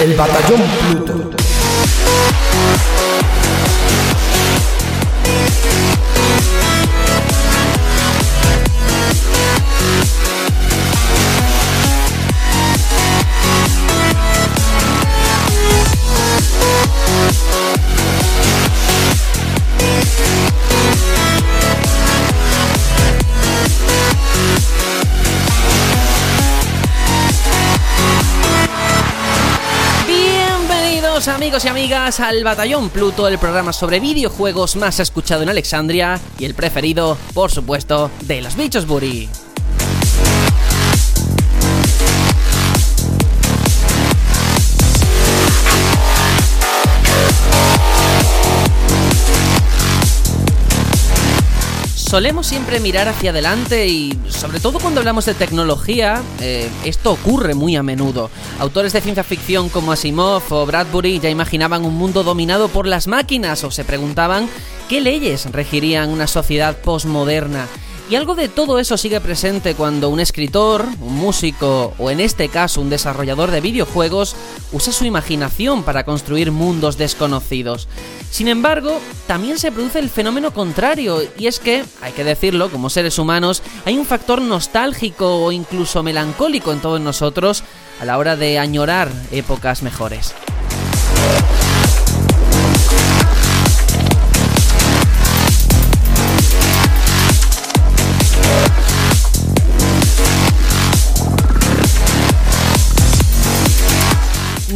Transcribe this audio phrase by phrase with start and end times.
[0.00, 1.30] El Batallón Pluto.
[31.28, 36.46] Amigos y amigas al Batallón Pluto, el programa sobre videojuegos más escuchado en Alexandria y
[36.46, 39.28] el preferido, por supuesto, de los bichos Buri.
[52.10, 57.54] Solemos siempre mirar hacia adelante y sobre todo cuando hablamos de tecnología, eh, esto ocurre
[57.54, 58.30] muy a menudo.
[58.58, 63.06] Autores de ciencia ficción como Asimov o Bradbury ya imaginaban un mundo dominado por las
[63.06, 64.50] máquinas o se preguntaban
[64.88, 67.68] qué leyes regirían una sociedad postmoderna.
[68.10, 72.48] Y algo de todo eso sigue presente cuando un escritor, un músico o en este
[72.48, 74.34] caso un desarrollador de videojuegos
[74.72, 77.86] usa su imaginación para construir mundos desconocidos.
[78.32, 82.90] Sin embargo, también se produce el fenómeno contrario, y es que, hay que decirlo, como
[82.90, 87.62] seres humanos, hay un factor nostálgico o incluso melancólico en todos nosotros
[88.00, 90.34] a la hora de añorar épocas mejores.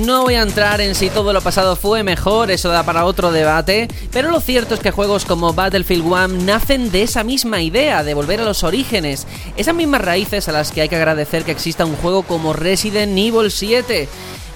[0.04, 3.32] No voy a entrar en si todo lo pasado fue mejor, eso da para otro
[3.32, 8.04] debate, pero lo cierto es que juegos como Battlefield 1 nacen de esa misma idea,
[8.04, 11.52] de volver a los orígenes, esas mismas raíces a las que hay que agradecer que
[11.52, 14.06] exista un juego como Resident Evil 7.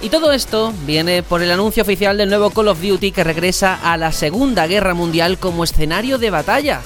[0.02, 3.78] Y todo esto viene por el anuncio oficial del nuevo Call of Duty que regresa
[3.82, 6.82] a la Segunda Guerra Mundial como escenario de batalla.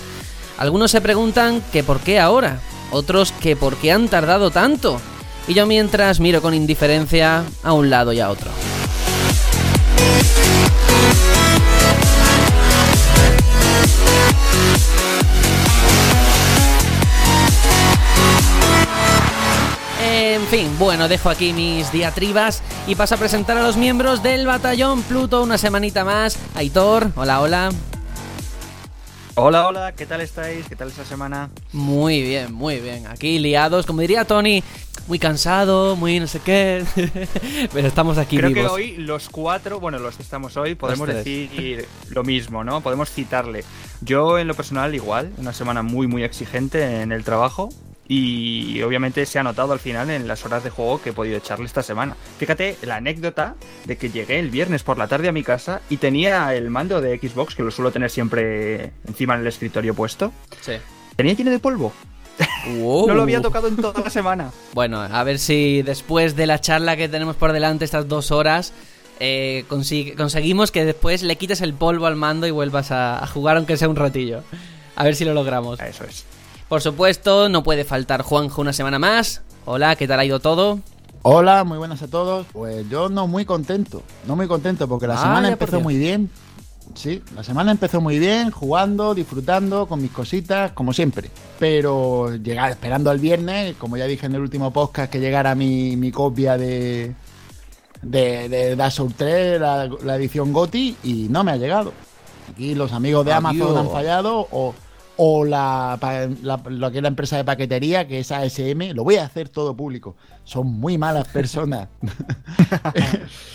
[0.57, 2.61] Algunos se preguntan que por qué ahora,
[2.93, 5.01] otros que por qué han tardado tanto.
[5.49, 8.51] Y yo mientras miro con indiferencia a un lado y a otro.
[20.05, 24.47] En fin, bueno, dejo aquí mis diatribas y paso a presentar a los miembros del
[24.47, 26.37] batallón Pluto una semanita más.
[26.55, 27.71] Aitor, hola, hola.
[29.35, 30.69] Hola, hola, ¿qué tal estáis?
[30.69, 31.49] ¿Qué tal esta semana?
[31.73, 33.07] Muy bien, muy bien.
[33.07, 34.63] Aquí liados, como diría Tony,
[35.09, 36.85] muy cansado, muy no sé qué.
[37.73, 38.67] Pero estamos aquí Creo vivos.
[38.67, 42.83] que hoy los cuatro, bueno, los que estamos hoy, podemos decir lo mismo, ¿no?
[42.83, 43.65] Podemos citarle.
[44.03, 47.71] Yo en lo personal igual, una semana muy muy exigente en el trabajo
[48.09, 51.39] y obviamente se ha notado al final en las horas de juego que he podido
[51.39, 52.17] echarle esta semana.
[52.39, 53.55] Fíjate la anécdota
[53.85, 57.01] de que llegué el viernes por la tarde a mi casa y tenía el mando
[57.01, 60.73] de Xbox, que lo suelo tener siempre encima en el escritorio puesto, Sí.
[61.17, 61.93] tenía lleno de polvo.
[62.79, 63.07] Wow.
[63.09, 64.51] No lo había tocado en toda la semana.
[64.73, 68.73] Bueno, a ver si después de la charla que tenemos por delante, estas dos horas,
[69.21, 73.57] eh, conseguimos que después le quites el polvo al mando y vuelvas a, a jugar
[73.59, 74.43] aunque sea un ratillo.
[74.97, 75.79] A ver si lo logramos.
[75.81, 76.25] Eso es.
[76.73, 79.43] Por supuesto, no puede faltar Juanjo una semana más.
[79.67, 80.81] Hola, ¿qué tal ha ido todo?
[81.21, 82.47] Hola, muy buenas a todos.
[82.51, 86.31] Pues yo no muy contento, no muy contento porque la Vaya, semana empezó muy bien.
[86.95, 91.29] Sí, la semana empezó muy bien, jugando, disfrutando con mis cositas, como siempre.
[91.59, 95.95] Pero llegar esperando al viernes, como ya dije en el último podcast, que llegara mi,
[95.99, 97.13] mi copia de,
[98.01, 101.93] de, de Dark Souls 3, la, la edición GOTI, y no me ha llegado.
[102.51, 103.51] Aquí los amigos de Adiós.
[103.61, 104.75] Amazon han fallado, o,
[105.17, 105.99] o la,
[106.43, 109.77] lo que es la empresa de paquetería, que es ASM, lo voy a hacer todo
[109.77, 110.17] público.
[110.45, 111.89] Son muy malas personas.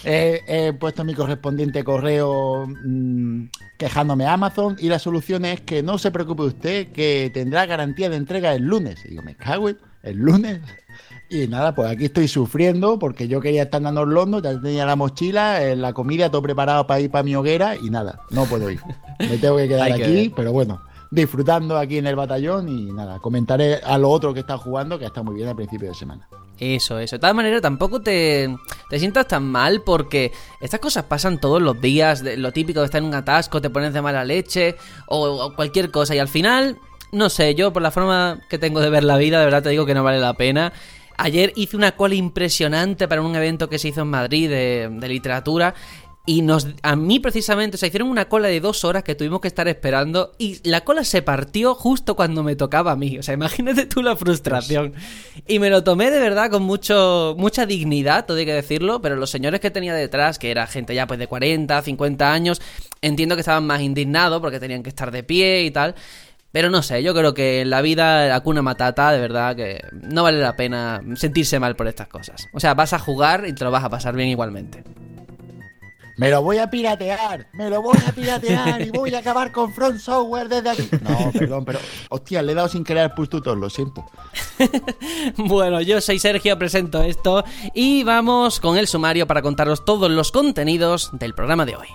[0.03, 3.45] he, he puesto mi correspondiente correo mm,
[3.77, 8.09] quejándome a Amazon y la solución es que no se preocupe usted, que tendrá garantía
[8.09, 9.03] de entrega el lunes.
[9.05, 10.61] Y digo, me cago en el lunes.
[11.29, 14.95] Y nada, pues aquí estoy sufriendo porque yo quería estar en Orlando, ya tenía la
[14.95, 18.71] mochila, eh, la comida, todo preparado para ir para mi hoguera y nada, no puedo
[18.71, 18.79] ir.
[19.19, 20.31] Me tengo que quedar que aquí, ver.
[20.35, 20.81] pero bueno,
[21.11, 25.05] disfrutando aquí en el batallón y nada, comentaré a lo otro que está jugando, que
[25.05, 26.27] está muy bien al principio de semana.
[26.59, 27.15] Eso, eso.
[27.15, 28.55] De todas maneras, tampoco te,
[28.89, 32.23] te sientas tan mal porque estas cosas pasan todos los días.
[32.23, 34.75] lo típico de estar en un atasco, te pones de mala leche
[35.07, 36.15] o, cualquier cosa.
[36.15, 36.77] Y al final,
[37.11, 39.69] no sé, yo por la forma que tengo de ver la vida, de verdad te
[39.69, 40.73] digo que no vale la pena.
[41.19, 45.73] Ayer hice una cola impresionante para un evento que se hizo en Madrid de literatura.
[46.29, 49.47] Y nos, a mí precisamente, se hicieron una cola de dos horas que tuvimos que
[49.47, 53.17] estar esperando y la cola se partió justo cuando me tocaba a mí.
[53.17, 54.93] O sea, imagínate tú la frustración.
[55.47, 59.15] Y me lo tomé de verdad con mucho, mucha dignidad, todo hay que decirlo, pero
[59.15, 62.61] los señores que tenía detrás, que era gente ya pues de 40, 50 años,
[63.01, 65.95] entiendo que estaban más indignados porque tenían que estar de pie y tal.
[66.51, 69.81] Pero no sé, yo creo que en la vida, la cuna matata, de verdad que
[69.93, 72.49] no vale la pena sentirse mal por estas cosas.
[72.51, 74.83] O sea, vas a jugar y te lo vas a pasar bien igualmente.
[76.17, 79.71] Me lo voy a piratear, me lo voy a piratear y voy a acabar con
[79.71, 80.89] Front Software desde aquí.
[81.03, 81.79] No, perdón, pero
[82.09, 84.03] hostia, le he dado sin querer al push tutor, lo siento.
[85.37, 87.43] bueno, yo soy Sergio, presento esto
[87.75, 91.87] y vamos con el sumario para contaros todos los contenidos del programa de hoy.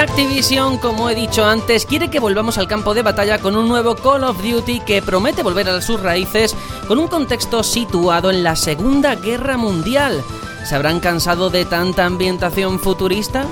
[0.00, 3.96] Activision, como he dicho antes, quiere que volvamos al campo de batalla con un nuevo
[3.96, 6.56] Call of Duty que promete volver a sus raíces
[6.88, 10.24] con un contexto situado en la Segunda Guerra Mundial.
[10.64, 13.46] ¿Se habrán cansado de tanta ambientación futurista?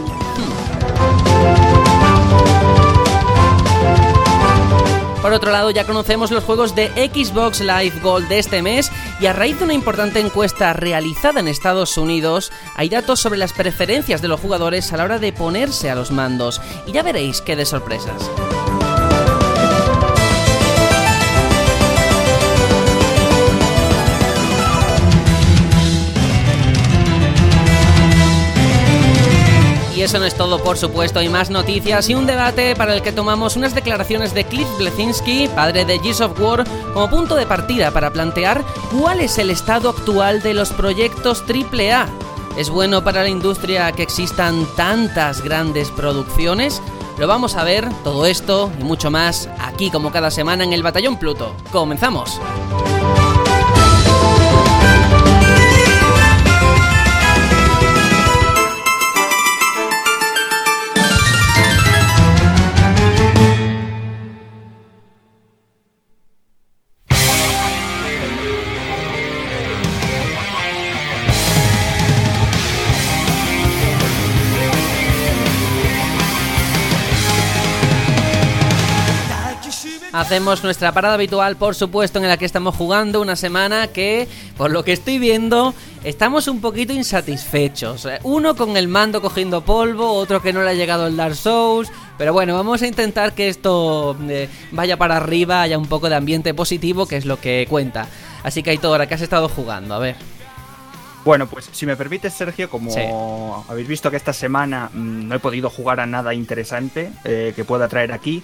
[5.28, 8.90] Por otro lado, ya conocemos los juegos de Xbox Live Gold de este mes
[9.20, 13.52] y a raíz de una importante encuesta realizada en Estados Unidos, hay datos sobre las
[13.52, 17.42] preferencias de los jugadores a la hora de ponerse a los mandos y ya veréis
[17.42, 18.30] qué de sorpresas.
[29.98, 33.02] Y eso no es todo, por supuesto, hay más noticias y un debate para el
[33.02, 36.62] que tomamos unas declaraciones de Cliff Blesinski, padre de Gears of War,
[36.94, 42.06] como punto de partida para plantear cuál es el estado actual de los proyectos AAA.
[42.56, 46.80] ¿Es bueno para la industria que existan tantas grandes producciones?
[47.18, 50.84] Lo vamos a ver, todo esto y mucho más, aquí como cada semana en el
[50.84, 51.56] Batallón Pluto.
[51.72, 52.40] ¡Comenzamos!
[80.18, 84.26] Hacemos nuestra parada habitual, por supuesto, en la que estamos jugando una semana que,
[84.56, 88.08] por lo que estoy viendo, estamos un poquito insatisfechos.
[88.24, 91.88] Uno con el mando cogiendo polvo, otro que no le ha llegado el Dark Souls.
[92.18, 96.16] Pero bueno, vamos a intentar que esto eh, vaya para arriba, haya un poco de
[96.16, 98.08] ambiente positivo, que es lo que cuenta.
[98.42, 100.16] Así que hay todo ahora que has estado jugando, a ver.
[101.28, 105.38] Bueno, pues si me permites, Sergio, como habéis visto que esta semana mm, no he
[105.38, 108.42] podido jugar a nada interesante eh, que pueda traer aquí,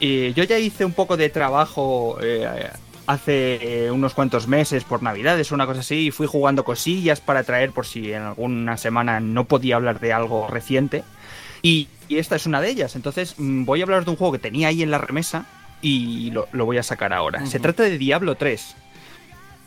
[0.00, 2.70] y yo ya hice un poco de trabajo eh,
[3.06, 7.20] hace eh, unos cuantos meses por Navidades o una cosa así y fui jugando cosillas
[7.20, 11.02] para traer por si en alguna semana no podía hablar de algo reciente.
[11.62, 12.94] Y, esta es una de ellas.
[12.94, 15.46] Entonces mm, voy a hablar de un juego que tenía ahí en la remesa
[15.82, 17.44] y lo, voy a sacar ahora.
[17.46, 18.76] Se trata de Diablo 3.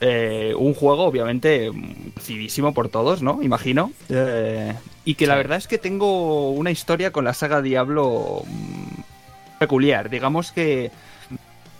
[0.01, 3.43] Eh, un juego, obviamente, conocidísimo por todos, ¿no?
[3.43, 3.91] Imagino.
[5.03, 8.98] y que la verdad es que tengo una historia con la saga Diablo mm,
[9.59, 10.09] peculiar.
[10.09, 10.91] Digamos que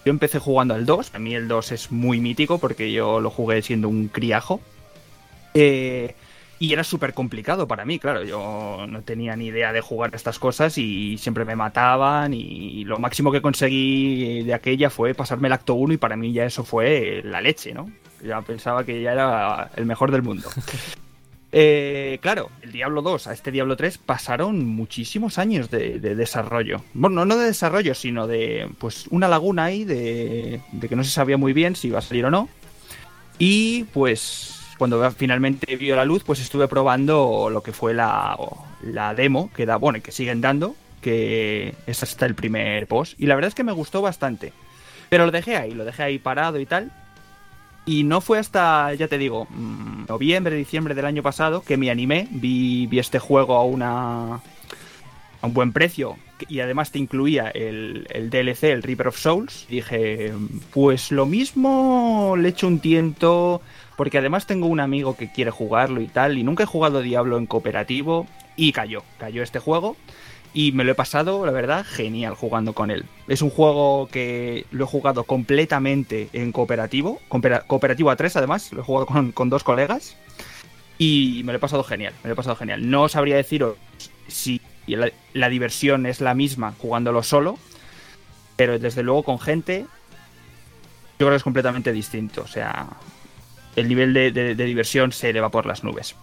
[0.06, 1.16] yo empecé jugando al 2.
[1.16, 4.62] A mí el 2 es muy mítico porque yo lo jugué siendo un criajo.
[5.54, 6.16] Eh,
[6.60, 8.24] y era súper complicado para mí, claro.
[8.24, 12.34] Yo no tenía ni idea de jugar estas cosas y siempre me mataban.
[12.34, 16.34] Y lo máximo que conseguí de aquella fue pasarme el acto 1 y para mí
[16.34, 17.90] ya eso fue la leche, ¿no?
[18.24, 20.50] Ya pensaba que ya era el mejor del mundo.
[21.51, 26.84] Eh, claro, el Diablo 2 a este Diablo 3 pasaron muchísimos años de, desarrollo.
[26.94, 31.38] Bueno, no de desarrollo, sino de pues una laguna ahí de, que no se sabía
[31.38, 32.50] muy bien si iba a salir o no.
[33.39, 38.38] Y pues cuando finalmente vio la luz, pues estuve probando lo que fue la,
[38.84, 43.20] la demo que da, bueno, que siguen dando, que es hasta el primer post.
[43.20, 44.53] Y la verdad es que me gustó bastante.
[45.10, 46.91] Pero lo dejé ahí, lo dejé ahí parado y tal.
[47.86, 51.90] Y no fue hasta, ya te digo, mm, noviembre, diciembre del año pasado que me
[51.90, 54.42] animé, vi, vi este juego a una
[55.42, 56.18] a un buen precio
[56.48, 59.66] y además te incluía el, el, DLC, el Reaper of Souls.
[59.70, 60.34] dije,
[60.74, 63.62] pues lo mismo le echo un tiento,
[63.98, 67.38] porque además tengo un amigo que quiere jugarlo y tal, y nunca he jugado Diablo
[67.38, 69.96] en cooperativo, y cayó, cayó este juego.
[70.53, 73.06] Y me lo he pasado, la verdad, genial jugando con él.
[73.27, 77.20] Es un juego que lo he jugado completamente en cooperativo,
[77.68, 80.18] cooperativo a tres además, lo he jugado con, dos colegas
[80.98, 82.89] y me lo he pasado genial, me lo he pasado genial.
[82.89, 83.77] No sabría deciros
[84.27, 87.60] si la, diversión es la misma jugándolo solo,
[88.56, 89.86] pero desde luego con gente
[91.20, 92.88] yo creo que es completamente distinto, o sea,
[93.75, 96.15] el nivel de diversión se eleva por las nubes.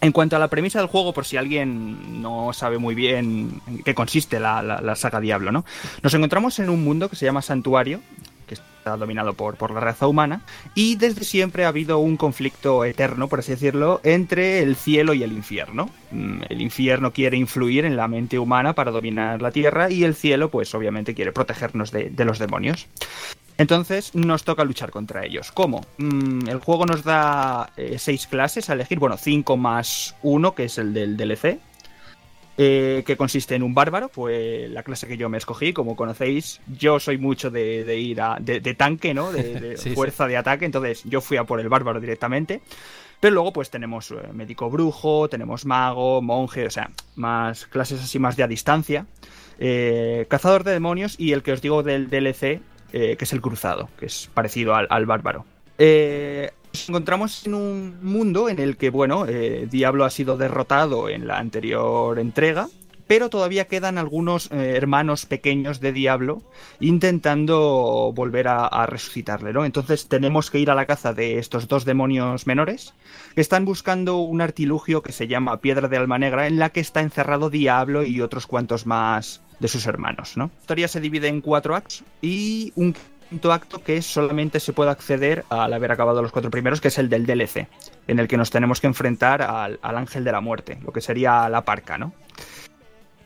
[0.00, 3.82] En cuanto a la premisa del juego, por si alguien no sabe muy bien en
[3.82, 5.64] qué consiste la, saga Diablo, ¿no?
[6.02, 8.00] Nos encontramos en un mundo que se llama Santuario,
[8.48, 10.40] que está dominado por, por la raza humana,
[10.74, 15.22] y desde siempre ha habido un conflicto eterno, por así decirlo, entre el cielo y
[15.22, 15.90] el infierno.
[16.10, 20.16] Mm, el infierno quiere influir en la mente humana para dominar la tierra, y el
[20.16, 22.88] cielo, pues obviamente quiere protegernos de, de los demonios.
[23.58, 25.50] Entonces nos toca luchar contra ellos.
[25.50, 25.84] ¿Cómo?
[25.98, 30.64] Mm, el juego nos da eh, seis clases a elegir, bueno, cinco más uno, que
[30.64, 31.58] es el del DLC,
[32.58, 36.60] eh, que consiste en un bárbaro, fue la clase que yo me escogí, como conocéis,
[36.66, 38.36] yo soy mucho de, ir a...
[38.38, 39.32] De, tanque, ¿no?
[39.32, 42.60] De, fuerza de ataque, entonces yo fui a por el bárbaro directamente.
[43.20, 48.18] Pero luego pues tenemos eh, médico brujo, tenemos mago, monje, o sea, más clases así
[48.18, 49.06] más de a distancia.
[50.28, 52.60] cazador de demonios y el que os digo del DLC
[52.90, 55.44] eh, que es el cruzado, que es parecido al, bárbaro.
[55.76, 61.08] Eh, nos encontramos en un mundo en el que, bueno, eh, Diablo ha sido derrotado
[61.08, 62.68] en la anterior entrega,
[63.06, 66.42] pero todavía quedan algunos hermanos pequeños de Diablo
[66.78, 69.64] intentando volver a, resucitarle, ¿no?
[69.64, 72.92] Entonces tenemos que ir a la caza de estos dos demonios menores
[73.34, 76.80] que están buscando un artilugio que se llama Piedra de Alma Negra en la que
[76.80, 80.36] está encerrado Diablo y otros cuantos más de sus hermanos.
[80.36, 80.50] ¿no?
[80.54, 82.94] La historia se divide en cuatro actos y un
[83.50, 87.08] acto que solamente se puede acceder al haber acabado los cuatro primeros, que es el
[87.08, 87.68] del DLC,
[88.06, 91.48] en el que nos tenemos que enfrentar al, ángel de la muerte, lo que sería
[91.48, 92.12] la parca, ¿no?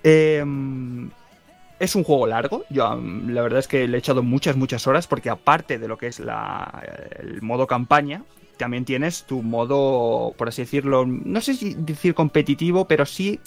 [0.03, 1.11] Em,
[1.79, 5.07] es un juego largo, yo la verdad es que le he echado muchas, muchas horas,
[5.07, 6.83] porque aparte de lo que es la,
[7.19, 8.23] el modo campaña,
[8.57, 13.41] también tienes tu modo, por así decirlo, no sé si decir competitivo, pero sí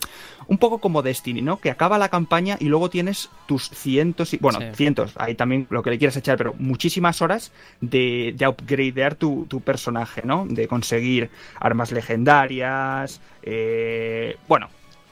[0.47, 1.57] un poco como Destiny, ¿no?
[1.57, 5.83] Que acaba la campaña y luego tienes tus cientos y, bueno, cientos, ahí también lo
[5.83, 10.45] que le quieras echar, pero muchísimas horas de, de upgradear tu, tu personaje, ¿no?
[10.47, 14.69] De conseguir armas legendarias, eh, bueno,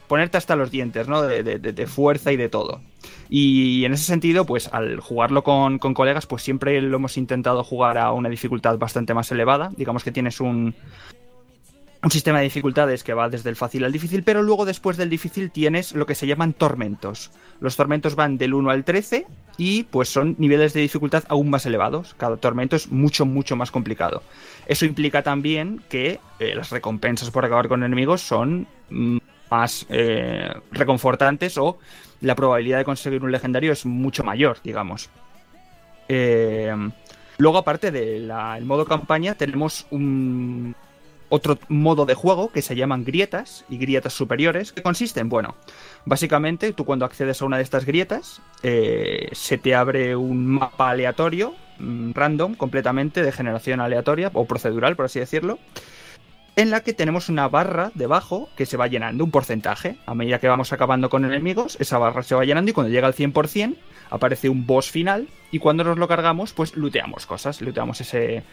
[0.08, 1.22] ponerte hasta los dientes, ¿no?
[1.22, 2.82] De, fuerza y de todo.
[3.30, 7.98] Y en ese sentido, pues al jugarlo con, colegas, pues siempre lo hemos intentado jugar
[7.98, 9.72] a una dificultad bastante más elevada.
[9.76, 10.76] Digamos que tienes un,
[12.04, 15.10] un sistema de dificultades que va desde el fácil al difícil, pero luego después del
[15.10, 17.32] difícil tienes lo que se llaman tormentos.
[17.62, 19.26] Los tormentos van del 1 al 13
[19.58, 22.14] y pues son niveles de dificultad aún más elevados.
[22.16, 24.22] Cada tormento es mucho, mucho más complicado.
[24.68, 29.18] Eso implica también que eh, las recompensas por acabar con enemigos son mm,
[29.50, 31.80] más eh, reconfortantes o
[32.20, 35.10] la probabilidad de conseguir un legendario es mucho mayor, digamos.
[36.10, 36.76] Eh,
[37.38, 38.30] luego, aparte del
[38.66, 40.76] modo campaña, tenemos un
[41.34, 45.56] otro modo de juego que se llaman grietas y grietas superiores, que consisten, bueno,
[46.06, 50.92] básicamente tú cuando accedes a una de estas grietas, eh, se te abre un mapa
[50.92, 55.58] aleatorio, mm, random, completamente de generación aleatoria o procedural, por así decirlo,
[56.56, 59.98] en la que tenemos una barra debajo que se va llenando un porcentaje.
[60.06, 63.08] A medida que vamos acabando con enemigos, esa barra se va llenando y cuando llega
[63.08, 63.76] al 100%
[64.12, 68.44] aparece un boss final y cuando nos lo cargamos, pues looteamos cosas, looteamos ese,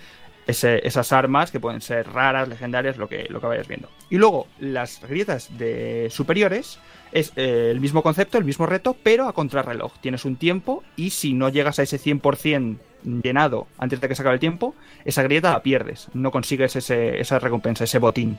[0.51, 3.89] esas armas que pueden ser raras, legendarias, lo que, lo que vayas viendo.
[4.11, 6.79] Y luego las grietas de superiores
[7.13, 9.93] es eh, el mismo concepto, el mismo reto, pero a contrarreloj.
[10.01, 12.79] Tienes un tiempo y si no llegas a ese 100%
[13.23, 16.09] llenado antes de que se acabe el tiempo, esa grieta la pierdes.
[16.15, 18.39] No consigues esa recompensa, ese botín.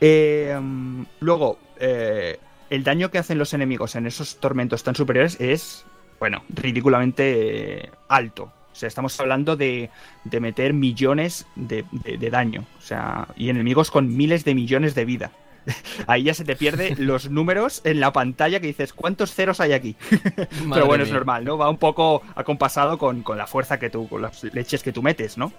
[0.00, 2.38] Em, luego, eh,
[2.70, 5.84] el daño que hacen los enemigos en esos tormentos tan superiores es,
[6.18, 8.52] bueno, ridículamente alto.
[8.72, 9.90] O sea, estamos hablando de,
[10.40, 12.64] meter millones de, de, daño.
[12.78, 15.32] O sea, y enemigos con miles de millones de vida.
[16.06, 19.72] Ahí ya se te pierde los números en la pantalla que dices, ¿cuántos ceros hay
[19.72, 19.96] aquí?
[20.72, 21.58] Pero bueno, es normal, ¿no?
[21.58, 25.02] Va un poco acompasado con, con, la fuerza que tú, con las leches que tú
[25.02, 25.52] metes, ¿no?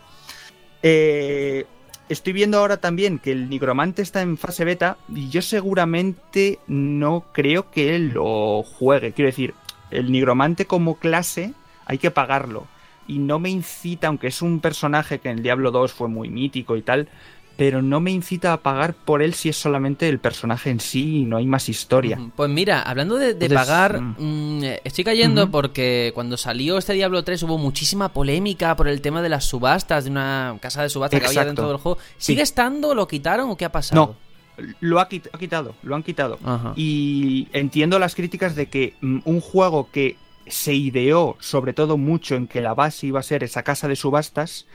[0.82, 1.66] Eh,
[2.10, 7.26] estoy viendo ahora también que el nigromante está en fase beta y yo seguramente no
[7.32, 9.14] creo que él lo juegue.
[9.14, 9.54] Quiero decir,
[9.92, 11.54] el nigromante como clase
[11.86, 12.68] hay que pagarlo.
[13.08, 16.30] Y no me incita, aunque es un personaje que en el Diablo 2 fue muy
[16.30, 17.10] mítico y tal,
[17.56, 21.18] pero no me incita a pagar por él si es solamente el personaje en sí
[21.20, 22.18] y no hay más historia.
[22.36, 24.16] Pues mira, hablando de, pagar, mm.
[24.18, 29.22] Mm, estoy cayendo porque cuando salió este Diablo 3 hubo muchísima polémica por el tema
[29.22, 32.00] de las subastas, de una casa de subastas que había dentro del juego.
[32.18, 32.96] ¿Sigue estando?
[32.96, 34.16] ¿Lo quitaron o qué ha pasado?
[34.58, 34.66] No.
[34.82, 36.38] Lo ha, quit- ha quitado, lo han quitado.
[36.44, 36.74] Ajá.
[36.76, 40.16] Y entiendo las críticas de que mm, un juego que
[40.48, 43.96] se ideó sobre todo mucho en que la base iba a ser esa casa de
[43.96, 44.68] subastas,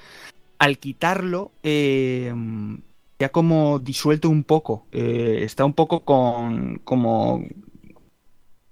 [0.58, 1.52] al quitarlo
[3.18, 4.86] ya como disuelto un poco.
[4.92, 7.44] eh, está un poco con como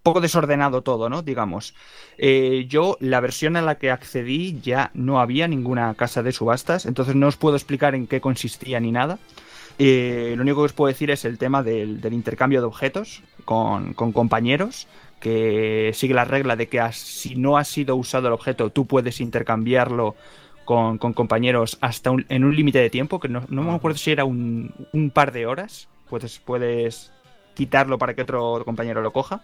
[0.06, 1.22] poco desordenado todo, ¿no?
[1.22, 1.74] Digamos.
[2.16, 6.86] Eh, yo, la versión a la que accedí ya no había ninguna casa de subastas,
[6.86, 9.18] entonces no os puedo explicar en qué consistía ni nada.
[9.78, 13.94] Eh, lo único que os puedo decir es el tema del, intercambio de objetos con
[13.94, 14.86] compañeros,
[15.26, 18.86] que sigue la regla de que has- si no ha sido usado el objeto, tú
[18.86, 20.14] puedes intercambiarlo
[20.64, 23.98] con, con compañeros hasta un- en un límite de tiempo, que no, no me acuerdo
[23.98, 27.12] si era un, un par de horas, puedes, puedes
[27.54, 29.42] quitarlo para que otro compañero lo coja.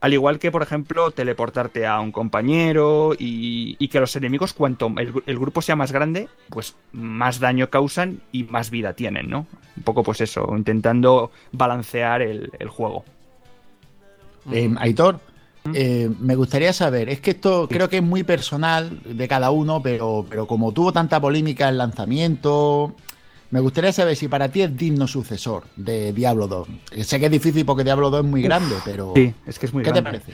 [0.00, 4.86] Al igual que, por ejemplo, teleportarte a un compañero y, y que los enemigos, cuanto
[4.98, 9.30] el, gru- el grupo sea más grande, pues más daño causan y más vida tienen,
[9.30, 9.46] ¿no?
[9.76, 13.04] Un poco pues eso, intentando balancear el, el juego.
[14.52, 15.20] Eh, Aitor,
[15.74, 19.82] eh, me gustaría saber, es que esto creo que es muy personal de cada uno,
[19.82, 22.94] pero, pero como tuvo tanta polémica el lanzamiento,
[23.50, 26.68] me gustaría saber si para ti es digno sucesor de Diablo 2.
[26.92, 29.66] Eh, Sé que es difícil porque Diablo 2 es muy grande, pero Sí, es que
[29.66, 30.32] es muy ¿qué te parece?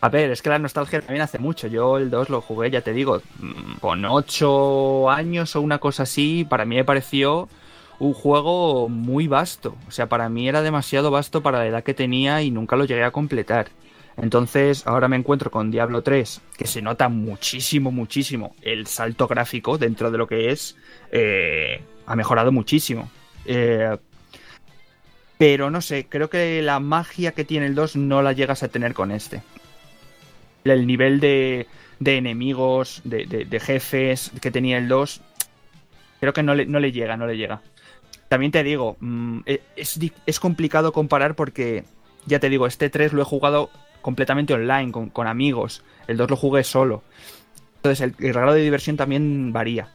[0.00, 1.66] A ver, es que la nostalgia también hace mucho.
[1.66, 6.02] Yo el 2 lo jugué, ya te digo, mm, con 8 años o una cosa
[6.02, 7.48] así, para mí me pareció
[7.98, 9.76] un juego muy vasto.
[9.88, 12.84] O sea, para mí era demasiado vasto para la edad que tenía y nunca lo
[12.84, 13.68] llegué a completar.
[14.16, 19.76] Entonces, ahora me encuentro con Diablo 3, que se nota muchísimo, muchísimo el salto gráfico
[19.78, 20.76] dentro de lo que es.
[21.10, 23.10] eh, ha mejorado muchísimo.
[23.46, 23.96] Eh,
[25.38, 28.68] pero no sé, creo que la magia que tiene el 2 no la llegas a
[28.68, 29.42] tener con este
[30.64, 31.66] el nivel de,
[32.00, 35.20] de enemigos, de, de- de jefes que tenía el 2,
[36.20, 37.62] creo que no le, no le llega, no le llega.
[38.28, 41.84] También te digo, mm, e- es, es complicado comparar porque,
[42.26, 43.70] ya te digo, este 3 lo he jugado
[44.02, 45.82] completamente online, con, con amigos.
[46.06, 47.02] El 2 lo jugué solo.
[47.76, 49.88] Entonces el, el grado de diversión también varía.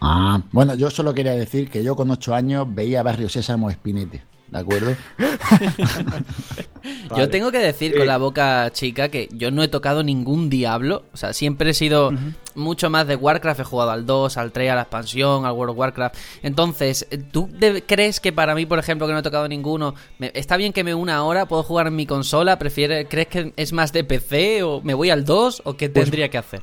[0.00, 4.22] Ah, bueno, yo solo quería decir que yo con 8 años veía Barrio Sésamo Espinete,
[4.50, 4.96] ¿de acuerdo?
[7.16, 11.04] Yo tengo que decir con la boca chica que yo no he tocado ningún Diablo.
[11.12, 12.12] O sea, siempre he sido
[12.54, 13.60] mucho más de Warcraft.
[13.60, 16.16] He jugado al 2, al 3, a la expansión, al World of Warcraft.
[16.42, 20.30] Entonces, ¿tú de- crees que para mí, por ejemplo, que no he tocado ninguno, me-
[20.34, 22.58] está bien que me una ahora, puedo jugar en mi consola?
[22.58, 26.28] ¿Prefiere, ¿Crees que es más de PC o me voy al 2 o qué tendría
[26.30, 26.62] que hacer?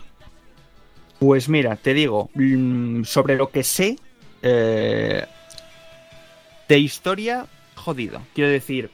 [1.20, 3.98] Pues mira, te digo, mm, sobre lo que sé
[4.42, 5.26] eh,
[6.68, 7.46] de historia,
[7.86, 8.22] jodido.
[8.34, 8.90] Quiero decir,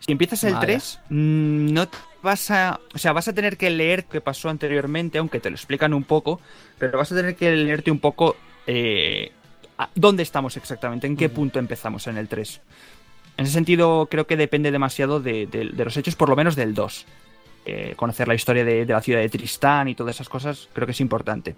[0.00, 0.66] si empiezas el Vale.
[0.66, 2.80] 3, mm, no te vas a...
[2.94, 6.04] O sea, vas a tener que leer qué pasó anteriormente, aunque te lo explican un
[6.04, 6.40] poco,
[6.78, 9.30] pero vas a tener que leerte un poco eh,
[9.94, 12.60] dónde estamos exactamente, en qué punto empezamos en el 3.
[13.36, 16.56] En ese sentido, creo que depende demasiado de, de- de los hechos, por lo menos
[16.56, 17.06] del 2
[17.66, 20.86] eh, conocer la historia de, de la ciudad de Tristán y todas esas cosas, creo
[20.86, 21.56] que es importante.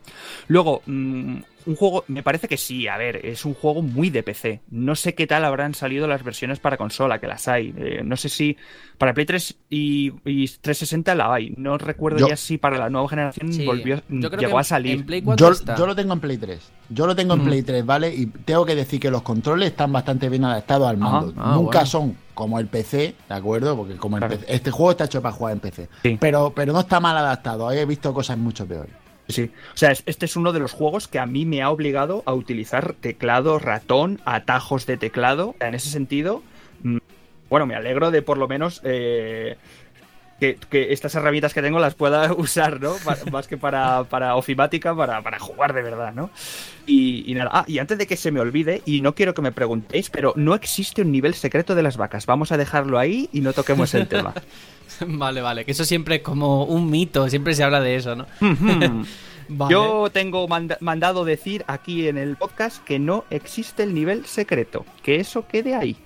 [0.48, 4.24] Luego, mm, un juego, me parece que sí, a ver, es un juego muy de
[4.24, 4.60] PC.
[4.70, 7.72] No sé qué tal habrán salido las versiones para consola, que las hay.
[7.78, 8.56] Eh, no sé si
[8.98, 11.54] para Play 3 y, y 360 la hay.
[11.56, 14.98] No recuerdo Yo- ya si para la nueva generación Sí, volvió, llegó a salir.
[15.00, 16.72] En Play 4 Yo, lo tengo en Play 3.
[16.88, 17.44] Yo lo tengo en.
[17.44, 18.12] Play 3, ¿vale?
[18.14, 21.10] Y tengo que decir que los controles están bastante bien adaptados al Ajá.
[21.20, 21.34] mando.
[21.36, 21.86] Ah, Nunca bueno.
[21.86, 23.76] son como el PC, ¿de acuerdo?
[23.76, 24.36] Porque como el Claro.
[24.38, 25.88] PC- este juego está hecho para jugar en PC.
[26.02, 26.16] Sí.
[26.20, 27.70] Pero, pero no está mal adaptado.
[27.70, 28.92] He visto cosas mucho peores.
[29.28, 31.70] Sí, o sea, es- este es uno de los juegos que a mí me ha
[31.70, 35.54] obligado a utilizar teclado, ratón, atajos de teclado.
[35.60, 36.42] En ese sentido,
[36.82, 36.98] mm,
[37.48, 39.56] bueno, me alegro de por lo menos eh,
[40.42, 42.96] que, que estas herramientas que tengo las pueda usar, ¿no?
[43.30, 46.30] Más que para, para ofimática, para, para jugar de verdad, ¿no?
[46.84, 49.42] Y, y nada, ah, y antes de que se me olvide, y no quiero que
[49.42, 52.26] me preguntéis, pero no existe un nivel secreto de las vacas.
[52.26, 54.34] Vamos a dejarlo ahí y no toquemos el tema.
[55.06, 58.26] Vale, vale, que eso siempre es como un mito, siempre se habla de eso, ¿no?
[59.48, 59.72] Vale.
[59.72, 64.84] Yo tengo manda- mandado decir aquí en el podcast que no existe el nivel secreto,
[65.02, 65.96] que eso quede ahí.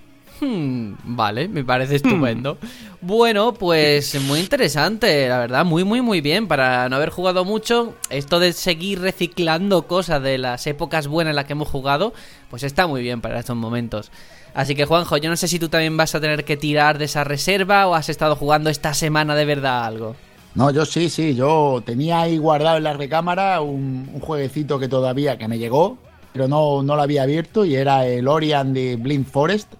[0.40, 2.58] Hmm, vale, me parece estupendo.
[3.00, 6.46] Bueno, pues muy interesante, la verdad, muy, muy, muy bien.
[6.46, 11.36] Para no haber jugado mucho, esto de seguir reciclando cosas de las épocas buenas en
[11.36, 12.12] las que hemos jugado,
[12.50, 14.10] pues está muy bien para estos momentos.
[14.54, 17.04] Así que, Juanjo, yo no sé si tú también vas a tener que tirar de
[17.04, 20.16] esa reserva o has estado jugando esta semana de verdad algo.
[20.54, 21.34] No, yo sí, sí.
[21.34, 25.98] Yo tenía ahí guardado en la recámara un, un jueguecito que todavía que me llegó,
[26.32, 29.74] pero no, no lo había abierto y era el Orion de Blind Forest.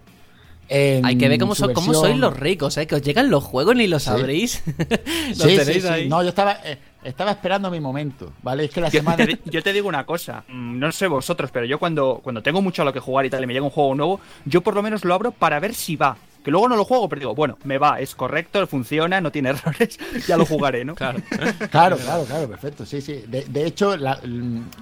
[0.68, 2.86] En Hay que ver cómo, su so- cómo sois los ricos, ¿eh?
[2.86, 4.10] Que os llegan los juegos ni los Sí.
[4.10, 4.62] abrís.
[5.28, 5.88] los Sí, sí, tenéis sí.
[5.88, 6.08] ahí.
[6.08, 6.58] No, yo estaba.
[6.64, 8.64] eh, estaba esperando mi momento, ¿vale?
[8.64, 9.24] Es que la Yo semana...
[9.24, 12.60] te, yo te digo una cosa, mm, no sé vosotros, pero yo cuando, cuando tengo
[12.60, 14.74] mucho a lo que jugar y tal y me llega un juego nuevo, yo por
[14.74, 16.16] lo menos lo abro para ver si va.
[16.46, 19.48] Que luego no lo juego, pero digo, bueno, me va, es correcto, funciona, no tiene
[19.50, 20.94] errores, ya lo jugaré, ¿no?
[20.94, 21.18] Claro.
[21.72, 23.24] Claro, claro, claro, perfecto, sí, sí.
[23.26, 24.20] De, de hecho, la-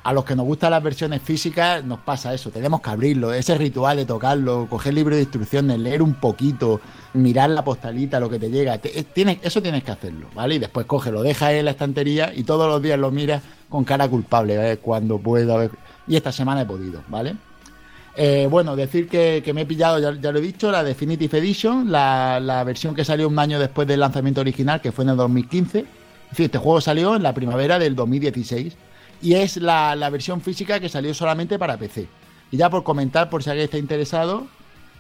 [0.02, 3.56] a los que nos gustan las versiones físicas nos pasa eso, tenemos que abrirlo, ese
[3.56, 6.82] ritual de tocarlo, coger el libro de instrucciones, leer un poquito,
[7.14, 10.56] mirar la postalita, lo que te llega, te- eh, tienes, eso tienes que hacerlo, ¿vale?
[10.56, 13.84] Y después coge, lo dejas en la estantería y todos los días lo miras con
[13.84, 14.76] cara culpable, ¿vale?
[14.76, 15.70] cuando puedo, a ver.
[16.06, 17.36] y esta semana he podido, ¿vale?
[18.16, 22.62] Eh, bueno, decir que, me he pillado, ya, lo he dicho, la Definitive Edition, la,
[22.64, 25.78] versión que salió un año después del lanzamiento original, que fue en el 2015.
[25.80, 25.86] Es
[26.30, 28.76] decir, este juego salió en la primavera del 2016
[29.22, 32.06] y es la, versión física que salió solamente para PC.
[32.50, 34.46] Y ya por comentar, por si alguien está interesado,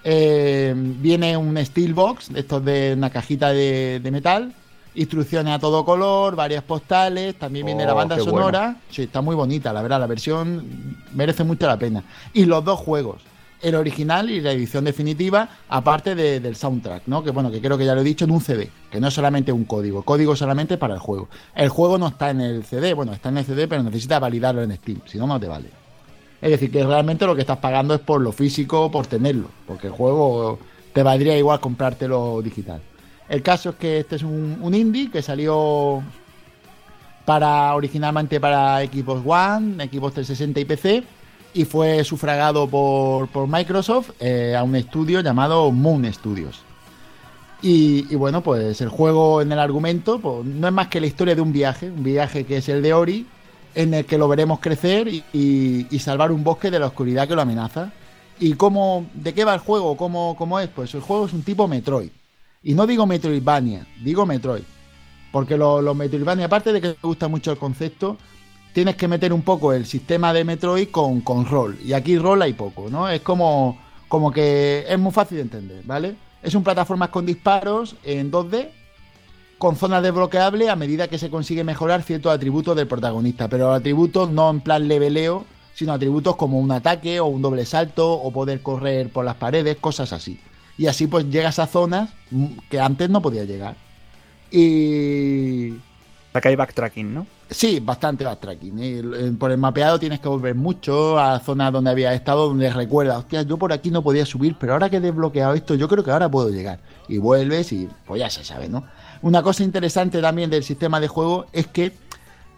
[0.02, 4.52] eh, viene un Steelbox, estos de una cajita de metal,
[4.94, 8.38] instrucciones a todo color, varias postales, también viene la Oh, banda qué bueno.
[8.38, 8.76] sonora.
[8.90, 12.02] Sí, está muy bonita, la verdad, la versión merece mucho la pena.
[12.32, 13.22] Y los dos juegos,
[13.62, 17.24] el original y la edición definitiva, aparte de- del soundtrack, ¿no?
[17.24, 19.14] Que bueno, que creo que ya lo he dicho, en un CD, que no es
[19.14, 21.28] solamente un código, código solamente para el juego.
[21.54, 24.62] El juego no está en el CD, bueno, está en el CD, pero necesita validarlo
[24.62, 25.70] en Steam, si no, no te vale.
[26.42, 29.86] Es decir, que realmente lo que estás pagando es por lo físico, por tenerlo, porque
[29.86, 30.58] el juego
[30.92, 32.82] te valdría igual comprártelo digital.
[33.28, 36.02] El caso es que este es un, un indie que salió
[37.24, 41.04] para originalmente para Xbox One, Xbox 360 y PC
[41.54, 46.60] y fue sufragado por, por Microsoft eh, a un estudio llamado Moon Studios.
[47.62, 51.06] Y, y bueno, pues el juego en el argumento pues, no es más que la
[51.06, 53.26] historia de un viaje, un viaje que es el de Ori,
[53.74, 57.26] en el que lo veremos crecer y, y- y salvar un bosque de la oscuridad
[57.26, 57.90] que lo amenaza.
[58.38, 59.96] ¿Y cómo, de qué va el juego?
[59.96, 60.68] ¿Cómo, ¿Cómo es?
[60.68, 62.10] Pues el juego es un tipo Metroid.
[62.64, 64.62] Y no digo Metroidvania, digo Metroid.
[65.30, 68.16] Porque los lo Metroidvania, aparte de que me gusta mucho el concepto,
[68.72, 71.78] tienes que meter un poco el sistema de Metroid con, con rol.
[71.84, 73.08] Y aquí rol hay poco, ¿no?
[73.08, 76.16] Es como, como que es muy fácil de entender, ¿vale?
[76.42, 78.68] Es un plataformas con disparos en 2D,
[79.58, 83.46] con zonas desbloqueables a medida que se consigue mejorar ciertos atributos del protagonista.
[83.48, 88.10] Pero atributos no en plan leveleo, sino atributos como un ataque o un doble salto
[88.10, 90.40] o poder correr por las paredes, cosas así.
[90.76, 92.10] Y así pues llegas a zonas
[92.68, 93.76] que antes no podías llegar.
[94.50, 95.74] Y
[96.34, 97.28] Acá hay backtracking, ¿no?
[97.48, 98.78] Sí, bastante backtracking.
[98.80, 99.32] ¿eh?
[99.38, 103.42] Por el mapeado tienes que volver mucho a zonas donde había estado, donde recuerdas, hostia,
[103.42, 106.10] yo por aquí no podía subir, pero ahora que he desbloqueado esto, yo creo que
[106.10, 106.80] ahora puedo llegar.
[107.06, 108.84] Y vuelves y pues ya se sabe, ¿no?
[109.22, 111.92] Una cosa interesante también del sistema de juego es que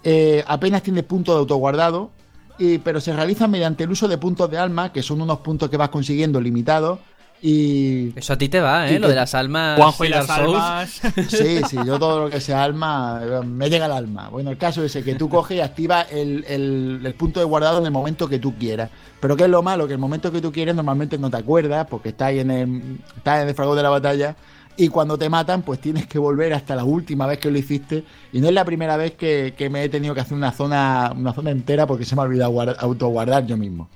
[0.05, 2.13] eh, apenas tienes puntos de autoguardado,
[2.59, 5.69] y, pero se realiza mediante el uso de puntos de alma, que son unos puntos
[5.69, 6.99] que vas consiguiendo limitados.
[7.43, 8.99] Y Eso a ti te va, ¿eh?
[8.99, 9.77] Lo que- de las almas.
[9.77, 11.01] Juanjo y las almas.
[11.29, 14.29] Sí, sí, yo todo lo que sea alma, eh, me llega al alma.
[14.31, 17.47] Bueno, el caso es ese, que tú coges y activas el, el- el punto de
[17.47, 18.91] guardado en el momento que tú quieras.
[19.21, 19.87] Pero ¿qué es lo malo?
[19.87, 22.99] Que el momento que tú quieres normalmente no te acuerdas, porque estás ahí en el,
[23.17, 24.35] estás en el fragor de la batalla,
[24.79, 28.05] y cuando te matan, pues tienes que volver hasta la última vez que lo hiciste.
[28.33, 31.13] Y no es la primera vez que, que me he tenido que hacer una zona,
[31.17, 33.89] una zona entera porque se me ha olvidado guard- autoguardar yo mismo.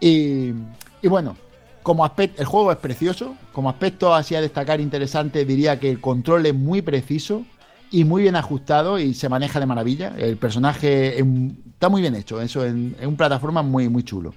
[0.00, 0.52] Y,
[1.02, 1.36] y bueno,
[1.86, 3.36] como aspecto, el juego es precioso.
[3.52, 7.44] Como aspecto así a destacar interesante, diría que el control es muy preciso
[7.92, 10.12] y muy bien ajustado y se maneja de maravilla.
[10.18, 14.34] El personaje está muy bien hecho, eso en, en un plataforma muy, muy chulo.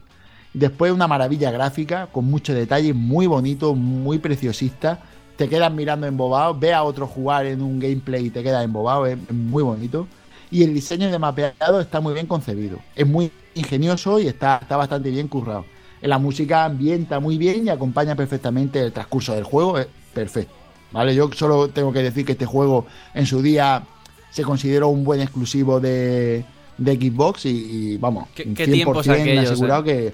[0.54, 5.00] Después una maravilla gráfica, con mucho detalle, muy bonito, muy preciosista.
[5.36, 9.08] Te quedas mirando embobado, ve a otro jugar en un gameplay y te quedas embobado,
[9.08, 10.08] es, es muy bonito.
[10.52, 12.78] Y el diseño de mapeado está muy bien concebido.
[12.96, 15.66] Es muy ingenioso y está, está bastante bien currado.
[16.02, 19.78] La música ambienta muy bien y acompaña perfectamente el transcurso del juego.
[19.78, 20.54] Es perfecto.
[20.92, 21.14] ¿Vale?
[21.14, 23.84] Yo solo tengo que decir que este juego en su día
[24.32, 26.44] se consideró un buen exclusivo de,
[26.78, 27.50] de Xbox y,
[27.94, 29.86] y, vamos, ¿Qué- un qué tiempos aquellos, asegurado eh?
[29.86, 30.14] que,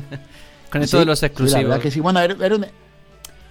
[0.70, 1.62] Con esto Sí, de los sí, la exclusivos.
[1.64, 2.00] verdad que sí.
[2.00, 2.66] Bueno, era, era un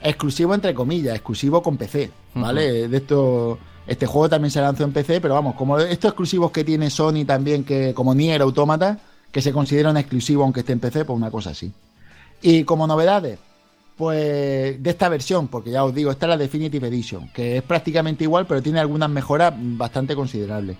[0.03, 2.87] exclusivo entre comillas, exclusivo con PC, ¿vale?
[2.87, 6.63] De esto, este juego también se lanzó en PC, pero vamos, como estos exclusivos que
[6.63, 8.97] tiene Sony también, que como Nier Automata,
[9.31, 11.71] que se consideran exclusivos aunque esté en PC, pues una cosa así.
[12.41, 13.39] Y como novedades,
[14.01, 17.63] pues de esta versión, porque ya os digo, esta es la Definitive Edition, que es
[17.63, 20.77] prácticamente igual, pero tiene algunas mejoras bastante considerables.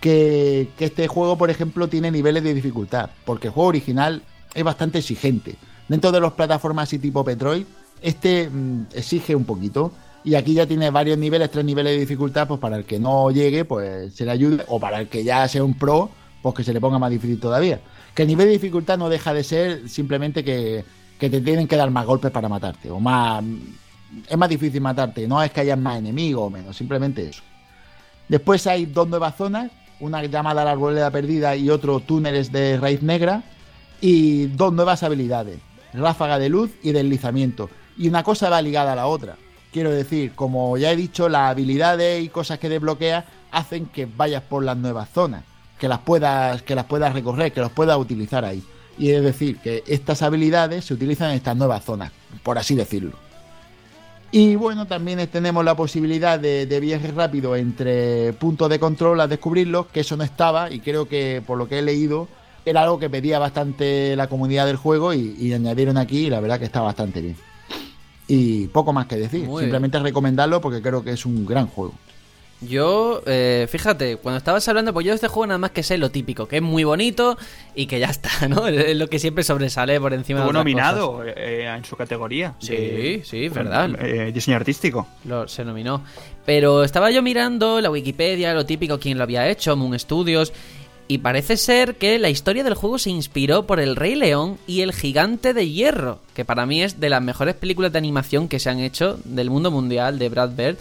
[0.00, 4.22] Que, este juego, por ejemplo, tiene niveles de dificultad, porque el juego original
[4.54, 5.56] es bastante exigente.
[5.88, 7.64] Dentro de las plataformas así tipo Petroid,
[8.02, 9.90] este mm, exige un poquito.
[10.24, 13.30] Y aquí ya tiene varios niveles, tres niveles de dificultad, pues para el que no
[13.30, 16.10] llegue, pues se le ayude, o para el que ya sea un pro,
[16.42, 17.80] pues que se le ponga más difícil todavía.
[18.14, 20.84] Que el nivel de dificultad no deja de ser simplemente que,
[21.18, 23.44] que te tienen que dar más golpes para matarte, o más...
[24.26, 27.42] Es más difícil matarte, no es que haya más enemigos o menos, simplemente eso.
[28.26, 29.70] Después hay dos nuevas zonas
[30.00, 33.42] una llamada la arboleda perdida y otro túneles de raíz negra,
[34.00, 35.58] y dos nuevas habilidades,
[35.92, 37.68] ráfaga de luz y deslizamiento.
[37.96, 39.36] Y una cosa va ligada a la otra.
[39.72, 44.42] Quiero decir, como ya he dicho, las habilidades y cosas que desbloqueas hacen que vayas
[44.42, 45.42] por las nuevas zonas,
[45.78, 48.62] que las puedas, que las puedas recorrer, que los puedas utilizar ahí.
[48.98, 52.10] Y es decir, que estas habilidades se utilizan en estas nuevas zonas,
[52.42, 53.12] por así decirlo.
[54.30, 59.86] Y bueno, también tenemos la posibilidad de, viaje rápido entre puntos de control a descubrirlos,
[59.86, 62.28] que eso no estaba y creo que por lo que he leído
[62.66, 66.58] era algo que pedía bastante la comunidad del juego y, añadieron aquí y la verdad
[66.58, 67.36] que está bastante bien.
[68.26, 71.94] Y poco más que decir, simplemente recomendarlo porque creo que es un gran juego.
[72.60, 75.96] Yo, eh, fíjate, cuando estabas hablando, pues yo de este juego nada más que sé
[75.96, 77.38] lo típico, que es muy bonito
[77.74, 78.66] y que ya está, ¿no?
[78.68, 82.54] Es lo que siempre sobresale por encima Estuvo de nominado eh, en su categoría.
[82.58, 83.90] Sí, sí, verdad.
[84.00, 85.06] Eh, diseño artístico.
[85.24, 86.02] Lo, se nominó.
[86.44, 90.52] Pero estaba yo mirando la Wikipedia, lo típico, quién lo había hecho, Moon Studios,
[91.06, 94.82] y parece ser que la historia del juego se inspiró por El Rey León y
[94.82, 98.58] El Gigante de Hierro, que para mí es de las mejores películas de animación que
[98.58, 100.76] se han hecho del mundo mundial de Brad Bird.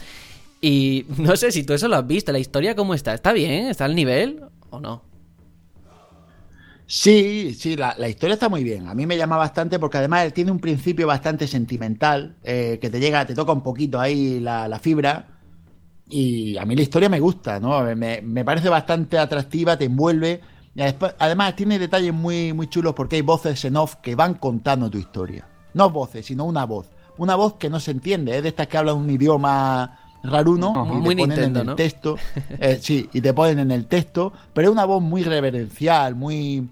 [0.61, 3.13] Y no sé si tú eso lo has visto, la historia cómo está.
[3.13, 3.67] ¿Está bien?
[3.67, 5.03] ¿Está al nivel o no?
[6.89, 8.87] Sí, sí, la, historia está muy bien.
[8.87, 13.01] A mí me llama bastante porque además tiene un principio bastante sentimental, eh, que te
[13.01, 15.27] llega, te toca un poquito ahí la, fibra.
[16.09, 17.83] Y a mí la historia me gusta, ¿no?
[17.93, 20.39] Me, me parece bastante atractiva, te envuelve.
[20.75, 20.81] Y
[21.19, 24.97] además tiene detalles muy, muy chulos porque hay voces en off que van contando tu
[24.97, 25.45] historia.
[25.73, 26.87] No voces, sino una voz.
[27.17, 31.15] Una voz que no se entiende, es de estas que hablan un idioma raruno y
[31.15, 32.17] te ponen en el texto.
[32.59, 36.67] Eh, sí, y te ponen en el texto, pero es una voz muy reverencial, muy,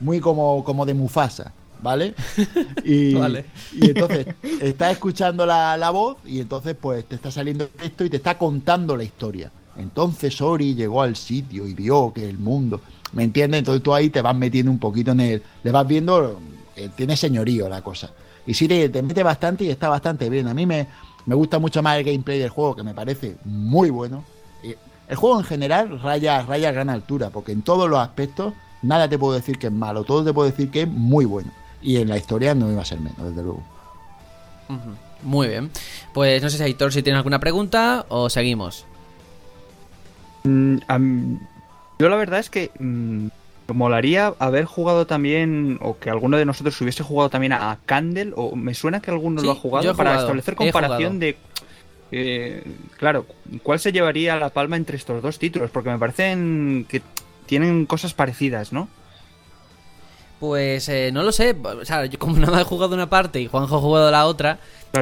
[0.00, 1.52] muy como, como de Mufasa.
[1.82, 2.14] ¿Vale?
[2.84, 4.26] Y, y entonces
[4.60, 8.16] estás escuchando la, la, voz y entonces pues te está saliendo el texto y te
[8.16, 9.50] está contando la historia.
[9.76, 12.80] Entonces Ori llegó al sitio y vio que el mundo,
[13.12, 13.58] ¿me entiendes?
[13.58, 16.40] Entonces tú ahí te vas metiendo un poquito en el, le vas viendo,
[16.76, 18.10] eh, tiene señorío la cosa.
[18.46, 20.48] Y sí, te, te mete bastante y está bastante bien.
[20.48, 20.86] A mí me,
[21.26, 24.24] me gusta mucho más el gameplay del juego, que me parece muy bueno.
[25.06, 29.08] El juego en general raya, raya a gran altura, porque en todos los aspectos nada
[29.08, 31.50] te puedo decir que es malo, todo te puedo decir que es muy bueno.
[31.82, 33.62] Y en la historia no iba a ser menos, desde luego.
[35.22, 35.70] Muy bien.
[36.12, 38.86] Pues no sé si Aitor si tiene alguna pregunta o seguimos.
[40.44, 41.36] Mm,
[41.98, 43.28] yo la verdad es que mm,
[43.68, 48.54] Molaría haber jugado también, o que alguno de nosotros hubiese jugado también a Candle, o
[48.56, 51.36] me suena que alguno lo ha jugado, para establecer comparación de.
[52.12, 52.62] Eh,
[52.98, 53.26] claro,
[53.62, 55.70] ¿cuál se llevaría la palma entre estos dos títulos?
[55.70, 57.02] Porque me parecen que
[57.46, 58.88] tienen cosas parecidas, ¿no?
[60.40, 61.56] Pues eh, no lo sé.
[61.62, 64.26] O sea, yo como nada más he jugado una parte y Juanjo ha jugado la
[64.26, 64.58] otra,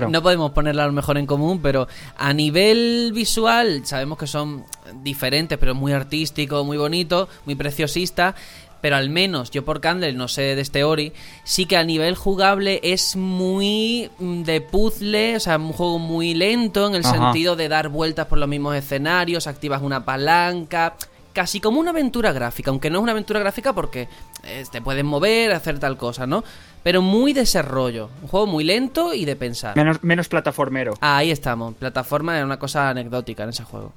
[0.08, 4.64] no podemos ponerla a lo mejor en común, pero a nivel visual sabemos que son
[5.02, 8.34] diferentes, pero muy artístico, muy bonito, muy preciosista.
[8.80, 11.12] Pero al menos yo por Candle, no sé de este Ori,
[11.44, 16.34] sí que a nivel jugable es muy mm, de puzzle, o sea, un juego muy
[16.34, 20.96] lento en el sentido de dar vueltas por los mismos escenarios, activas una palanca,
[21.32, 24.08] casi como una aventura gráfica, aunque no es una aventura gráfica porque
[24.44, 26.44] eh, te puedes mover, hacer tal cosa, ¿no?
[26.82, 29.76] Pero muy desarrollo, un juego muy lento y de pensar.
[29.76, 30.94] Menos, menos plataformero.
[31.00, 33.92] ahí estamos, plataforma es una cosa anecdótica en ese juego.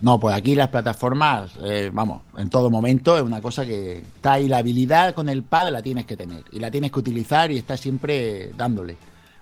[0.00, 4.34] No, pues aquí las plataformas, eh, vamos, en todo momento es una cosa que está
[4.34, 7.50] ahí, la habilidad con el pad la tienes que tener y la tienes que utilizar
[7.50, 8.96] y está siempre dándole.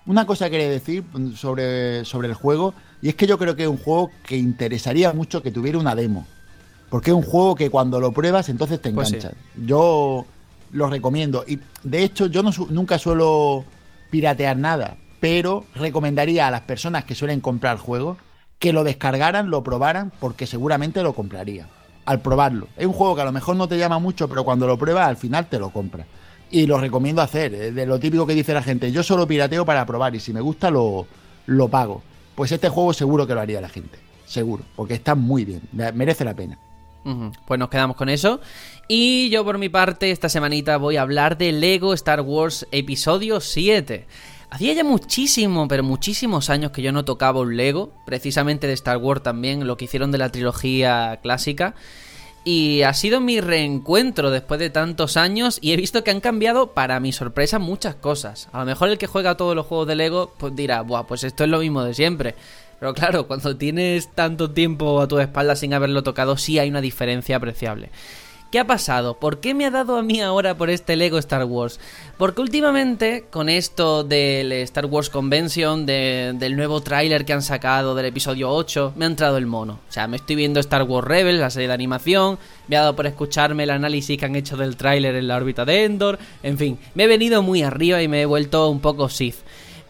[0.06, 1.04] Una cosa quería decir
[1.36, 5.12] sobre, sobre el juego, y es que yo creo que es un juego que interesaría
[5.12, 6.26] mucho que tuviera una demo.
[6.90, 9.34] Porque es un juego que cuando lo pruebas entonces te pues enganchas.
[9.56, 10.24] Yo
[10.72, 11.44] lo recomiendo.
[11.46, 13.64] Y de hecho yo no, nunca suelo
[14.10, 18.16] piratear nada, pero recomendaría a las personas que suelen comprar juegos
[18.58, 21.68] que lo descargaran, lo probaran, porque seguramente lo compraría.
[22.04, 22.68] Al probarlo.
[22.76, 25.08] Es un juego que a lo mejor no te llama mucho, pero cuando lo pruebas
[25.08, 26.06] al final te lo compras
[26.50, 27.74] y lo recomiendo hacer.
[27.74, 30.40] De lo típico que dice la gente, yo solo pirateo para probar y si me
[30.40, 31.06] gusta lo,
[31.46, 32.02] lo pago.
[32.38, 33.98] Pues este juego seguro que lo haría la gente.
[34.24, 36.56] Seguro, porque está muy bien, merece la pena.
[37.48, 38.40] Pues nos quedamos con eso.
[38.86, 43.40] Y yo por mi parte, esta semanita voy a hablar de Lego Star Wars Episodio
[43.40, 44.06] 7.
[44.50, 48.98] Hacía ya muchísimo, pero muchísimos años que yo no tocaba un Lego, precisamente de Star
[48.98, 51.74] Wars también, lo que hicieron de la trilogía clásica.
[52.50, 56.72] Y ha sido mi reencuentro después de tantos años y he visto que han cambiado,
[56.72, 58.48] para mi sorpresa, muchas cosas.
[58.52, 61.24] A lo mejor el que juega todos los juegos de Lego pues dirá, Buah, pues
[61.24, 62.34] esto es lo mismo de siempre.
[62.80, 66.80] Pero claro, cuando tienes tanto tiempo a tu espalda sin haberlo tocado, sí hay una
[66.80, 67.90] diferencia apreciable.
[68.50, 69.18] ¿Qué ha pasado?
[69.18, 71.78] ¿Por qué me ha dado a mí ahora por este Lego Star Wars?
[72.16, 78.06] Porque últimamente, con esto del Star Wars Convention, del nuevo tráiler que han sacado del
[78.06, 79.80] episodio 8, me ha entrado el mono.
[79.86, 82.96] O sea, me estoy viendo Star Wars Rebels, la serie de animación, me ha dado
[82.96, 86.56] por escucharme el análisis que han hecho del tráiler en la órbita de Endor, en
[86.56, 89.36] fin, me he venido muy arriba y me he vuelto un poco Sith.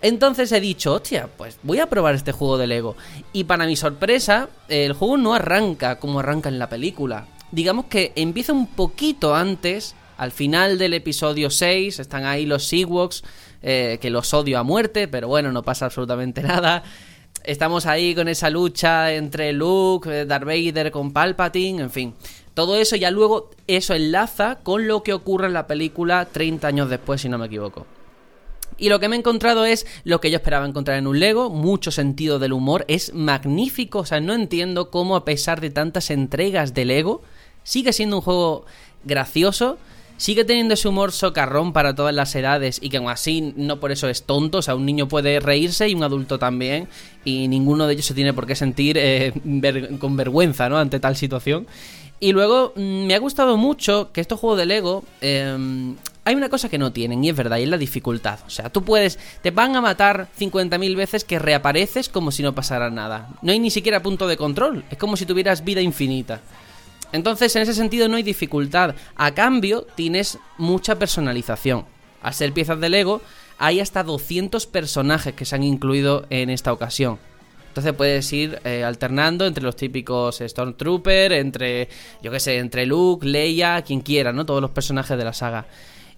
[0.02, 2.96] Entonces he dicho, hostia, pues voy a probar este juego de Lego.
[3.32, 8.12] Y para mi sorpresa, el juego no arranca como arranca en la película digamos que
[8.16, 13.22] empieza un poquito antes, al final del episodio 6, están ahí los Ewoks,
[13.62, 16.82] eh, que los odio a muerte, pero bueno, no pasa absolutamente nada.
[17.44, 22.14] Estamos ahí con esa lucha entre Luke, eh, Darth Vader con Palpatine, en fin.
[22.54, 26.90] Todo eso ya luego eso enlaza con lo que ocurre en la película 30 años
[26.90, 27.86] después, si no me equivoco.
[28.76, 31.50] Y lo que me he encontrado es lo que yo esperaba encontrar en un Lego,
[31.50, 36.10] mucho sentido del humor, es magnífico, o sea, no entiendo cómo a pesar de tantas
[36.10, 37.22] entregas de Lego,
[37.68, 38.64] sigue siendo un juego
[39.04, 39.76] gracioso,
[40.16, 43.92] sigue teniendo ese humor socarrón para todas las edades y que aún así no por
[43.92, 46.88] eso es tonto, o sea, un niño puede reírse y un adulto también
[47.26, 49.34] y ninguno de ellos se tiene por qué sentir eh,
[50.00, 50.78] con vergüenza, ¿no?
[50.78, 51.66] Ante tal situación.
[52.20, 56.48] Y luego mm, me ha gustado mucho que estos juegos de Lego em, hay una
[56.48, 58.38] cosa que no tienen y es verdad, y es la dificultad.
[58.46, 62.54] O sea, tú puedes, te van a matar 50.000 veces que reapareces como si no
[62.54, 63.28] pasara nada.
[63.42, 66.40] No hay ni siquiera punto de control, es como si tuvieras vida infinita.
[67.12, 68.94] Entonces, en ese sentido no hay dificultad.
[69.16, 71.84] A cambio, tienes mucha personalización.
[72.22, 73.22] Al ser piezas de Lego,
[73.58, 77.18] hay hasta 200 personajes que se han incluido en esta ocasión.
[77.68, 81.88] Entonces puedes ir eh, alternando entre los típicos Stormtrooper, entre,
[82.22, 84.44] yo qué sé, entre Luke, Leia, quien quiera, ¿no?
[84.44, 85.66] Todos los personajes de la saga.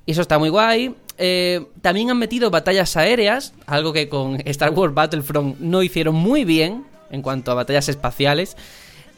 [0.07, 0.95] Y eso está muy guay.
[1.19, 6.45] Eh, también han metido batallas aéreas, algo que con Star Wars Battlefront no hicieron muy
[6.45, 8.57] bien en cuanto a batallas espaciales.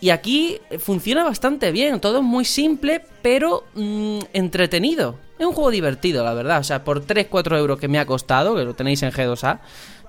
[0.03, 5.15] Y aquí funciona bastante bien, todo es muy simple, pero mm, entretenido.
[5.39, 6.59] Es un juego divertido, la verdad.
[6.59, 9.61] O sea, por 3-4 euros que me ha costado, que lo tenéis en G2A,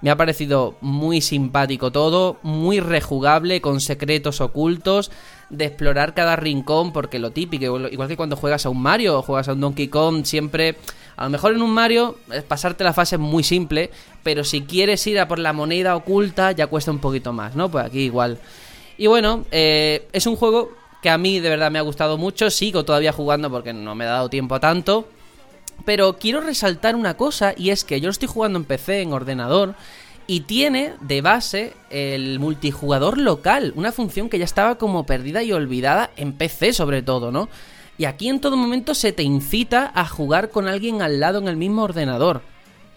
[0.02, 5.12] me ha parecido muy simpático todo, muy rejugable, con secretos ocultos,
[5.52, 9.22] de explorar cada rincón, porque lo típico, igual que cuando juegas a un Mario o
[9.22, 10.76] juegas a un Donkey Kong, siempre,
[11.18, 13.92] a lo mejor en un Mario, pasarte la fase es muy simple,
[14.24, 17.70] pero si quieres ir a por la moneda oculta, ya cuesta un poquito más, ¿no?
[17.70, 18.40] Pues aquí igual.
[18.98, 22.50] Y bueno, eh, es un juego que a mí de verdad me ha gustado mucho.
[22.50, 25.08] Sigo todavía jugando porque no me ha dado tiempo a tanto.
[25.86, 29.12] Pero quiero resaltar una cosa y es que yo lo estoy jugando en PC, en
[29.12, 29.76] ordenador,
[30.28, 35.52] y tiene de base el multijugador local, una función que ya estaba como perdida y
[35.52, 37.50] olvidada en PC sobre todo, ¿no?
[37.98, 41.48] Y aquí en todo momento se te incita a jugar con alguien al lado en
[41.48, 42.42] el mismo ordenador.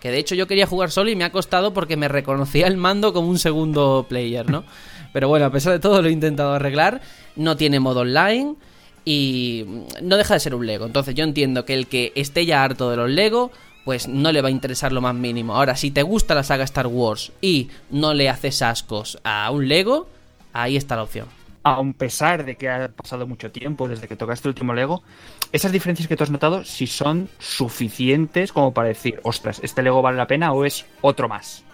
[0.01, 2.77] Que de hecho yo quería jugar solo y me ha costado porque me reconocía el
[2.77, 4.65] mando como un segundo player, ¿no?
[5.17, 7.01] Pero bueno, a pesar de todo lo he intentado arreglar.
[7.37, 8.55] No tiene modo online
[9.03, 9.65] y
[10.03, 10.85] no deja de ser un Lego.
[10.85, 13.51] Entonces yo entiendo que el que esté ya harto de los Lego,
[13.87, 15.57] pues no le va a interesar lo más mínimo.
[15.57, 19.69] Ahora, si te gusta la saga Star Wars y no le haces ascos a un
[19.69, 20.07] Lego,
[20.53, 21.29] ahí está la opción.
[21.65, 25.03] A pesar de que ha pasado mucho tiempo desde que tocaste el último Lego,
[25.51, 30.03] esas diferencias que tú has notado, si son suficientes como para decir, ostras, ¿este Lego
[30.03, 31.65] vale la pena o es otro más?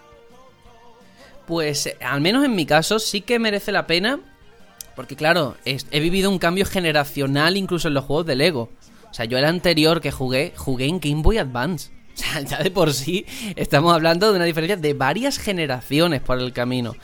[1.53, 4.21] Pues al menos en mi caso sí que merece la pena.
[4.97, 8.71] Porque claro, he vivido un cambio generacional incluso en los juegos de Lego.
[9.11, 11.91] O sea, yo el anterior que jugué, jugué en Game Boy Advance.
[12.15, 16.39] O sea, ya de por sí estamos hablando de una diferencia de varias generaciones por
[16.39, 16.95] el camino.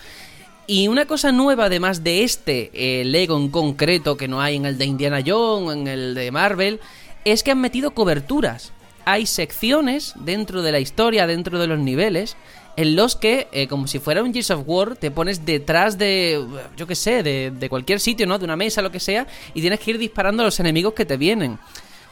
[0.66, 4.64] Y una cosa nueva, además de este eh, Lego en concreto, que no hay en
[4.64, 6.80] el de Indiana Jones, en el de Marvel,
[7.26, 8.72] es que han metido coberturas.
[9.04, 12.36] Hay secciones dentro de la historia, dentro de los niveles,
[12.78, 16.40] en los que, eh, como si fuera un Gears of War, te pones detrás de,
[16.76, 18.38] yo qué sé, de, de, cualquier sitio, ¿no?
[18.38, 21.04] De una mesa, lo que sea, y tienes que ir disparando a los enemigos que
[21.04, 21.58] te vienen.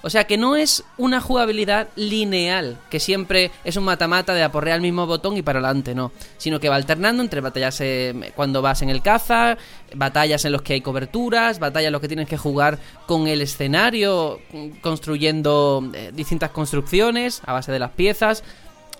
[0.02, 4.76] O sea que no es una jugabilidad lineal, que siempre es un mata-mata de aporrear
[4.76, 6.12] el mismo botón y para adelante, no.
[6.36, 9.56] Sino que va alternando entre batallas eh, cuando vas en el caza,
[9.94, 13.40] batallas en los que hay coberturas, batallas en los que tienes que jugar con el
[13.40, 14.40] escenario,
[14.80, 18.44] construyendo eh, distintas construcciones a base de las piezas.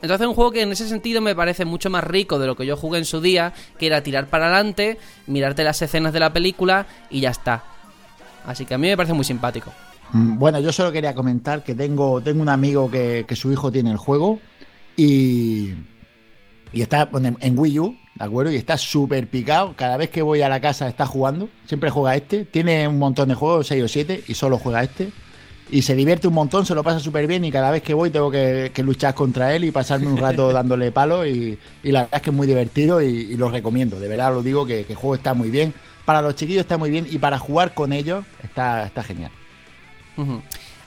[0.02, 2.56] Entonces es un juego que en ese sentido me parece mucho más rico de lo
[2.56, 6.20] que yo jugué en su día, que era tirar para adelante, mirarte las escenas de
[6.20, 7.64] la película y ya está.
[8.44, 9.72] Así que a mí me parece muy simpático.
[10.12, 13.90] Mm, bueno, yo solo quería comentar que tengo, tengo un amigo que, su hijo tiene
[13.90, 14.38] el juego
[14.96, 15.70] y,
[16.72, 18.52] y está en Wii U, ¿de acuerdo?
[18.52, 19.74] Y está súper picado.
[19.76, 21.48] Cada vez que voy a la casa está jugando.
[21.64, 22.44] Siempre juega este.
[22.44, 25.10] Tiene un montón de juegos, 6 o 7, y solo juega este
[25.70, 28.10] y se divierte un montón, se lo pasa súper bien y cada vez que voy
[28.10, 32.22] tengo que, luchar contra él y pasarme un rato dándole palo y, la verdad es
[32.22, 35.34] que es muy divertido y, lo recomiendo, de verdad lo digo que, el juego está
[35.34, 39.02] muy bien, para los chiquillos está muy bien y para jugar con ellos está, está
[39.02, 39.32] genial.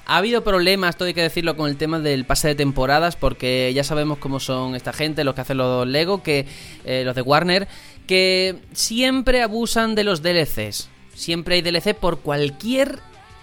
[0.06, 3.72] Ha habido problemas, todo hay que decirlo, con el tema del pase de temporadas, porque
[3.76, 6.48] ya sabemos cómo son esta gente, los que hacen los Lego, que
[6.84, 7.68] eh, los de Warner,
[8.08, 10.90] que siempre abusan de los DLCs.
[11.14, 12.98] Siempre hay DLC por cualquier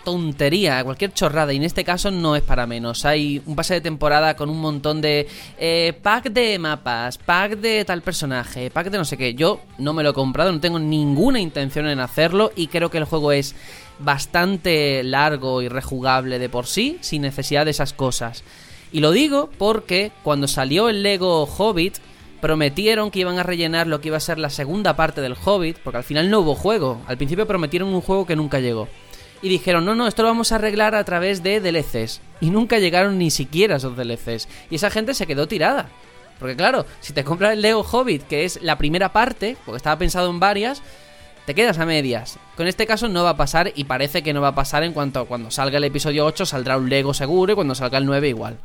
[0.06, 3.04] tontería, cualquier chorrada, y en este caso no es para menos.
[3.04, 5.26] Hay un pase de temporada con un montón de
[5.58, 9.34] eh, pack de mapas, pack de tal personaje, pack de no sé qué.
[9.34, 12.98] Yo no me lo he comprado, no tengo ninguna intención en hacerlo, y creo que
[12.98, 13.56] el juego es
[13.98, 18.44] bastante largo y rejugable de por sí, sin necesidad de esas cosas.
[18.92, 21.96] Y lo digo porque cuando salió el Lego Hobbit,
[22.40, 25.78] prometieron que iban a rellenar lo que iba a ser la segunda parte del Hobbit,
[25.82, 27.00] porque al final no hubo juego.
[27.08, 28.86] Al principio prometieron un juego que nunca llegó.
[29.42, 32.20] Y dijeron, no, no, esto lo vamos a arreglar a través de DLCs.
[32.40, 34.48] Y nunca llegaron ni siquiera esos DLCs.
[34.70, 35.88] Y esa gente se quedó tirada.
[36.38, 39.98] Porque claro, si te compras el Lego Hobbit, que es la primera parte, porque estaba
[39.98, 40.82] pensado en varias,
[41.46, 42.38] te quedas a medias.
[42.56, 44.92] Con este caso no va a pasar y parece que no va a pasar en
[44.92, 48.06] cuanto a cuando salga el episodio 8 saldrá un Lego seguro y cuando salga el
[48.06, 48.58] 9 igual.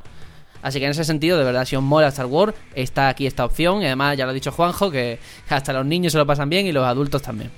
[0.62, 3.46] Así que en ese sentido, de verdad, si os mola Star Wars, está aquí esta
[3.46, 3.82] opción.
[3.82, 5.20] Y además, ya lo ha dicho Juanjo, que
[5.50, 7.52] hasta los niños se lo pasan bien y los adultos también.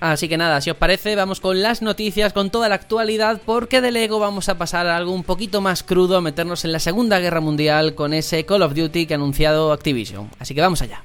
[0.00, 3.80] Así que nada, si os parece, vamos con las noticias, con toda la actualidad, porque
[3.80, 6.80] de Lego vamos a pasar a algo un poquito más crudo, a meternos en la
[6.80, 10.30] Segunda Guerra Mundial con ese Call of Duty que ha anunciado Activision.
[10.38, 11.02] Así que vamos allá.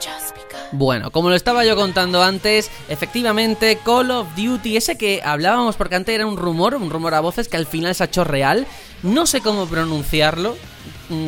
[0.00, 5.20] Just because Bueno, como lo estaba yo contando antes, efectivamente Call of Duty, ese que
[5.24, 8.06] hablábamos porque antes era un rumor, un rumor a voces que al final se ha
[8.06, 8.66] hecho real,
[9.04, 10.56] no sé cómo pronunciarlo,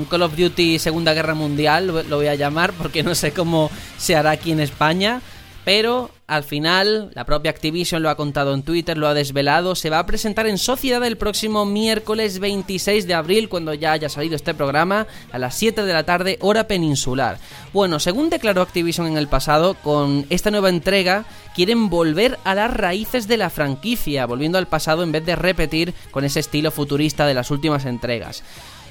[0.09, 4.16] Call of Duty Segunda Guerra Mundial lo voy a llamar porque no sé cómo se
[4.16, 5.20] hará aquí en España,
[5.64, 9.91] pero al final la propia Activision lo ha contado en Twitter, lo ha desvelado, se
[9.91, 14.37] va a presentar en Sociedad el próximo miércoles 26 de abril cuando ya haya salido
[14.37, 17.39] este programa a las 7 de la tarde hora peninsular.
[17.72, 21.24] Bueno, según declaró Activision en el pasado, con esta nueva entrega
[21.55, 25.95] quieren volver a las raíces de la franquicia, volviendo al pasado en vez de repetir
[26.11, 28.43] con ese estilo futurista de las últimas entregas.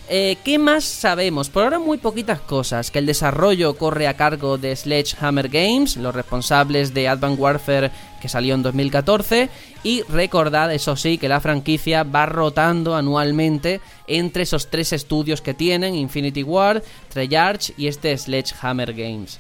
[0.10, 1.50] Eh, ¿Qué más sabemos?
[1.50, 2.92] Por ahora muy poquitas cosas.
[2.92, 7.92] Que el desarrollo corre a cargo de Sledgehammer Games, los responsables de Advanced Warfare
[8.22, 9.50] que salió en 2014.
[9.84, 15.54] Y recordad, eso sí, que la franquicia va rotando anualmente entre esos tres estudios que
[15.54, 19.40] tienen, Infinity Ward, Treyarch y este Sledgehammer Games.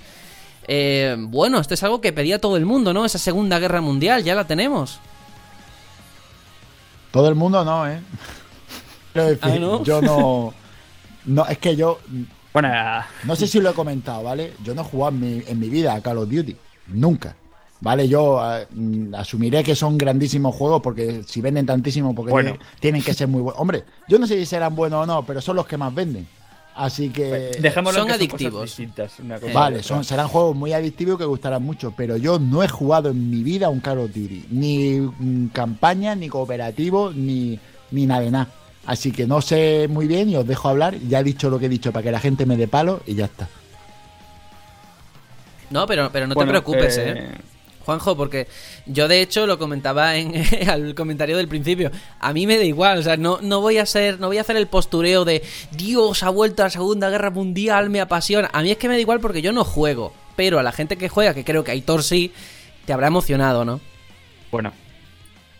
[0.68, 3.05] Eh, bueno, esto es algo que pedía todo el mundo, ¿no?
[3.05, 4.99] Esa Segunda Guerra Mundial, ya la tenemos.
[7.11, 8.01] Todo el mundo no, ¿eh?
[9.14, 9.84] Quiero decir, Ah, ¿no?
[9.84, 10.53] Yo no.
[11.26, 11.99] No, es que yo.
[12.51, 14.53] Bueno, ah, No sé si lo he comentado, ¿vale?
[14.64, 16.55] Yo no he jugado en mi, en mi vida a Call of Duty.
[16.88, 17.36] Nunca.
[17.80, 18.07] ¿Vale?
[18.07, 22.51] Yo eh, mm, asumiré que son grandísimos juegos porque si venden tantísimo, porque Bueno.
[22.51, 23.59] tienen, tienen que ser muy buenos.
[23.59, 26.28] Hombre, yo no sé si serán buenos o no, pero son los que más venden.
[26.76, 27.51] Así que.
[27.59, 28.53] dejémoslo son en que adictivos.
[28.61, 32.18] cosas distintas, una cosa y Vale, son, serán juegos muy adictivos que gustarán mucho, pero
[32.18, 34.45] yo no he jugado en mi vida a un Call of Duty.
[34.51, 37.59] Ni mm, campaña, ni cooperativo, ni,
[37.91, 38.47] ni nada de nada.
[38.86, 40.97] Así que no sé muy bien y os dejo hablar.
[41.07, 43.15] Ya he dicho lo que he dicho para que la gente me dé palo y
[43.15, 43.47] ya está.
[45.69, 47.31] No, pero, pero no Bueno, te preocupes, eh, ¿eh?
[47.86, 48.47] Juanjo, porque
[48.86, 50.34] yo de hecho lo comentaba en
[50.69, 51.91] al comentario del principio.
[52.19, 54.41] A mí me da igual, o sea, no, no voy a ser, no voy a
[54.41, 58.49] hacer el postureo de Dios ha vuelto a la Segunda Guerra Mundial, me apasiona.
[58.53, 60.97] A mí es que me da igual porque yo no juego, pero a la gente
[60.97, 62.31] que juega, que creo que Aitor sí,
[62.86, 63.81] te habrá emocionado, ¿no?
[64.51, 64.71] Bueno.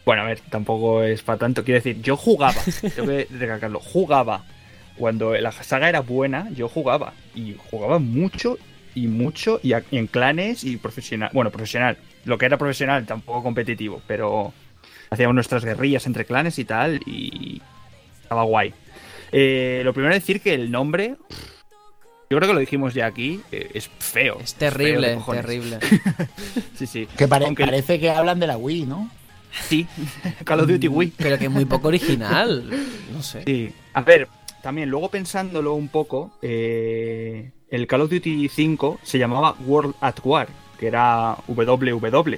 [0.06, 1.64] Bueno, a ver, tampoco es para tanto.
[1.64, 2.60] Quiero decir, yo jugaba,
[2.96, 4.44] tengo que recalcarlo, jugaba.
[4.98, 7.14] Cuando la saga era buena, yo jugaba.
[7.36, 8.58] Y jugaba mucho
[8.96, 11.30] y mucho y, a- y en clanes y profesional.
[11.34, 11.98] Bueno, profesional.
[12.26, 14.54] Lo que era profesional, tampoco competitivo, pero
[15.10, 17.62] hacíamos nuestras guerrillas entre clanes y tal y
[18.22, 18.74] estaba guay.
[19.32, 21.16] Eh, lo primero es decir que el nombre,
[22.30, 24.38] yo creo que lo dijimos ya aquí, eh, es feo.
[24.44, 25.42] Es terrible, cojones.
[25.46, 25.80] terrible.
[26.76, 27.08] Sí, sí.
[27.18, 29.10] Que pare- Aunque- parece que hablan de la Wii, ¿no?
[29.62, 29.88] Sí,
[30.44, 31.14] Call of Duty Wii.
[31.18, 32.70] Pero que es muy poco original.
[33.12, 33.44] No sé.
[33.46, 33.74] Sí.
[33.94, 34.28] A ver,
[34.62, 40.16] también luego pensándolo un poco, eh, el Call of Duty 5 se llamaba World at
[40.24, 40.48] War,
[40.80, 42.38] que era WW.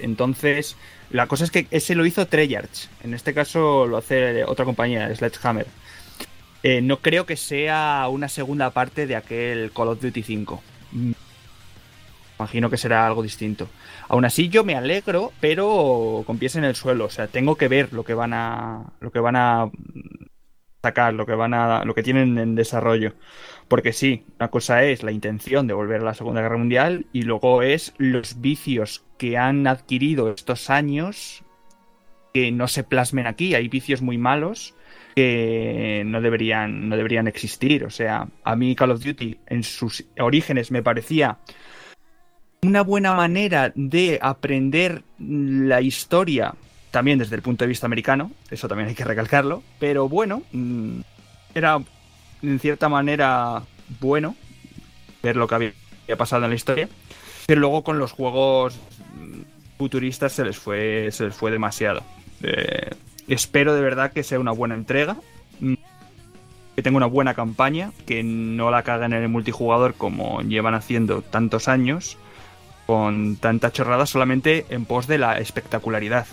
[0.00, 0.76] Entonces,
[1.10, 2.88] la cosa es que ese lo hizo Treyarch.
[3.02, 5.66] En este caso lo hace otra compañía, Sledgehammer.
[6.62, 10.62] Eh, no creo que sea una segunda parte de aquel Call of Duty 5.
[12.38, 13.68] Imagino que será algo distinto.
[14.08, 17.06] Aún así, yo me alegro, pero con pies en el suelo.
[17.06, 18.92] O sea, tengo que ver lo que van a.
[19.00, 19.70] lo que van a
[20.82, 21.84] sacar, lo que van a.
[21.84, 23.14] lo que tienen en desarrollo.
[23.66, 27.22] Porque sí, una cosa es la intención de volver a la Segunda Guerra Mundial y
[27.22, 31.42] luego es los vicios que han adquirido estos años
[32.32, 33.54] que no se plasmen aquí.
[33.54, 34.74] Hay vicios muy malos
[35.16, 37.84] que no deberían, no deberían existir.
[37.84, 41.38] O sea, a mí Call of Duty en sus orígenes me parecía
[42.62, 46.54] una buena manera de aprender la historia,
[46.90, 51.00] también desde el punto de vista americano, eso también hay que recalcarlo, pero bueno, mm,
[51.54, 51.80] era
[52.42, 53.62] en cierta manera
[54.00, 54.34] bueno
[55.22, 55.72] ver lo que había
[56.16, 56.88] pasado en la historia,
[57.46, 58.78] pero luego con los juegos
[59.76, 62.02] futuristas se les fue, se les fue demasiado.
[62.42, 62.90] Eh,
[63.28, 65.16] espero de verdad que sea una buena entrega,
[65.60, 65.74] mm,
[66.74, 71.22] que tenga una buena campaña, que no la caguen en el multijugador como llevan haciendo
[71.22, 72.18] tantos años,
[72.88, 76.26] con tanta chorrada solamente en pos de la espectacularidad.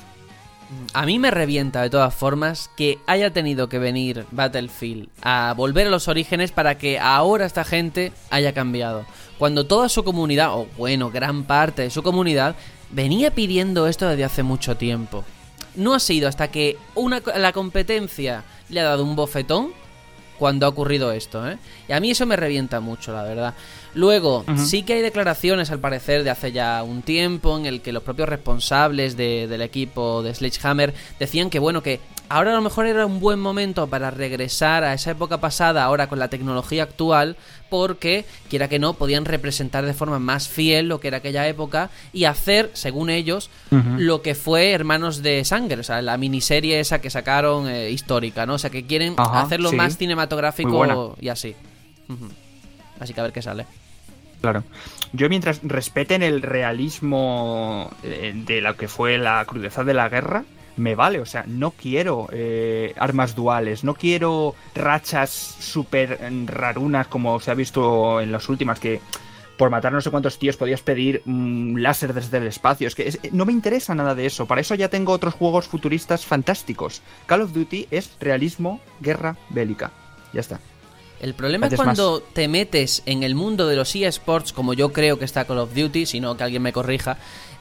[0.93, 5.87] A mí me revienta de todas formas que haya tenido que venir Battlefield a volver
[5.87, 9.05] a los orígenes para que ahora esta gente haya cambiado.
[9.37, 12.55] Cuando toda su comunidad, o bueno, gran parte de su comunidad,
[12.89, 15.25] venía pidiendo esto desde hace mucho tiempo.
[15.75, 19.73] No ha sido hasta que una, la competencia le ha dado un bofetón
[20.39, 21.57] cuando ha ocurrido esto, ¿eh?
[21.87, 23.53] Y a mí eso me revienta mucho, la verdad.
[23.95, 27.91] Luego, sí que hay declaraciones, al parecer, de hace ya un tiempo, en el que
[27.93, 32.61] los propios responsables de- del equipo de Sledgehammer decían que, bueno, que ahora a lo
[32.61, 36.83] mejor era un buen momento para regresar a esa época pasada, ahora con la tecnología
[36.83, 37.37] actual,
[37.69, 41.89] porque, quiera que no, podían representar de forma más fiel lo que era aquella época
[42.11, 43.49] y hacer, según ellos,
[43.97, 48.45] lo que fue Hermanos de Sangre, o sea, la miniserie esa que sacaron eh, histórica,
[48.45, 48.55] ¿no?
[48.55, 49.77] O sea, que quieren Ajá, hacerlo sí.
[49.77, 51.55] más cinematográfico y así.
[52.99, 53.65] Así que a ver qué sale.
[54.45, 54.63] Claro.
[55.11, 60.43] Yo mientras respeten el realismo eh, de lo que fue la crudeza de la guerra,
[60.77, 61.19] me vale.
[61.19, 67.49] O sea, no quiero eh, armas duales, no quiero rachas súper mm, rarunas como se
[67.49, 69.01] ha visto en las últimas, que
[69.57, 72.87] por matar no sé cuántos tíos podías pedir un láser desde el espacio.
[72.87, 74.45] Es que no me interesa nada de eso.
[74.45, 77.01] Para eso ya tengo otros juegos futuristas fantásticos.
[77.25, 79.89] Call of Duty es realismo, guerra bélica.
[80.33, 80.59] Ya está.
[81.19, 81.83] El problema es más.
[81.83, 85.59] cuando te metes en el mundo de los eSports, como yo creo que está Call
[85.59, 87.17] of Duty, si no que alguien me corrija.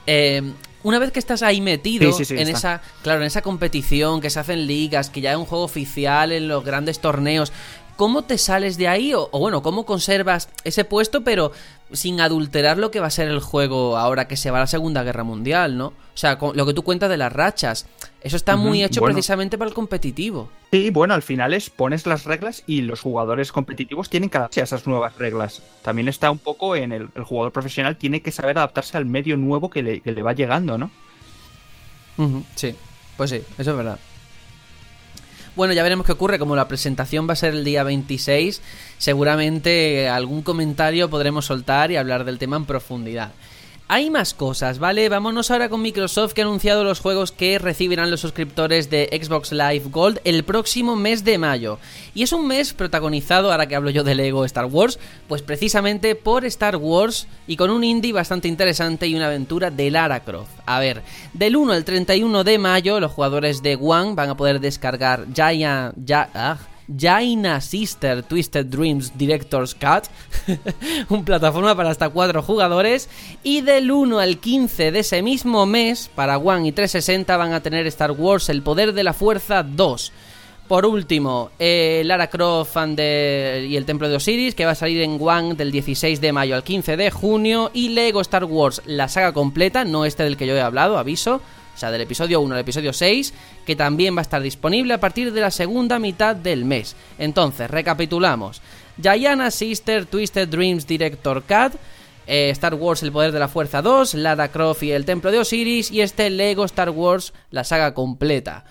[0.07, 0.43] eh,
[0.83, 2.59] una vez que estás ahí metido Sí, sí, sí, en está.
[2.59, 6.31] esa, claro, en esa competición que se hacen ligas, que ya es un juego oficial
[6.31, 7.53] en los grandes torneos,
[7.97, 9.15] ¿cómo te sales de ahí?
[9.15, 11.53] O, o bueno, ¿cómo conservas ese puesto, pero
[11.93, 14.67] sin adulterar lo que va a ser el juego ahora que se va a la
[14.67, 15.87] Segunda Guerra Mundial, ¿no?
[15.87, 17.87] O sea, con lo que tú cuentas de las rachas,
[18.25, 19.15] eso está muy hecho bueno.
[19.15, 20.49] precisamente para el competitivo.
[20.73, 24.63] Sí, bueno, al final es pones las reglas y los jugadores competitivos tienen que adaptarse
[24.63, 25.63] a esas nuevas reglas.
[25.83, 29.37] También está un poco en el, el jugador profesional tiene que saber adaptarse al medio
[29.37, 30.91] nuevo que le, que le va llegando, ¿no?
[32.55, 32.75] Sí,
[33.19, 33.99] pues sí, eso es verdad.
[35.55, 36.39] Bueno, ya veremos qué ocurre.
[36.39, 38.63] Como la presentación va a ser el día 26,
[38.97, 43.33] seguramente algún comentario podremos soltar y hablar del tema en profundidad.
[43.87, 45.11] Hay más cosas, ¿vale?
[45.11, 49.53] Vámonos ahora con Microsoft que ha anunciado los juegos que recibirán los suscriptores de Xbox
[49.53, 51.79] Live Gold el próximo mes de mayo.
[52.15, 56.15] Y es un mes protagonizado, ahora que hablo yo de Lego Star Wars, pues precisamente
[56.15, 60.61] por Star Wars y con un indie bastante interesante y una aventura de Lara Croft.
[60.65, 61.03] A ver,
[61.35, 65.95] del 1 al 31 de mayo los jugadores de One van a poder descargar Giant...
[66.03, 66.57] Ya, ah,
[66.89, 70.05] Jaina Sister Twisted Dreams Director's Cut,
[71.09, 73.09] un plataforma para hasta 4 jugadores,
[73.43, 77.63] y del 1 al 15 de ese mismo mes, para One y 360 van a
[77.63, 80.13] tener Star Wars El Poder de la Fuerza 2.
[80.69, 85.19] Por último, eh, Lara Croft y el Templo de Osiris, que va a salir en
[85.21, 89.33] One del 16 de mayo al 15 de junio, y Lego Star Wars, la saga
[89.33, 91.43] completa, no este del que yo he hablado, aviso,
[91.75, 93.35] o sea, del episodio 1 al episodio 6,
[93.67, 96.97] que también va a estar disponible a partir de la segunda mitad del mes.
[97.19, 98.63] Entonces, recapitulamos.
[99.01, 101.79] Giana Sister Twisted Dreams Director Cut,
[102.27, 105.39] eh, Star Wars El Poder de la Fuerza 2, Lara Croft y el Templo de
[105.39, 108.65] Osiris, y este Lego Star Wars, la saga completa.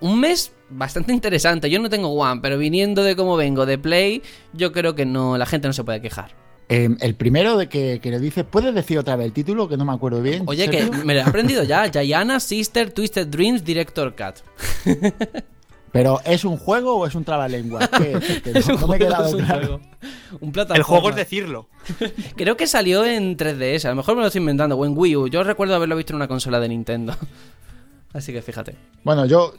[0.00, 1.70] Un mes bastante interesante.
[1.70, 5.38] Yo no tengo One, pero viniendo de cómo vengo de Play, yo creo que no,
[5.38, 6.47] la gente no se puede quejar.
[6.68, 9.68] Eh, el primero de que, que le dice, ¿puedes decir otra vez el título?
[9.68, 10.42] Que no me acuerdo bien.
[10.46, 11.86] Oye, que me lo he aprendido ya.
[11.90, 14.42] Giana Sister Twisted Dreams Director Cut.
[15.92, 17.88] ¿Pero es un juego o es un trabalengua?
[17.88, 18.42] ¿Qué es?
[18.42, 19.60] Que no, no me he quedado es un claro.
[19.60, 19.80] juego.
[20.40, 20.76] Un plataforma.
[20.76, 21.68] El juego es decirlo.
[22.36, 25.16] Creo que salió en 3DS, a lo mejor me lo estoy inventando, o en Wii
[25.16, 25.28] U.
[25.28, 27.16] Yo recuerdo haberlo visto en una consola de Nintendo.
[28.12, 28.74] Así que fíjate.
[29.04, 29.52] Bueno, yo,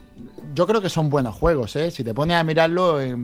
[0.54, 1.90] yo creo que son buenos juegos, ¿eh?
[1.90, 3.16] Si te pones a mirarlo eh,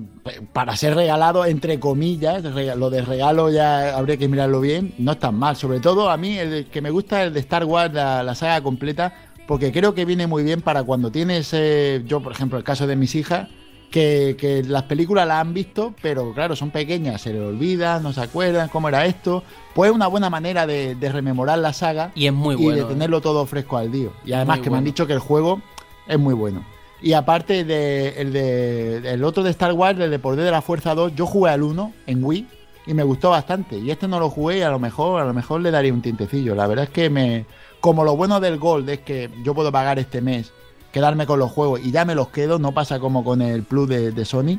[0.52, 2.44] para ser regalado, entre comillas,
[2.76, 5.56] lo de regalo ya habría que mirarlo bien, no es tan mal.
[5.56, 8.34] Sobre todo a mí el que me gusta es el de Star Wars, la, la
[8.34, 9.12] saga completa,
[9.48, 12.86] porque creo que viene muy bien para cuando tienes, eh, yo por ejemplo, el caso
[12.86, 13.48] de mis hijas,
[13.90, 18.12] que, que las películas las han visto, pero claro, son pequeñas, se les olvidan, no
[18.12, 19.42] se acuerdan cómo era esto.
[19.74, 22.76] Pues es una buena manera de, de rememorar la saga Y es muy y bueno.
[22.76, 22.86] de ¿eh?
[22.86, 24.08] tenerlo todo fresco al día.
[24.24, 25.60] Y además Muy que me han dicho que el juego
[26.06, 26.64] es muy bueno.
[27.02, 30.62] Y aparte de, el, de, el otro de Star Wars, el de Poder de la
[30.62, 32.46] Fuerza 2, yo jugué al 1 en Wii
[32.86, 33.78] y me gustó bastante.
[33.78, 36.02] Y este no lo jugué y a lo mejor, a lo mejor le daría un
[36.02, 36.54] tintecillo.
[36.54, 37.44] La verdad es que me.
[37.80, 40.52] Como lo bueno del Gold es que yo puedo pagar este mes,
[40.96, 43.86] quedarme con los juegos y ya me los quedo, no pasa como con el Plus
[43.86, 44.58] de, Sony.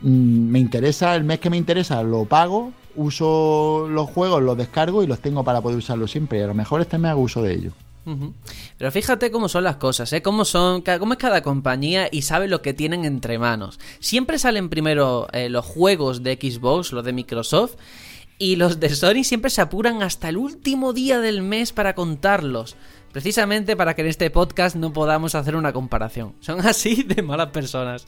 [0.00, 5.04] Mm, me interesa, el mes que me interesa lo pago, uso los juegos, los descargo
[5.04, 6.42] y los tengo para poder usarlos siempre.
[6.42, 7.72] A lo mejor este mes hago uso de ellos.
[8.76, 10.22] Pero fíjate cómo son las cosas, ¿eh?
[10.22, 13.78] Cómo, son, cómo es cada compañía y sabe lo que tienen entre manos.
[14.00, 17.76] Siempre salen primero eh, los juegos de Xbox, los de Microsoft,
[18.38, 22.74] y los de Sony siempre se apuran hasta el último día del mes para contarlos.
[23.14, 26.34] Precisamente para que en este podcast no podamos hacer una comparación.
[26.40, 28.06] Son así de malas personas.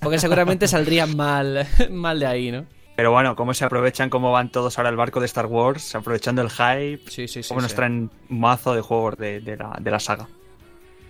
[0.00, 2.64] Porque seguramente saldrían mal, mal de ahí, ¿no?
[2.94, 6.40] Pero bueno, cómo se aprovechan, cómo van todos ahora al barco de Star Wars, aprovechando
[6.42, 7.48] el hype, Sí, sí, sí.
[7.48, 7.76] cómo nos sí.
[7.76, 10.28] traen un mazo de juegos de, de la, de la saga.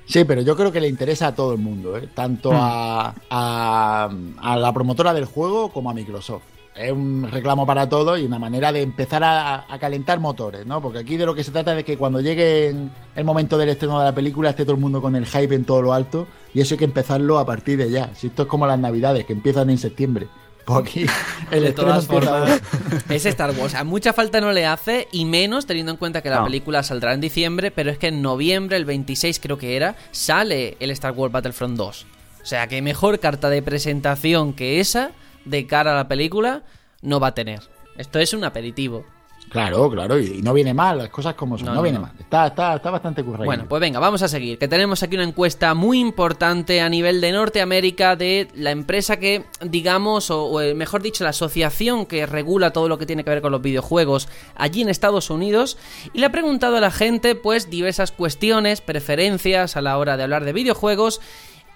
[0.07, 2.09] Sí, pero yo creo que le interesa a todo el mundo, ¿eh?
[2.15, 2.57] tanto Hmm.
[2.59, 4.11] a, a-
[4.41, 6.43] a la promotora del juego como a Microsoft.
[6.79, 10.83] Es un reclamo para todos y una manera de empezar a, a calentar motores, ¿no?
[10.83, 12.75] Porque aquí de lo que se trata es de que cuando llegue
[13.15, 15.65] el momento del estreno de la película esté todo el mundo con el hype en
[15.65, 18.11] todo lo alto y eso hay que empezarlo a partir de ya.
[18.15, 20.27] Si esto es como las navidades, que empiezan en septiembre.
[20.67, 21.07] Pues aquí
[21.53, 22.61] el de estreno todas formas,
[23.09, 23.75] es Star Wars.
[23.75, 26.45] A mucha falta no le hace, y menos teniendo en cuenta que la No.
[26.45, 30.77] película saldrá en diciembre, pero es que en noviembre, el 26 creo que era, sale
[30.81, 32.07] el Star Wars Battlefront 2.
[32.43, 35.13] O sea que mejor carta de presentación que esa
[35.47, 36.63] de cara a la película
[37.03, 37.61] no va a tener.
[37.97, 39.05] Esto es un aperitivo.
[39.49, 41.99] Claro, claro, y, y no viene mal, las cosas como son, No, no, no, viene
[41.99, 42.07] no.
[42.07, 42.13] mal.
[42.19, 43.45] Está, está, está bastante currado.
[43.45, 47.21] Bueno, pues venga, vamos a seguir, que tenemos aquí una encuesta muy importante a nivel
[47.21, 52.27] de Norteamérica de la empresa que, digamos, o, o, eh, mejor dicho, la asociación que
[52.27, 55.79] regula todo lo que tiene que ver con los videojuegos allí en Estados Unidos,
[56.13, 60.25] y le ha preguntado a la gente, pues, diversas cuestiones, preferencias a la hora de
[60.25, 61.21] hablar de videojuegos,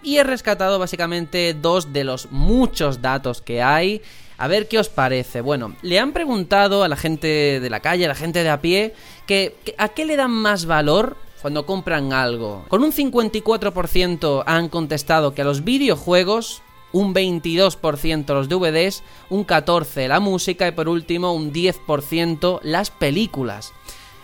[0.03, 4.03] y he rescatado básicamente dos de los muchos datos que hay.
[4.39, 5.43] A ver qué os parece.
[5.43, 8.61] Bueno, le han preguntado a la gente de la calle, a la gente de a
[8.61, 8.95] pie,
[9.27, 12.65] que, a qué le dan más valor cuando compran algo.
[12.69, 20.09] Con un 54% han contestado que a los videojuegos, un 22% los DVDs, un 14%
[20.09, 23.73] la música y por último un 10% las películas.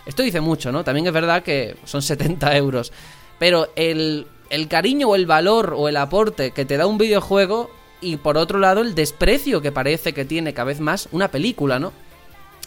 [0.07, 0.83] Esto dice mucho, ¿no?
[0.83, 2.91] También es verdad que son 70 euros.
[3.39, 7.69] Pero el, el cariño o el valor o el aporte que te da un videojuego
[8.01, 11.79] y por otro lado el desprecio que parece que tiene cada vez más una película,
[11.79, 11.93] ¿no?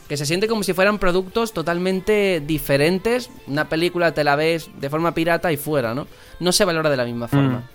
[0.09, 3.31] Que se siente como si fueran productos totalmente diferentes.
[3.47, 6.09] Una película te la ves de forma pirata y fuera, ¿no?
[6.41, 7.71] No se valora de la misma forma.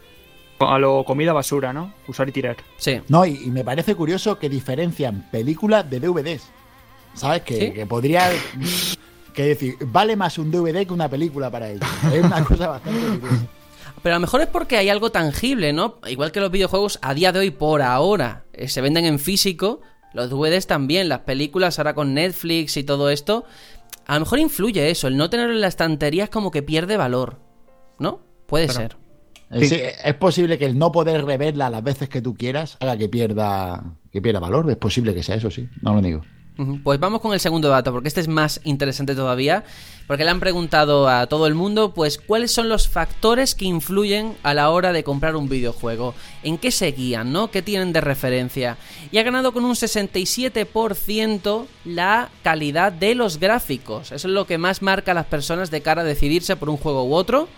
[0.59, 1.93] A lo comida basura, ¿no?
[2.07, 2.57] Usar y tirar.
[2.77, 3.01] Sí.
[3.07, 6.43] No, y, y me parece curioso que diferencian películas de DVDs.
[7.13, 7.43] ¿Sabes?
[7.43, 7.71] Que, ¿Sí?
[7.71, 8.29] que podría.
[9.33, 11.83] Que decir, vale más un DVD que una película para ellos.
[12.13, 13.45] Es una cosa bastante curiosa.
[14.05, 15.95] Pero a lo mejor es porque hay algo tangible, ¿no?
[16.07, 19.81] Igual que los videojuegos a día de hoy, por ahora, eh, se venden en físico.
[20.13, 23.45] Los DVDs también, las películas ahora con Netflix y todo esto.
[24.05, 25.07] A lo mejor influye eso.
[25.07, 27.39] El no tenerlo en la estantería es como que pierde valor.
[27.97, 28.21] ¿No?
[28.45, 28.95] Puede ser.
[29.59, 33.09] Sí, es posible que el no poder reverla las veces que tú quieras haga que
[33.09, 34.69] pierda, que pierda valor.
[34.69, 35.67] Es posible que sea eso, sí.
[35.81, 36.21] No lo niego.
[36.83, 39.65] Pues vamos con el segundo dato, porque este es más interesante todavía,
[40.07, 44.37] porque le han preguntado a todo el mundo, pues, cuáles son los factores que influyen
[44.41, 47.51] a la hora de comprar un videojuego, en qué se guían, ¿no?
[47.51, 48.77] ¿Qué tienen de referencia?
[49.11, 54.13] Y ha ganado con un 67% la calidad de los gráficos.
[54.13, 56.77] Eso es lo que más marca a las personas de cara a decidirse por un
[56.77, 57.49] juego u otro.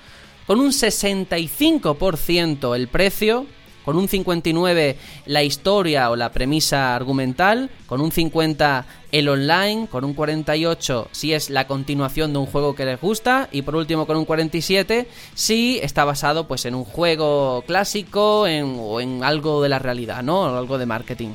[0.47, 3.45] Con un 65% el precio,
[3.87, 10.03] con un 59 la historia o la premisa argumental, con un 50 el online, con
[10.03, 14.05] un 48 si es la continuación de un juego que les gusta y por último
[14.05, 19.69] con un 47 si está basado pues en un juego clásico o en algo de
[19.69, 20.41] la realidad, ¿no?
[20.41, 21.29] O algo de marketing.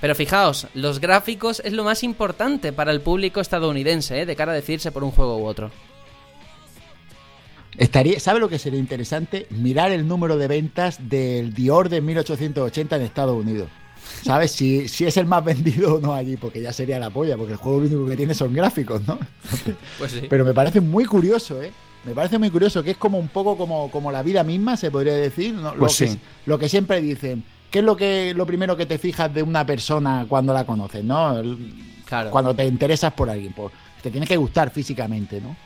[0.00, 4.26] Pero fijaos, los gráficos es lo más importante para el público estadounidense, ¿eh?
[4.26, 5.70] de cara a decidirse por un juego u otro.
[7.78, 9.46] Estaría, ¿Sabe lo que sería interesante?
[9.50, 13.68] Mirar el número de ventas del Dior de 1880 en Estados Unidos.
[14.22, 14.52] ¿Sabes?
[14.52, 17.52] Si, si es el más vendido o no allí, porque ya sería la polla, porque
[17.52, 19.18] el juego lo único que tiene son gráficos, ¿no?
[19.98, 20.22] Pues sí.
[20.28, 21.72] Pero me parece muy curioso, ¿eh?
[22.04, 24.90] Me parece muy curioso, que es como un poco como, como la vida misma, se
[24.90, 25.54] podría decir.
[25.54, 25.72] ¿no?
[25.74, 26.18] Pues lo, que, sí.
[26.46, 27.42] lo que siempre dicen.
[27.70, 31.02] ¿Qué es lo que lo primero que te fijas de una persona cuando la conoces,
[31.02, 31.38] no?
[31.38, 32.30] El- Claro.
[32.30, 33.72] Cuando te interesas por alguien, pues
[34.02, 35.56] te tiene que gustar físicamente, ¿no?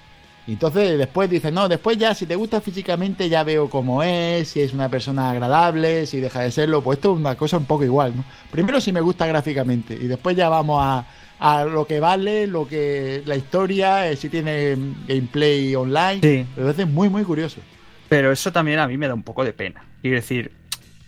[0.49, 4.49] Y entonces después dices, no, después ya si te gusta físicamente ya veo cómo es,
[4.49, 7.67] si es una persona agradable, si deja de serlo, pues esto es una cosa un
[7.67, 8.25] poco igual, ¿no?
[8.51, 11.07] Primero si me gusta gráficamente y después ya vamos a,
[11.39, 14.75] a lo que vale, lo que la historia, eh, si tiene
[15.07, 16.21] gameplay online.
[16.23, 16.47] Sí.
[16.57, 17.61] Me parece muy, muy curioso.
[18.09, 19.85] Pero eso también a mí me da un poco de pena.
[20.01, 20.51] Quiero decir,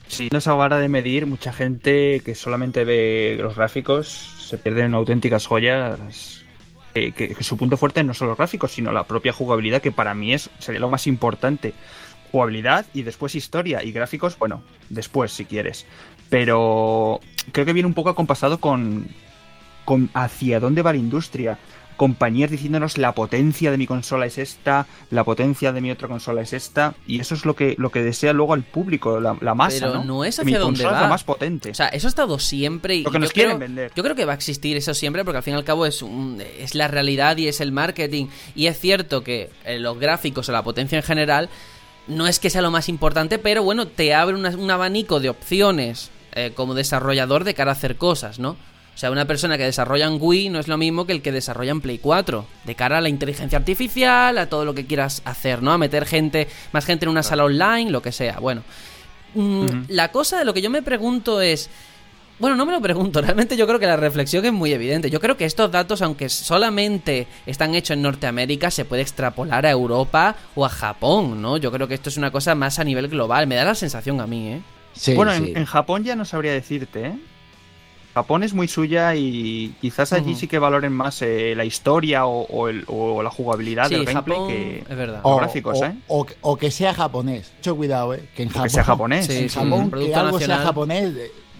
[0.06, 4.84] si no esa vara de medir, mucha gente que solamente ve los gráficos se pierden
[4.84, 6.39] en auténticas joyas.
[6.94, 10.14] Eh, que, su punto fuerte no son los gráficos, sino la propia jugabilidad, que para
[10.14, 11.72] mí es sería lo más importante.
[12.32, 15.86] Jugabilidad y después historia y gráficos, bueno, después si quieres.
[16.28, 17.20] Pero
[17.52, 19.08] creo que viene un poco acompasado con,
[19.84, 21.58] con hacia dónde va la industria.
[22.00, 26.40] Compañías diciéndonos la potencia de mi consola es esta, la potencia de mi otra consola
[26.40, 29.54] es esta, y eso es lo que, lo que desea luego al público, la, la
[29.54, 29.80] masa.
[29.80, 30.04] Pero ¿no?
[30.04, 31.00] no es hacia mi dónde consola es va.
[31.02, 31.70] la más potente.
[31.72, 33.92] O sea, eso ha estado siempre y Lo que nos yo quieren creo- vender.
[33.94, 36.00] Yo creo que va a existir eso siempre porque al fin y al cabo es,
[36.00, 38.28] un- es la realidad y es el marketing.
[38.54, 41.50] Y es cierto que eh, los gráficos o la potencia en general
[42.08, 45.28] no es que sea lo más importante, pero bueno, te abre una- un abanico de
[45.28, 48.56] opciones eh, como desarrollador de cara a hacer cosas, ¿no?
[49.00, 51.32] O sea, una persona que desarrolla en Wii no es lo mismo que el que
[51.32, 52.44] desarrolla en Play 4.
[52.64, 55.72] De cara a la inteligencia artificial, a todo lo que quieras hacer, ¿no?
[55.72, 58.38] A meter gente, más gente en una sala online, lo que sea.
[58.40, 58.62] Bueno,
[59.34, 61.70] Mm, la cosa de lo que yo me pregunto es.
[62.38, 65.10] Bueno, no me lo pregunto, realmente yo creo que la reflexión es muy evidente.
[65.10, 69.70] Yo creo que estos datos, aunque solamente están hechos en Norteamérica, se puede extrapolar a
[69.70, 71.58] Europa o a Japón, ¿no?
[71.58, 73.46] Yo creo que esto es una cosa más a nivel global.
[73.46, 74.62] Me da la sensación a mí, ¿eh?
[74.94, 75.50] Sí, bueno, sí.
[75.50, 77.18] En, en Japón ya no sabría decirte, ¿eh?
[78.14, 82.42] Japón es muy suya y quizás allí sí que valoren más eh, la historia o,
[82.46, 85.20] o el- o la jugabilidad Sí, del gameplay Japón, que es verdad.
[85.22, 85.94] los gráficos, o, ¿eh?
[86.08, 87.52] o- o que sea japonés.
[87.58, 88.24] Mucho cuidado, ¿eh?
[88.34, 89.26] Que en O Japón, que sea japonés.
[89.26, 91.14] Sí, en sí, Japón, un que algo sea japonés,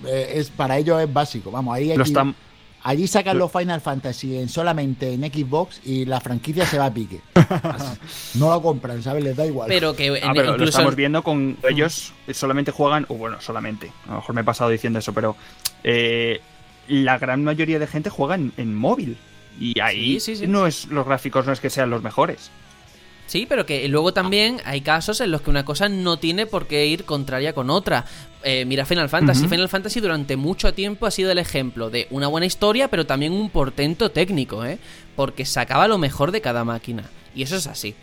[0.06, 1.50] eh, es, para ellos es básico.
[1.52, 2.34] Vamos, ahí, están,
[2.82, 6.94] allí sacan los Final Fantasy en, solamente en Xbox y la franquicia se va a
[6.94, 7.20] pique.
[8.34, 9.24] no lo compran, ¿sabes?
[9.24, 9.68] Les da igual.
[9.68, 13.40] Pero que en- Ah, pero lo incluso estamos viendo con ellos solamente juegan, o bueno,
[13.40, 15.36] solamente, a lo mejor me he pasado diciendo eso, pero
[15.84, 16.40] eh,
[16.88, 19.16] la gran mayoría de gente juega en, en móvil
[19.58, 20.46] y ahí Sí, sí, sí.
[20.46, 22.50] no es los gráficos no es que sean los mejores.
[23.30, 26.66] Sí, pero que luego también hay casos en los que una cosa no tiene por
[26.66, 28.04] qué ir contraria con otra.
[28.42, 29.46] Eh, mira Final Fantasy.
[29.46, 33.32] Final Fantasy durante mucho tiempo ha sido el ejemplo de una buena historia, pero también
[33.32, 34.80] un portento técnico, ¿eh?
[35.14, 37.04] Porque sacaba lo mejor de cada máquina.
[37.32, 37.94] Y eso es así.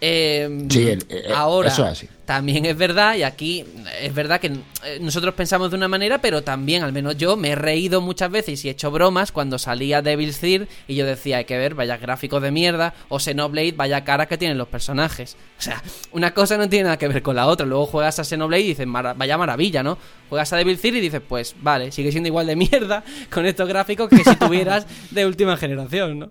[0.00, 2.08] Eh, Sí, el- eh, ahora, eso es así.
[2.24, 3.64] también es verdad, y aquí
[4.00, 7.50] es verdad que eh, nosotros pensamos de una manera, pero también, al menos yo, me
[7.50, 11.38] he reído muchas veces y he hecho bromas cuando salía Devil's Third y yo decía,
[11.38, 15.36] hay que ver, vaya gráficos de mierda, o Xenoblade, vaya cara que tienen los personajes.
[15.58, 15.82] O sea,
[16.12, 17.66] una cosa no tiene nada que ver con la otra.
[17.66, 19.98] Luego juegas a Xenoblade y dices, "Mara- vaya maravilla, ¿no?
[20.28, 23.68] Juegas a Devil's Third y dices, pues vale, sigue siendo igual de mierda con estos
[23.68, 26.30] gráficos que si tuvieras de última generación, ¿no?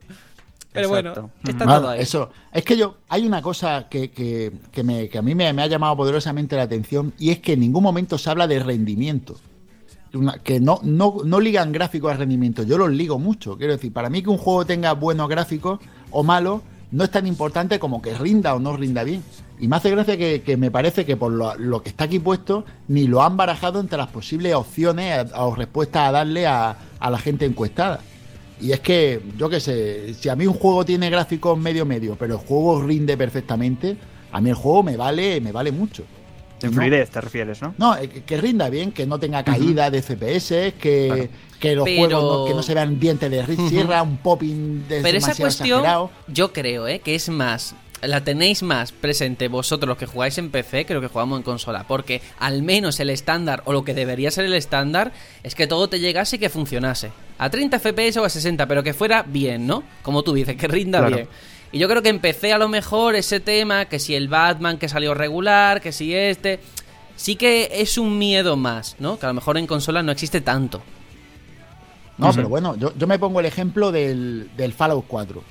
[0.73, 1.21] Pero Exacto.
[1.21, 1.99] bueno, está Vale, todo ahí.
[2.01, 2.29] Eso.
[2.53, 5.61] Es que yo, hay una cosa que, que- que me- que a mí me, me
[5.63, 9.35] ha llamado poderosamente la atención y es que en ningún momento se habla de rendimiento.
[10.13, 12.63] Una- que no, no, no ligan gráficos al rendimiento.
[12.63, 13.57] Yo los ligo mucho.
[13.57, 15.79] Quiero decir, para mí que un juego tenga buenos gráficos
[16.11, 16.61] o malos
[16.91, 19.21] no es tan importante como que rinda o no rinda bien.
[19.59, 22.19] Y me hace gracia que, que me parece que por lo, lo que está aquí
[22.19, 26.77] puesto ni lo han barajado entre las posibles opciones a- o respuestas a darle a,
[26.99, 27.99] a la gente encuestada.
[28.59, 32.15] Y es que, yo qué sé, si a mí un juego tiene gráficos medio medio,
[32.15, 33.97] pero el juego rinde perfectamente,
[34.31, 36.03] a mí el juego me vale, me vale mucho.
[36.63, 36.77] En No.
[36.77, 37.75] fluidez te refieres, ¿no?
[37.77, 41.29] No, eh, que, que rinda bien, que no tenga caída de FPS, que, Claro.
[41.59, 45.01] que los Pero- juegos no, que no se vean dientes de sierra, un popping de
[45.01, 46.09] Pero esa cuestión, exagerado.
[46.27, 46.99] yo creo, ¿eh?
[46.99, 47.75] que es más.
[48.03, 51.43] La tenéis más presente vosotros los que jugáis en PC que los que jugamos en
[51.43, 51.85] consola.
[51.87, 55.11] Porque al menos el estándar, o lo que debería ser el estándar,
[55.43, 57.11] es que todo te llegase y que funcionase.
[57.39, 59.83] A 30 FPS o a 60, pero que fuera bien, ¿no?
[60.03, 61.15] Como tú dices, que rinda Claro.
[61.15, 61.27] bien.
[61.71, 64.87] Y yo creo que empecé a lo mejor ese tema, que si el Batman que
[64.87, 66.59] salió regular, que si este.
[67.15, 69.17] Sí que es un miedo más, ¿no?
[69.17, 70.83] Que a lo mejor en consola no existe tanto.
[72.19, 75.43] No, pero bueno, yo, yo me pongo el ejemplo del, del Fallout 4.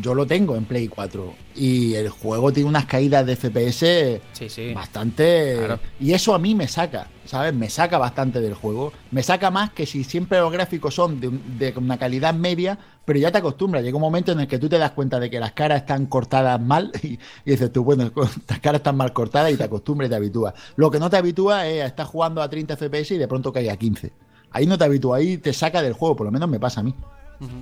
[0.00, 4.48] Yo lo tengo en Play 4 y el juego tiene unas caídas de FPS Sí,
[4.48, 4.72] sí.
[4.74, 5.56] bastante...
[5.58, 5.80] Claro.
[5.98, 7.54] Y eso a mí me saca, ¿sabes?
[7.54, 8.92] Me saca bastante del juego.
[9.10, 13.18] Me saca más que si siempre los gráficos son de, de una calidad media, pero
[13.18, 13.82] ya te acostumbras.
[13.82, 16.06] Llega un momento en el que tú te das cuenta de que las caras están
[16.06, 17.18] cortadas mal y, y
[17.50, 18.12] dices tú, bueno,
[18.48, 20.54] las caras están mal cortadas y te acostumbras y te habitúas.
[20.76, 23.52] Lo que no te habitúa es a estar jugando a 30 FPS y de pronto
[23.52, 24.12] cae a 15.
[24.50, 26.82] Ahí no te habitúa, ahí te saca del juego, por lo menos me pasa a
[26.82, 26.94] mí.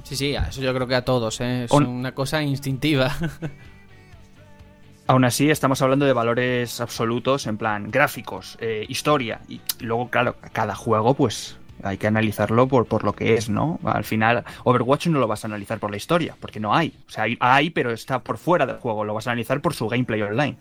[0.05, 1.65] Sí, sí, a eso yo creo que a todos, ¿eh?
[1.65, 3.13] Es On- una cosa instintiva.
[5.09, 9.41] Aún así, estamos hablando de valores absolutos, en plan gráficos, eh, historia.
[9.49, 13.79] Y luego, claro, cada juego, pues hay que analizarlo por, por lo que es, ¿no?
[13.85, 16.93] Al final, Overwatch no lo vas a analizar por la historia, porque no hay.
[17.07, 19.05] O sea, hay, hay, pero está por fuera del juego.
[19.05, 20.57] Lo vas a analizar por su gameplay online.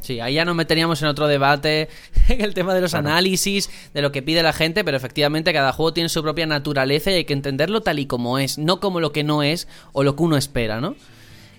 [0.00, 1.88] Sí, ahí ya nos meteríamos en otro debate,
[2.28, 5.72] en el tema de los análisis, de lo que pide la gente, pero efectivamente cada
[5.72, 9.00] juego tiene su propia naturaleza y hay que entenderlo tal y como es, no como
[9.00, 10.96] lo que no es o lo que uno espera, ¿no?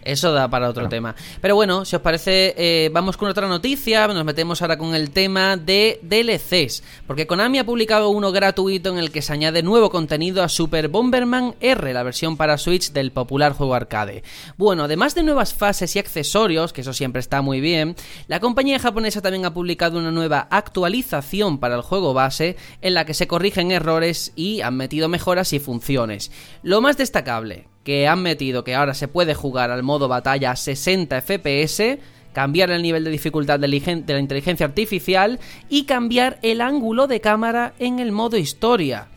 [0.08, 1.16] Eso da para otro tema.
[1.42, 4.08] Pero bueno, si os parece, eh, vamos con otra noticia.
[4.08, 6.82] Nos metemos ahora con el tema de DLCs.
[7.06, 10.88] Porque Konami ha publicado uno gratuito en el que se añade nuevo contenido a Super
[10.88, 14.24] Bomberman R, la versión para Switch del popular juego arcade.
[14.56, 17.98] Bueno, además de nuevas fases y accesorios, que eso siempre está muy bien,
[18.28, 23.06] la compañía japonesa también ha publicado una nueva actualización para el juego base en la
[23.06, 26.32] que se corrigen errores y han metido mejoras y funciones.
[26.64, 30.58] Lo más destacable, que han metido que ahora se puede jugar al modo batalla a
[30.58, 31.98] 60 FPS,
[32.34, 37.76] cambiar el nivel de dificultad de, la inteligencia artificial y cambiar el ángulo de cámara
[37.80, 39.08] en el modo historia.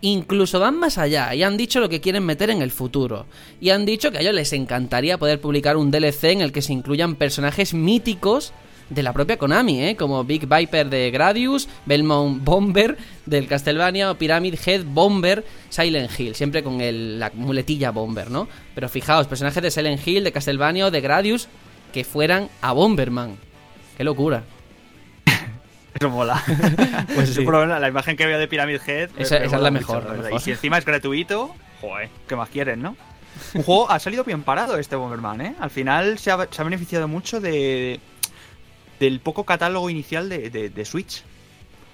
[0.00, 3.26] Incluso van más allá y han dicho lo que quieren meter en el futuro.
[3.60, 6.62] Y han dicho que a ellos les encantaría poder publicar un DLC en el que
[6.62, 8.54] se incluyan personajes míticos
[8.88, 9.96] de la propia Konami, ¿eh?
[9.96, 16.34] como Big Viper de Gradius, Belmont Bomber del Castlevania o Pyramid Head Bomber Silent Hill,
[16.36, 18.46] siempre con el- la muletilla Bomber, ¿no?
[18.74, 21.48] Pero fijaos, personajes de Silent Hill, de Castlevania o de Gradius
[21.92, 23.36] que fueran a Bomberman.
[23.96, 24.44] ¡Qué locura!
[25.98, 26.42] Eso mola.
[27.14, 27.40] Pues sí.
[27.40, 29.10] Menos la imagen que veo de Pyramid Head.
[29.16, 30.24] me- Esa- me es la mucho, mejor, la verdad.
[30.24, 30.40] mejor.
[30.40, 32.96] Y si encima es gratuito, joder, ¿qué más quieren, no?
[33.54, 35.54] Un juego ha salido bien parado este Bomberman, ¿eh?
[35.60, 38.00] Al final se ha, se ha beneficiado mucho de
[39.00, 41.22] del poco catálogo inicial de, de- de Switch.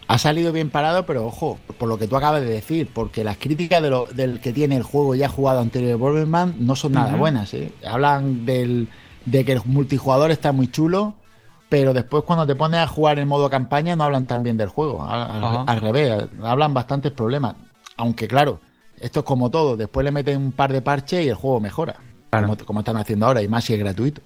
[0.09, 3.37] Ha salido bien parado, pero ojo, por lo que tú acabas de decir, porque las
[3.39, 7.15] críticas de lo, del que tiene el juego ya jugado anterior Bomberman no son nada
[7.17, 7.55] buenas.
[7.55, 7.73] ¿eh?
[7.87, 8.89] Hablan del,
[9.25, 11.15] de que el multijugador está muy chulo,
[11.69, 14.69] pero después cuando te pones a jugar en modo campaña no hablan tan bien del
[14.69, 15.03] juego.
[15.05, 15.65] Al, al- Ajá.
[15.67, 17.55] al revés, hablan bastantes problemas.
[17.97, 18.61] Aunque claro,
[19.01, 21.97] esto es como todo, después le meten un par de parches y el juego mejora.
[22.31, 22.49] Claro.
[22.49, 24.21] Como, como están haciendo ahora, y más si es gratuito.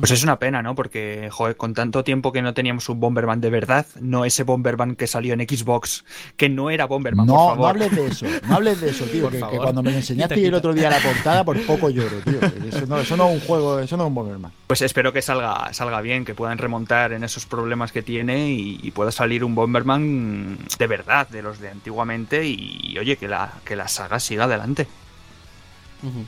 [0.00, 0.74] Pues es una pena, ¿no?
[0.74, 4.96] Porque, joder, con tanto tiempo que no teníamos un Bomberman de verdad, no ese Bomberman
[4.96, 6.04] que salió en Xbox,
[6.36, 7.58] que no era Bomberman, por No, favor.
[7.58, 9.22] no hables de eso, no hables de eso, tío.
[9.30, 11.90] Por Que, que cuando me lo enseñaste Quita, el otro día la portada, por poco
[11.90, 12.40] lloro, tío.
[12.68, 14.52] Eso no, eso no es un juego, eso no es un Bomberman.
[14.66, 18.80] Pues espero que salga, salga bien, que puedan remontar en esos problemas que tiene y,
[18.82, 23.52] y pueda salir un Bomberman de verdad, de los de antiguamente, y oye, que la,
[23.64, 24.88] que la saga siga adelante.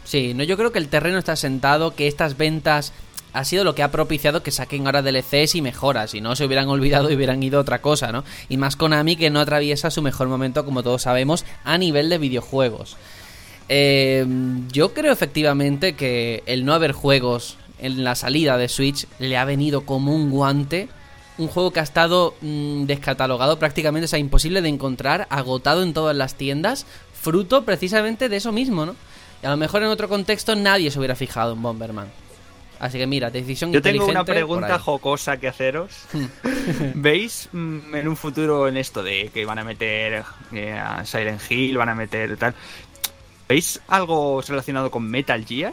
[0.05, 2.95] Sí, no, yo creo que el terreno está sentado, que estas ventas
[3.37, 6.47] ha sido lo que ha propiciado que saquen ahora DLCs y mejoras, si no se
[6.47, 8.25] hubieran olvidado y hubieran ido a otra cosa, ¿no?
[8.49, 12.17] Y más Konami que no atraviesa su mejor momento, como todos sabemos, a nivel de
[12.17, 12.97] videojuegos.
[13.69, 14.25] Eh,
[14.73, 19.45] yo creo efectivamente que el no haber juegos en la salida de Switch le ha
[19.45, 20.89] venido como un guante.
[21.37, 25.93] Un juego que ha estado mm, descatalogado prácticamente, o sea, imposible de encontrar, agotado en
[25.93, 28.97] todas las tiendas, fruto precisamente de eso mismo, ¿no?
[29.43, 32.26] Y a lo mejor en otro contexto nadie se hubiera fijado en Bomberman.
[32.79, 35.93] Así que mira, decisión Yo tengo una pregunta jocosa que haceros.
[36.95, 41.41] ¿Veis mm, en un futuro en esto de que van a meter eh, a Silent
[41.51, 42.55] Hill, van a meter tal?
[43.49, 45.73] ¿Veis algo relacionado con Metal Gear?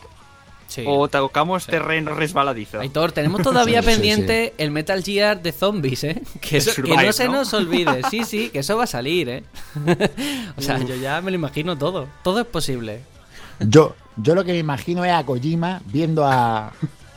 [0.68, 0.84] Sí.
[0.88, 2.80] ¿O tocamos terreno resbaladizo?
[2.80, 6.22] Aitor, tenemos todavía Sí, sí, pendiente el Metal Gear de zombies, ¿eh?
[6.42, 7.34] Que, no se ¿no?
[7.34, 8.02] nos olvide.
[8.10, 9.44] Sí, sí, que eso va a salir, ¿eh?
[10.56, 12.08] o sea, yo ya me lo imagino todo.
[12.24, 13.02] Todo es posible.
[13.60, 16.72] Yo, yo lo que me imagino es a Kojima viendo a,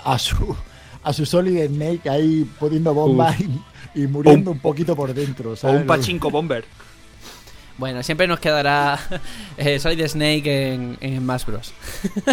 [0.05, 0.57] a su
[1.03, 5.55] a su Solid Snake ahí poniendo bombas y, y muriendo un poquito por dentro.
[5.63, 6.65] O un pachinko bomber.
[7.79, 8.99] Bueno, siempre nos quedará
[9.59, 11.75] eh, Solid Snake en, en Smash Bros.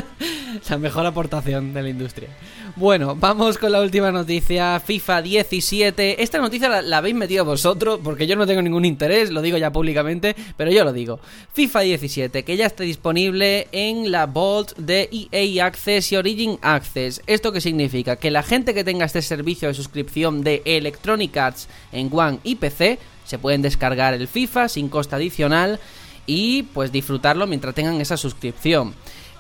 [0.70, 2.30] la mejor aportación de la industria.
[2.76, 6.24] Bueno, vamos con la última noticia, FIFA 17.
[6.24, 9.72] Esta noticia la, habéis metido vosotros porque yo no tengo ningún interés, lo digo ya
[9.72, 11.20] públicamente, pero yo lo digo.
[11.54, 17.22] FIFA 17, que ya está disponible en la Vault de EA Access y Origin Access.
[17.28, 18.16] ¿Esto qué significa?
[18.16, 22.56] Que la gente que tenga este servicio de suscripción de Electronic Arts en One y
[22.56, 25.80] PC se pueden descargar el FIFA sin coste adicional
[26.26, 28.94] y pues disfrutarlo mientras tengan esa suscripción.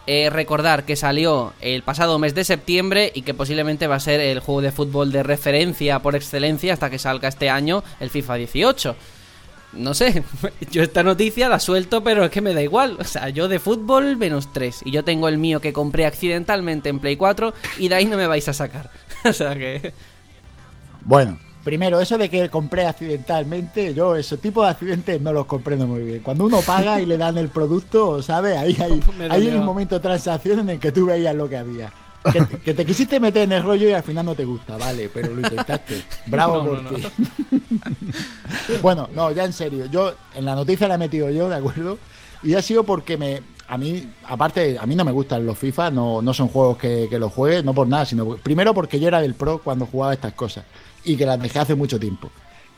[0.05, 4.19] Eh, recordar que salió el pasado mes de septiembre y que posiblemente va a ser
[4.19, 8.35] el juego de fútbol de referencia por excelencia hasta que salga este año el FIFA
[8.35, 8.95] 18.
[9.73, 10.23] No sé,
[10.71, 12.97] yo esta noticia la suelto, pero es que me da igual.
[12.99, 14.81] O sea, yo de fútbol menos 3.
[14.85, 18.17] Y yo tengo el mío que compré accidentalmente en Play 4 y de ahí no
[18.17, 18.91] me vais a sacar.
[19.23, 19.93] o sea que...
[21.05, 25.87] Bueno, primero, eso de que compré accidentalmente, yo ese tipo de accidentes no los comprendo
[25.87, 26.19] muy bien.
[26.21, 28.57] Cuando uno paga y le dan el producto, ¿sabes?
[28.57, 28.77] Ahí
[29.29, 31.91] hay, un momento de transacción en el que tú veías lo que había.
[32.31, 34.77] Que, te- que te quisiste meter en el rollo y al final no te gusta,
[34.77, 36.03] vale, pero lo intentaste.
[36.27, 37.03] Bravo No, por no, ti.
[38.81, 39.85] bueno, no, ya en serio.
[39.87, 41.97] Yo en la noticia la he metido yo, ¿de acuerdo?
[42.41, 43.41] Y ha sido porque me.
[43.67, 47.07] A mí, aparte, a mí no me gustan los FIFA, no, no son juegos que,
[47.09, 50.13] que los juegue, no por nada, sino primero porque yo era del pro cuando jugaba
[50.13, 50.65] estas cosas
[51.03, 52.29] y que las dejé hace mucho tiempo.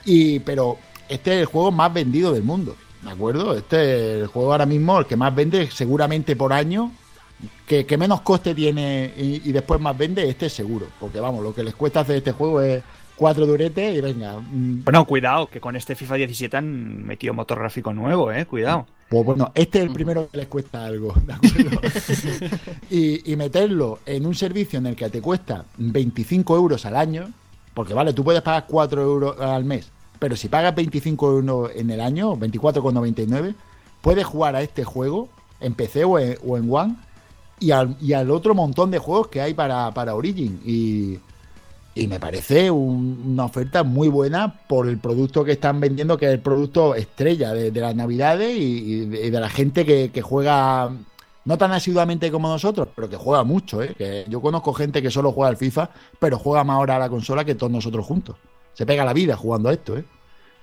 [0.05, 0.78] Y, pero
[1.09, 3.55] este es el juego más vendido del mundo, ¿de acuerdo?
[3.55, 6.91] Este es el juego ahora mismo, el que más vende seguramente por año,
[7.67, 10.88] que, que menos coste tiene y, y después más vende, este es seguro.
[10.99, 12.84] Porque vamos, lo que les cuesta hacer este juego es
[13.15, 14.39] cuatro duretes y venga.
[14.39, 18.86] mm, Bueno, cuidado, que con este FIFA 17 han metido motor gráfico nuevo, eh, cuidado.
[19.07, 21.80] Pues bueno, este es el primero que les cuesta algo, ¿de acuerdo?
[22.89, 27.30] y, y meterlo en un servicio en el que te cuesta 25 euros al año,
[27.76, 31.91] porque vale, tú puedes pagar 4 euros al mes, pero si pagas 25 euros en
[31.91, 33.53] el año, 24,99,
[34.01, 36.95] puedes jugar a este juego en PC o en, o en One
[37.59, 40.59] y al, y al otro montón de juegos que hay para, para Origin.
[40.65, 41.19] Y,
[41.95, 46.26] y me parece un- una oferta muy buena por el producto que están vendiendo, que
[46.28, 50.91] es el producto estrella de, las navidades y, de, la gente que juega,
[51.45, 53.81] no tan asiduamente como nosotros, pero que juega mucho.
[53.81, 53.93] ¿eh?
[53.97, 55.89] Que yo conozco gente que solo juega al FIFA,
[56.19, 58.35] pero juega más ahora a la consola que todos nosotros juntos.
[58.73, 59.97] Se pega la vida jugando a esto.
[59.97, 60.03] ¿eh?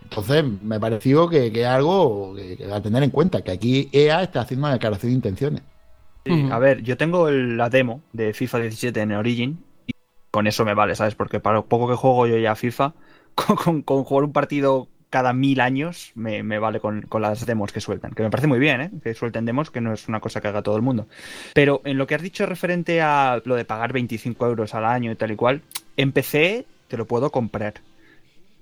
[0.02, 2.34] Entonces me pareció que, que algo
[2.72, 5.62] a tener en cuenta, que aquí EA está haciendo una declaración de intenciones.
[6.26, 6.48] Sí.
[6.52, 9.92] A ver, yo tengo la demo de FIFA 17 en Origin y
[10.30, 11.14] con eso me vale, ¿sabes?
[11.14, 12.94] Porque para lo poco que juego yo ya FIFA,
[13.34, 17.70] con- con jugar un partido cada mil años me, me vale con, con las demos
[17.70, 18.12] que sueltan.
[18.12, 18.90] Que me parece muy bien, ¿eh?
[19.04, 21.06] Que suelten demos, que no es una cosa que haga todo el mundo.
[21.52, 25.12] Pero en lo que has dicho referente a lo de pagar 25 euros al año
[25.12, 25.60] y tal y cual,
[25.98, 27.74] en PC te lo puedo comprar.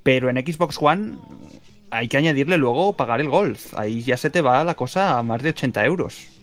[0.02, 1.18] Pero en Xbox One
[1.90, 3.72] hay que añadirle luego pagar el golf.
[3.78, 6.39] Ahí ya se te va la cosa a más de 80 euros.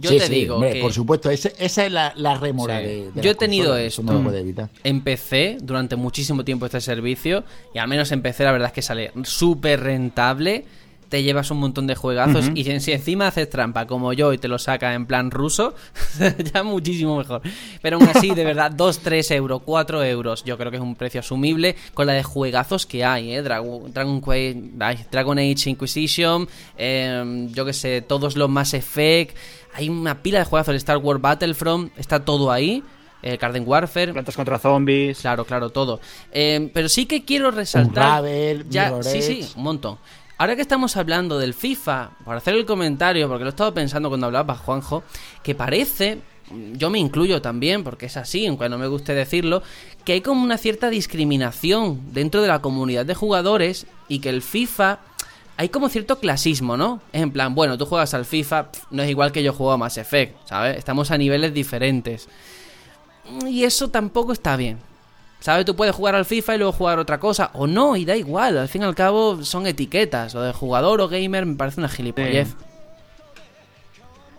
[0.00, 2.80] Yo Sí, te sí, digo hombre, que por supuesto, ese- esa es la, la rémora
[2.80, 2.86] Sí.
[2.86, 4.18] de, de Yo he tenido consolas, eso no esto.
[4.22, 4.68] lo puede evitar.
[4.82, 9.12] empecé durante muchísimo tiempo este servicio y al menos empecé, la verdad es que sale
[9.22, 10.64] súper rentable.
[11.08, 14.46] Te llevas un montón de juegazos y si, encima haces trampa como yo y te
[14.46, 15.74] lo saca en plan ruso,
[16.52, 17.40] ya muchísimo mejor.
[17.80, 20.96] Pero aún así, de verdad, 2, 3 euros, 4 euros, yo creo que es un
[20.96, 23.42] precio asumible con la de juegazos que hay, ¿eh?
[23.42, 24.22] Dragon, Dragon,
[24.80, 26.46] ay, Dragon Age Inquisition,
[26.76, 29.36] eh, yo que sé, todos los Mass Effect,
[29.74, 32.82] hay una pila de juegazos, el Star Wars Battlefront, está todo ahí.
[33.20, 35.20] El Garden Warfare, Plantas contra zombies.
[35.20, 36.00] Claro, claro, todo.
[36.30, 38.20] Eh, pero sí que quiero resaltar.
[38.22, 39.98] Unravel, ya, Mirror sí, sí, un montón.
[40.40, 44.08] Ahora que estamos hablando del FIFA, por hacer el comentario, porque lo he estado pensando
[44.08, 45.02] cuando hablaba Juanjo,
[45.42, 46.20] que parece,
[46.74, 49.64] yo me incluyo también, porque es así, aunque no me guste decirlo,
[50.04, 54.42] que hay como una cierta discriminación dentro de la comunidad de jugadores y que el
[54.42, 55.00] FIFA
[55.56, 57.02] hay como cierto clasismo, ¿no?
[57.12, 59.76] Es en plan, bueno, tú juegas al FIFA, no es igual que yo juego a
[59.76, 60.78] Mass Effect, ¿sabes?
[60.78, 62.28] Estamos a niveles diferentes.
[63.44, 64.78] Y eso tampoco está bien.
[65.40, 65.64] ¿Sabes?
[65.64, 67.50] Tú puedes jugar al FIFA y luego jugar otra cosa.
[67.54, 68.58] O no, y da igual.
[68.58, 70.34] Al fin y al cabo son etiquetas.
[70.34, 72.54] Lo de jugador o gamer me parece una gilipollez.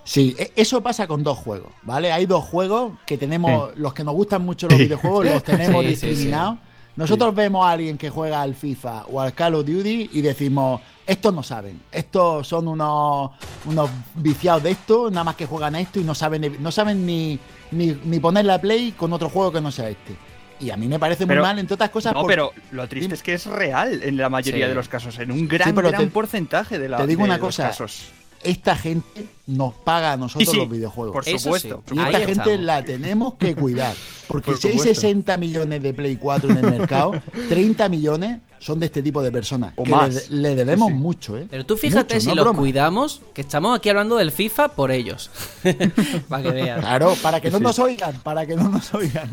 [0.04, 0.36] Sí.
[0.38, 2.12] E- eso pasa con dos juegos, ¿vale?
[2.12, 5.96] Hay dos juegos que tenemos, los que nos gustan mucho los videojuegos, los tenemos Sí,
[5.96, 6.58] sí, discriminados.
[6.96, 10.82] Nosotros vemos a alguien que juega al FIFA o al Call of Duty y decimos,
[11.08, 13.32] estos no saben, estos son unos,
[13.66, 17.06] unos viciados de esto, nada más que juegan a esto y no saben, no saben
[17.06, 17.40] ni,
[17.72, 20.14] ni, ni poner la play con otro juego que no sea este.
[20.60, 23.14] Y a mí me parece Pero- muy mal, entre otras cosas, No, pero lo triste
[23.16, 24.70] es que es real en la mayoría Sí.
[24.70, 27.38] de los casos, en un gran, gran te- porcentaje de, la, te digo de una
[27.38, 28.12] los cosa, casos.
[28.44, 31.14] Esta gente nos paga a nosotros Sí, sí, los videojuegos.
[31.14, 31.84] Por supuesto.
[31.90, 31.96] sí.
[31.96, 32.60] Y Ahí esta gente estamos.
[32.62, 33.96] la tenemos que cuidar.
[34.28, 35.02] Porque Por si hay supuesto.
[35.02, 37.14] 60 millones de Play 4 en el mercado,
[37.50, 39.74] 30 millones son de este tipo de personas.
[39.76, 40.30] O que más.
[40.30, 41.00] Le, le debemos Sí, sí.
[41.00, 41.48] mucho, ¿eh?
[41.50, 42.60] Pero tú fíjate Mucho, si no los broma.
[42.60, 45.32] cuidamos, que estamos aquí hablando del FIFA por ellos.
[46.30, 46.80] Para que veas.
[46.80, 47.64] Claro, para que no Sí.
[47.64, 49.30] nos oigan, para que no nos oigan.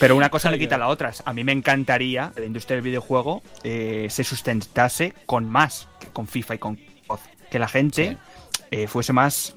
[0.00, 1.12] Pero una cosa no quita la otra.
[1.24, 6.06] A mí me encantaría que la industria del videojuego eh, se sustentase con más que
[6.08, 6.78] con FIFA y con.
[7.54, 8.16] Que la gente
[8.72, 9.54] eh, fuese más,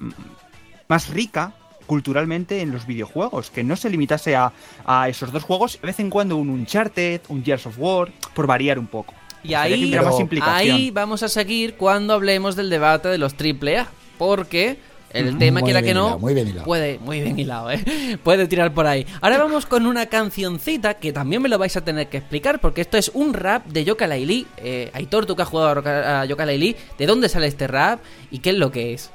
[0.86, 1.52] más rica
[1.86, 3.50] culturalmente en los videojuegos.
[3.50, 4.52] Que no se limitase a,
[4.86, 5.80] a esos dos juegos.
[5.80, 9.14] De vez en cuando un Uncharted, un Gears of War, por variar un poco.
[9.42, 13.88] Y ahí, más ahí vamos a seguir cuando hablemos del debate de los AAA.
[14.16, 14.78] Porque
[15.10, 16.64] el tema, Muy quiera que no, hilado, muy bien hilado.
[16.64, 18.18] puede, muy bien hilado, ¿eh?
[18.22, 19.06] puede tirar por ahí.
[19.20, 22.82] Ahora vamos con una cancioncita que también me lo vais a tener que explicar, porque
[22.82, 24.46] esto es un rap de Yoka Laili.
[24.58, 28.00] Eh, Aitor, tú que has jugado a Yoka Laili, ¿de dónde sale este rap
[28.30, 29.10] y qué es lo que es?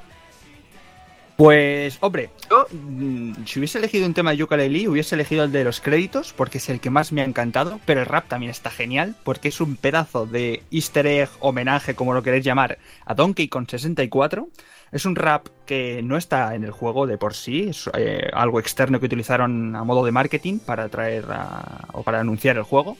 [1.36, 5.64] Pues, hombre, yo mm, si hubiese elegido un tema de Yooka-Laylee, hubiese elegido el de
[5.64, 8.70] los créditos, porque es el que más me ha encantado, pero el rap también está
[8.70, 13.48] genial, porque es un pedazo de easter egg, homenaje, como lo queréis llamar, a Donkey
[13.48, 14.48] Kong 64.
[14.92, 18.60] Es un rap que no está en el juego de por sí, es eh, algo
[18.60, 22.96] externo que utilizaron a modo de marketing para traer a- o para anunciar el juego.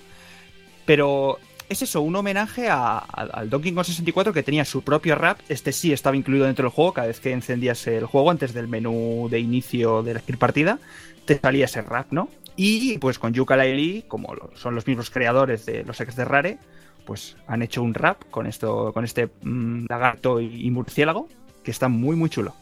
[0.87, 5.39] Pero es eso, un homenaje al Donkey Kong 64 que tenía su propio rap.
[5.49, 6.93] Este sí estaba incluido dentro del juego.
[6.93, 10.79] Cada vez que encendías el juego, antes del menú de inicio de elegir partida,
[11.25, 12.29] te salía ese rap, ¿no?
[12.57, 16.59] Y pues con Yooka-Laylee, como lo- son los mismos creadores de los ex de Rare,
[17.07, 21.29] pues han hecho un rap con esto, con este mm, lagarto y murciélago
[21.65, 22.55] que está muy muy chulo.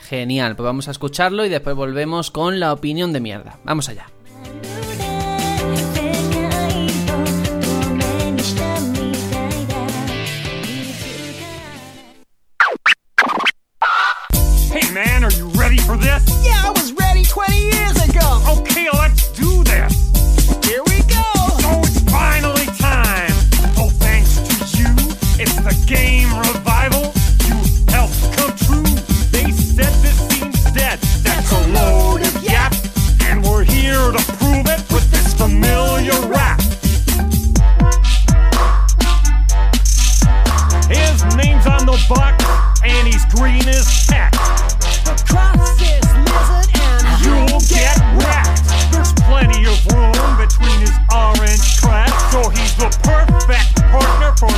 [0.00, 3.58] Genial, pues vamos a escucharlo y después volvemos con la opinión de mierda.
[3.64, 4.06] Vamos allá.
[42.00, 44.34] Name's on the box, and he's green as heck.
[45.06, 48.92] Across this lizard and You'll get wrecked.
[48.92, 54.50] There's plenty of room between his orange crest, so he's the perfect partner for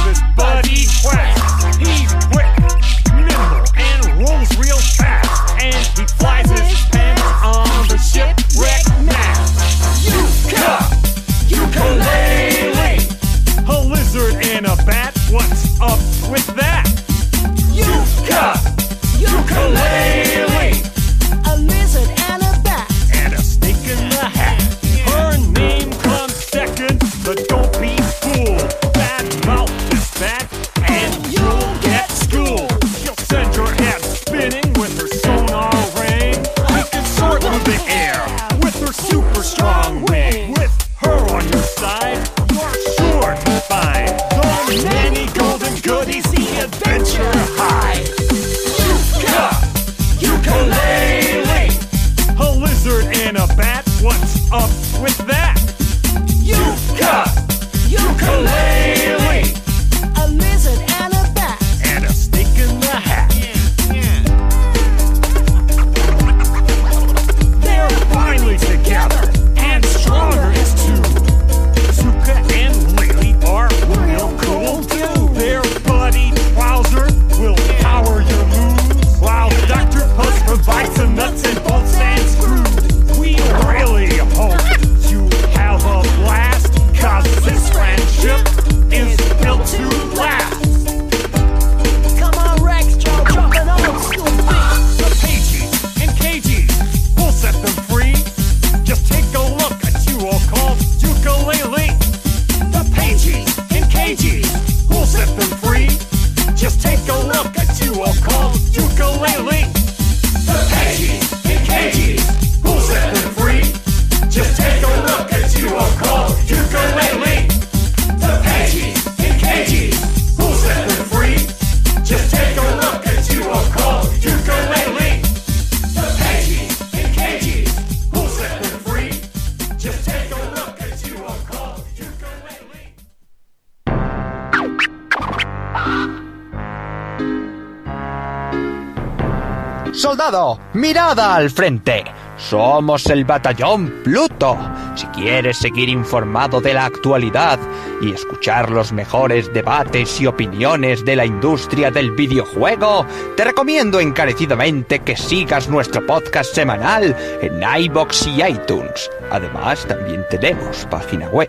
[140.92, 142.04] mirada al frente.
[142.36, 144.58] Somos el batallón Pluto.
[144.94, 147.58] Si quieres seguir informado de la actualidad
[148.02, 153.06] y escuchar los mejores debates y opiniones de la industria del videojuego,
[153.38, 159.10] te recomiendo encarecidamente que sigas nuestro podcast semanal en iBox y iTunes.
[159.30, 161.48] Además, también tenemos página web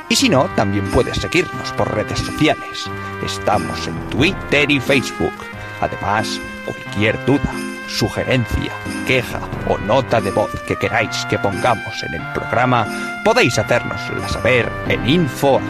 [0.08, 2.88] Y si no, también puedes seguirnos por redes sociales.
[3.24, 5.32] Estamos en Twitter y Facebook.
[5.80, 7.52] Además, cualquier duda,
[7.88, 8.72] sugerencia,
[9.06, 12.86] queja o nota de voz que queráis que pongamos en el programa,
[13.24, 15.60] podéis hacérnosla saber en amigos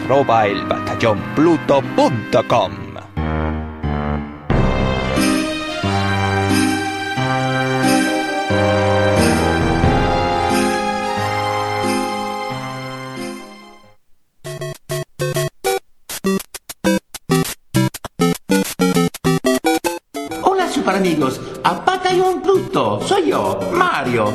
[22.13, 22.99] a Batallón Pluto.
[23.05, 24.25] Soy yo, Mario.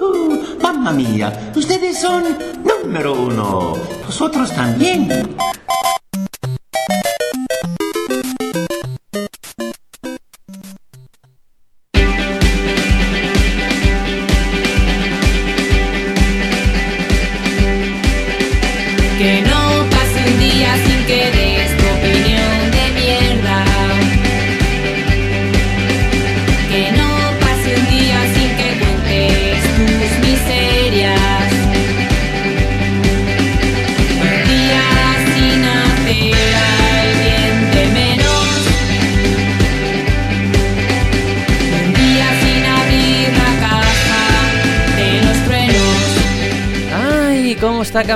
[0.00, 2.24] Ujú, Mamma mía, ustedes son
[2.64, 3.74] número uno.
[4.04, 5.08] Vosotros también.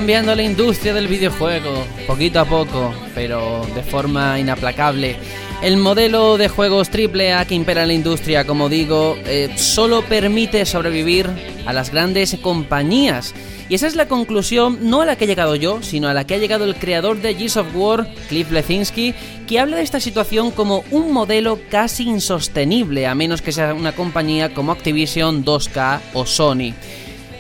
[0.07, 1.85] Cambiando la industria del videojuego?
[2.07, 5.17] Poquito a poco, pero de forma inaplacable.
[5.63, 10.65] El modelo de juegos AAA que impera en la industria, como digo, eh, solo permite
[10.65, 11.29] sobrevivir
[11.67, 13.35] a las grandes compañías.
[13.69, 16.25] Y esa es la conclusión, no a la que he llegado yo, sino a la
[16.25, 19.13] que ha llegado el creador de Gears of War, Cliff Lezinski,
[19.49, 23.91] que habla de esta situación como un modelo casi insostenible, a menos que sea una
[23.91, 26.75] compañía como Activision, 2K o Sony.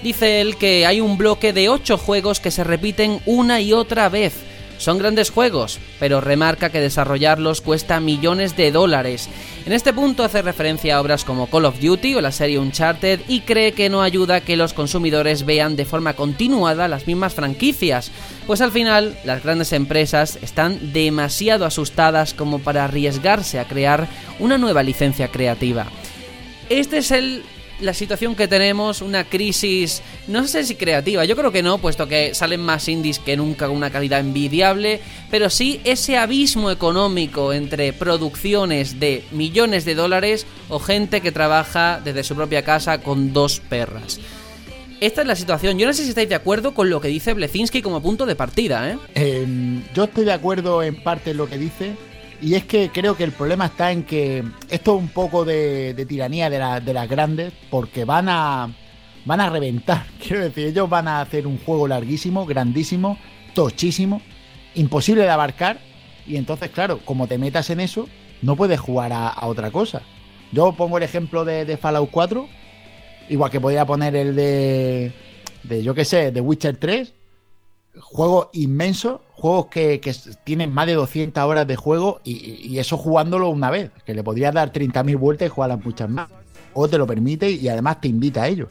[0.02, 4.08] Dice él que hay un bloque de 8 juegos que se repiten una y otra
[4.08, 4.34] vez.
[4.78, 9.28] Son grandes juegos, pero remarca que desarrollarlos cuesta millones de dólares.
[9.64, 13.20] En este punto hace referencia a obras como Call of Duty o la serie Uncharted
[13.26, 18.10] y cree que no ayuda que los consumidores vean de forma continuada las mismas franquicias,
[18.46, 24.06] pues al final las grandes empresas están demasiado asustadas como para arriesgarse a crear
[24.38, 25.86] una nueva licencia creativa.
[26.68, 27.44] Este es el
[27.80, 32.08] la situación que tenemos, una crisis, no sé si creativa, yo creo que no, puesto
[32.08, 35.00] que salen más indies que nunca con una calidad envidiable,
[35.30, 42.00] pero sí ese abismo económico entre producciones de millones de dólares o gente que trabaja
[42.02, 44.20] desde su propia casa con dos perras.
[45.00, 45.78] Esta es la situación.
[45.78, 48.34] Yo no sé si estáis de acuerdo con lo que dice Blezinski como punto de
[48.34, 48.98] partida, ¿eh?
[49.14, 49.46] Eh,
[49.94, 51.94] yo estoy de acuerdo en parte en lo que dice.
[52.42, 56.04] Y es que creo que el problema está en que esto es un poco de,
[56.08, 58.68] tiranía de, la- las grandes, porque van a
[59.24, 60.06] van a reventar.
[60.24, 63.18] Quiero decir, ellos van a hacer un juego larguísimo, grandísimo,
[63.54, 64.22] tochísimo,
[64.74, 65.78] imposible de abarcar.
[66.26, 68.08] Y entonces, claro, como te metas en eso,
[68.42, 70.02] no puedes jugar a, otra cosa.
[70.52, 72.48] Yo pongo el ejemplo de, de Fallout 4,
[73.28, 75.12] igual que podría poner el de,
[75.64, 77.12] de yo qué sé, de Witcher 3,
[78.00, 80.00] juegos inmensos, juegos que,
[80.44, 82.32] tienen más de 200 horas de juego y,
[82.66, 86.28] y eso jugándolo una vez, que le podrías dar 30.000 vueltas y jugarlas muchas más.
[86.74, 88.68] O te lo permite y además te invita a ello.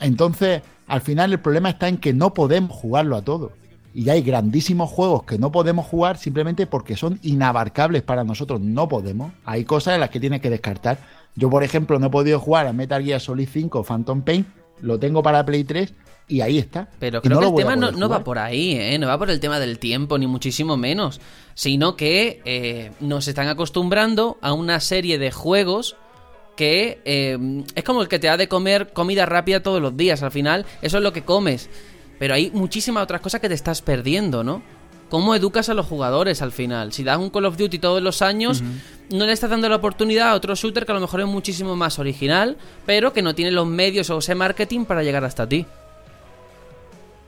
[0.00, 3.52] Entonces, al final el problema está en que no podemos jugarlo a todo.
[3.94, 8.60] Y hay grandísimos juegos que no podemos jugar simplemente porque son inabarcables para nosotros.
[8.60, 9.32] No podemos.
[9.44, 10.98] Hay cosas en las que tienes que descartar.
[11.34, 14.46] Yo, por ejemplo, no he podido jugar a Metal Gear Solid 5 Phantom Pain.
[14.80, 15.94] Lo tengo para Play 3
[16.28, 16.88] y ahí está.
[16.98, 18.98] Pero creo no que el tema no, no va por ahí, ¿eh?
[18.98, 21.20] No va por el tema del tiempo, ni muchísimo menos.
[21.54, 25.96] Sino que eh, nos están acostumbrando a una serie de juegos
[26.56, 30.22] que eh, es como el que te da de comer comida rápida todos los días.
[30.22, 31.68] Al final, eso es lo que comes.
[32.18, 34.62] Pero hay muchísimas otras cosas que te estás perdiendo, ¿no?
[35.10, 36.94] ¿Cómo educas a los jugadores al final?
[36.94, 38.62] Si das un Call of Duty todos los años,
[39.10, 41.76] no le estás dando la oportunidad a otro shooter que a lo mejor es muchísimo
[41.76, 45.66] más original, pero que no tiene los medios o ese marketing para llegar hasta ti.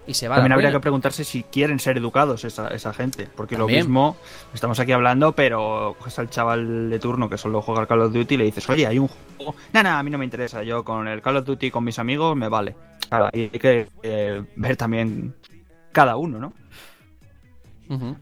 [0.07, 0.35] Y se va.
[0.35, 3.29] a la También habría que preguntarse si quieren ser educados esa, esa gente.
[3.35, 4.17] Porque lo mismo,
[4.53, 8.13] estamos aquí hablando, pero coges al chaval de turno que solo juega al Call of
[8.13, 9.55] Duty y le dices, oye, hay un juego.
[9.73, 10.63] Nah, nah, a mí no me interesa.
[10.63, 12.77] Yo con el Call of Duty con mis amigos me vale.
[13.09, 15.35] Claro, hay que eh, ver también
[15.93, 16.53] cada uno, ¿no?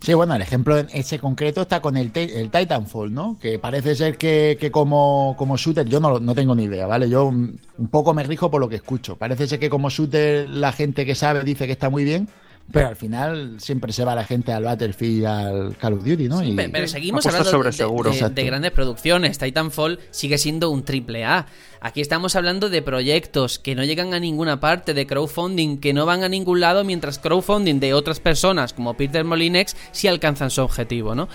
[0.01, 3.39] Sí, bueno, el ejemplo en ese concreto está con el, el Titanfall, ¿no?
[3.41, 7.09] Que parece ser que, que como, como shooter, yo no, no tengo ni idea, ¿vale?
[7.09, 9.17] Yo un poco me rijo por lo que escucho.
[9.17, 12.29] Parece ser que como shooter la gente que sabe dice que está muy bien,
[12.71, 16.29] pero al final siempre se va la gente al Battlefield y al Call of Duty,
[16.29, 16.43] ¿no?
[16.43, 18.11] Y- Pero seguimos hablando sobre de, seguro.
[18.11, 19.39] de- grandes producciones.
[19.39, 21.47] Titanfall sigue siendo un triple A.
[21.81, 26.07] Aquí estamos hablando de proyectos que no llegan a ninguna parte, de crowdfunding que no
[26.07, 30.63] van a ningún lado, mientras crowdfunding de otras personas como Peter Molinex sí alcanzan su
[30.63, 31.29] objetivo, ¿no?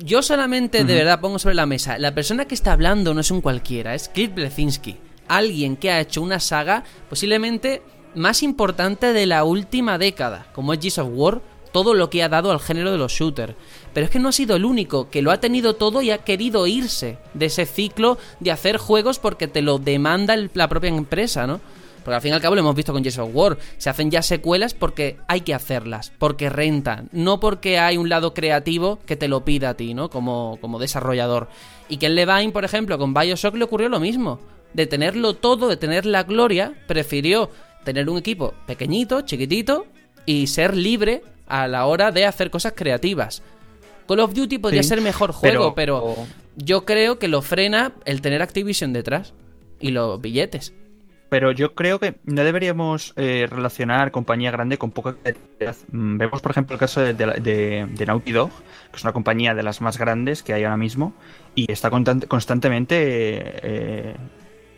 [0.00, 3.30] Yo solamente de verdad pongo sobre la mesa, la persona que está hablando no es
[3.30, 4.96] un cualquiera, es Cliff Blesinski,
[5.28, 7.80] alguien que ha hecho una saga posiblemente
[8.14, 11.40] más importante de la última década, como es Gears of War,
[11.74, 13.54] todo lo que ha dado al género de los shooters.
[13.92, 16.18] Pero es que no ha sido el único, que lo ha tenido todo y ha
[16.18, 21.48] querido irse de ese ciclo de hacer juegos porque te lo demanda la propia empresa,
[21.48, 21.60] ¿no?
[22.04, 23.58] Porque al fin y al cabo lo hemos visto con Gears of War.
[23.78, 28.34] Se hacen ya secuelas porque hay que hacerlas, porque rentan, no porque hay un lado
[28.34, 30.10] creativo que te lo pida a ti, ¿no?
[30.10, 31.48] Como, como desarrollador.
[31.88, 34.38] Y que en Levine, por ejemplo, con Bioshock le ocurrió lo mismo.
[34.74, 37.50] De tenerlo todo, de tener la gloria, prefirió
[37.84, 39.86] tener un equipo pequeñito, chiquitito,
[40.26, 43.42] y ser libre a la hora de hacer cosas creativas.
[44.08, 47.92] Call of Duty podría Sí, ser mejor juego, pero- pero yo creo que lo frena
[48.04, 49.34] el tener Activision detrás
[49.80, 50.72] y los billetes.
[51.30, 55.74] Pero yo creo que no deberíamos eh, relacionar compañía grande con poca creatividad.
[55.90, 58.50] Mm, Vemos, por ejemplo, el caso de, de- de- de Naughty Dog,
[58.90, 61.12] que es una compañía de las más grandes que hay ahora mismo
[61.56, 64.14] y está constant- constantemente eh,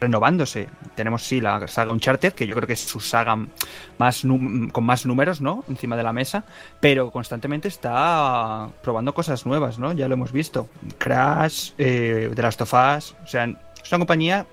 [0.00, 0.68] renovándose.
[0.94, 3.36] Tenemos, sí, la saga Uncharted, que yo creo que es su saga
[3.98, 4.22] más
[4.72, 5.64] con más números, ¿no?
[5.68, 6.44] Encima de la mesa,
[6.80, 9.92] pero constantemente está probando cosas nuevas, ¿no?
[9.92, 10.68] Ya lo hemos visto.
[10.98, 14.46] Crash, eh, The Last of Us, o sea, es una compañía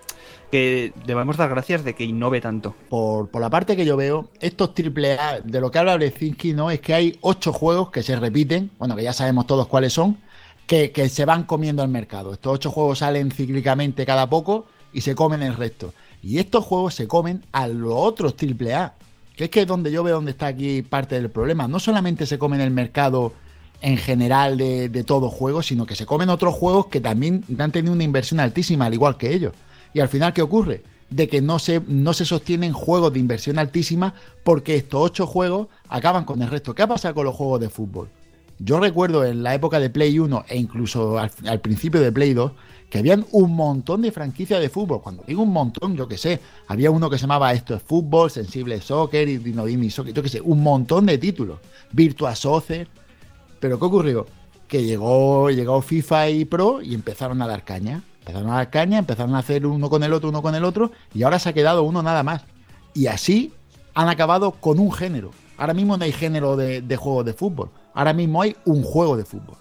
[0.52, 2.76] que debemos dar gracias de que innove tanto.
[2.88, 6.54] Por, por la parte que yo veo, estos triple A, de lo que habla Brezinski,
[6.54, 6.70] ¿no?
[6.70, 10.20] Es que hay ocho juegos que se repiten, bueno, que ya sabemos todos cuáles son,
[10.68, 12.34] que, que se van comiendo al mercado.
[12.34, 15.94] Estos ocho juegos salen cíclicamente cada poco y se comen el resto.
[16.22, 18.94] Y estos juegos se comen a los otros triple A.
[19.36, 21.68] Que es que es donde yo veo donde está aquí parte del problema.
[21.68, 23.34] No solamente se comen el mercado
[23.82, 27.72] en general de, de todo juego, sino que se comen otros juegos que también han
[27.72, 29.54] tenido una inversión altísima, al igual que ellos.
[29.94, 30.84] Y al final, ¿qué ocurre?
[31.10, 34.14] De que no se, no se sostienen juegos de inversión altísima
[34.44, 36.74] porque estos ocho juegos acaban con el resto.
[36.74, 38.08] ¿Qué ha pasado con los juegos de fútbol?
[38.60, 42.34] Yo recuerdo en la época de Play 1 e incluso al, al principio de Play
[42.34, 42.52] 2
[42.94, 45.02] que habían un montón de franquicias de fútbol.
[45.02, 48.30] Cuando digo un montón, yo que sé, había uno que se llamaba Esto es Fútbol,
[48.30, 51.58] Sensible Soccer, y Dino Dini Soccer, yo que sé, un montón de títulos.
[51.92, 52.88] Virtua Soccer.
[53.60, 54.28] Pero ¿qué ocurrió?
[54.68, 58.04] Que llegó, llegó FIFA y Pro y empezaron a dar caña.
[58.20, 60.92] Empezaron a dar caña, empezaron a hacer uno con el otro, uno con el otro,
[61.16, 62.44] y ahora se ha quedado uno nada más.
[62.94, 63.54] Y así
[63.96, 65.32] han acabado con un género.
[65.58, 67.72] Ahora mismo no hay género de, de juegos de fútbol.
[67.96, 69.58] Ahora mismo hay un juego de fútbol.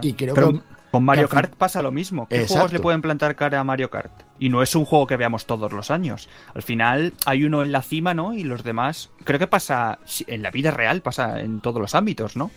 [0.00, 0.60] Y creo Pero que
[0.92, 2.28] con Mario fin- Kart pasa lo mismo.
[2.28, 2.52] ¿Qué Exacto.
[2.54, 4.12] juegos le pueden plantar cara a Mario Kart?
[4.38, 6.28] Y no es un juego que veamos todos los años.
[6.54, 8.34] Al final hay uno en la cima, ¿no?
[8.34, 9.10] Y los demás.
[9.24, 9.98] Creo que pasa
[10.28, 12.50] en la vida real, pasa en todos los ámbitos, ¿no?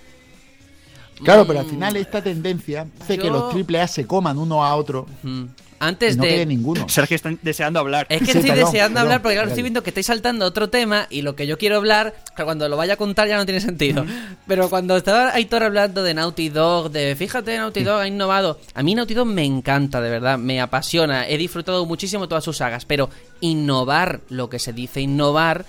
[1.23, 4.75] Claro, pero al final esta tendencia hace que los triple A se coman uno a
[4.75, 5.45] otro Mm.
[5.79, 6.29] Antes y no de...
[6.29, 6.87] quede ninguno.
[6.89, 8.07] Sergio está deseando hablar.
[8.09, 10.45] Es que Sí, estoy perdón, deseando perdón, hablar porque claro, estoy viendo que estáis saltando
[10.45, 13.27] a otro tema y lo que yo quiero hablar, claro, cuando lo vaya a contar
[13.27, 14.05] ya no tiene sentido.
[14.47, 18.59] Pero cuando estaba Aitor hablando de Naughty Dog, de fíjate, Naughty Dog ha innovado.
[18.73, 21.27] A mí Naughty Dog me encanta, de verdad, me apasiona.
[21.27, 23.09] He disfrutado muchísimo todas sus sagas, pero
[23.41, 25.65] innovar lo que se dice innovar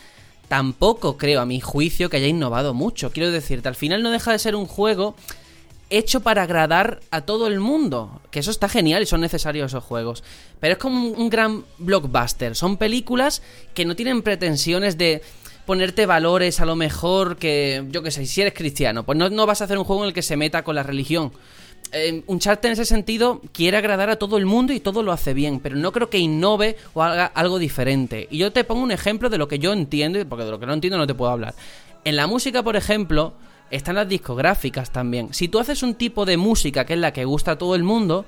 [0.48, 3.10] tampoco creo, a mi juicio, que haya innovado mucho.
[3.10, 5.16] Quiero decirte, al final no deja de ser un juego
[5.90, 8.20] hecho para agradar a todo el mundo.
[8.30, 10.24] Que eso está genial y son necesarios esos juegos.
[10.60, 12.54] Pero es como un, un gran blockbuster.
[12.56, 13.42] Son películas
[13.74, 15.22] que no tienen pretensiones de
[15.66, 19.46] ponerte valores a lo mejor que, yo que sé, si eres cristiano, pues no, no
[19.46, 21.32] vas a hacer un juego en el que se meta con la religión.
[21.92, 25.34] Eh, Uncharted en ese sentido quiere agradar a todo el mundo y todo lo hace
[25.34, 28.28] bien, pero no creo que innove o haga algo diferente.
[28.30, 30.66] Y yo te pongo un ejemplo de lo que yo entiendo, porque de lo que
[30.66, 31.54] no entiendo no te puedo hablar.
[32.04, 33.34] En la música, por ejemplo,
[33.70, 35.32] están las discográficas también.
[35.32, 37.82] Si tú haces un tipo de música que es la que gusta a todo el
[37.82, 38.24] mundo,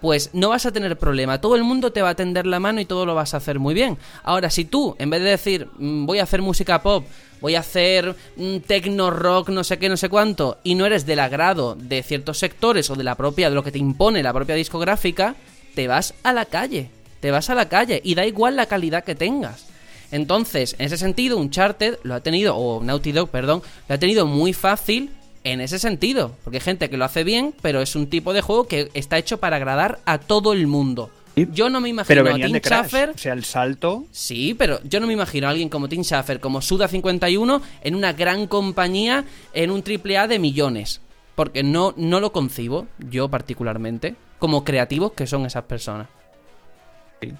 [0.00, 1.40] pues no vas a tener problema.
[1.40, 3.60] Todo el mundo te va a tender la mano y todo lo vas a hacer
[3.60, 3.96] muy bien.
[4.24, 7.06] Ahora, si tú, en vez de decir, "Mm, voy a hacer música pop,
[7.40, 11.06] voy a hacer mm, techno rock, no sé qué, no sé cuánto, y no eres
[11.06, 14.32] del agrado de ciertos sectores o de la propia, de lo que te impone la
[14.32, 15.36] propia discográfica,
[15.76, 16.90] te vas a la calle.
[17.20, 19.71] Te vas a la calle y da igual la calidad que tengas.
[20.12, 24.26] Entonces, en ese sentido, Uncharted lo ha tenido, o Naughty Dog, perdón, lo ha tenido
[24.26, 25.10] muy fácil
[25.42, 26.36] en ese sentido.
[26.44, 29.18] Porque hay gente que lo hace bien, pero es un tipo de juego que está
[29.18, 31.10] hecho para agradar a todo el mundo.
[31.34, 32.56] Yo no me imagino Pero a Tim.
[32.56, 33.10] Schafer.
[33.10, 34.04] O sea, el salto.
[34.10, 38.12] Sí, pero yo no me imagino a alguien como Tim Schafer, como Suda51, en una
[38.12, 39.24] gran compañía,
[39.54, 41.00] en un triple A de millones.
[41.34, 46.08] Porque no, no lo concibo, yo particularmente, como creativos que son esas personas.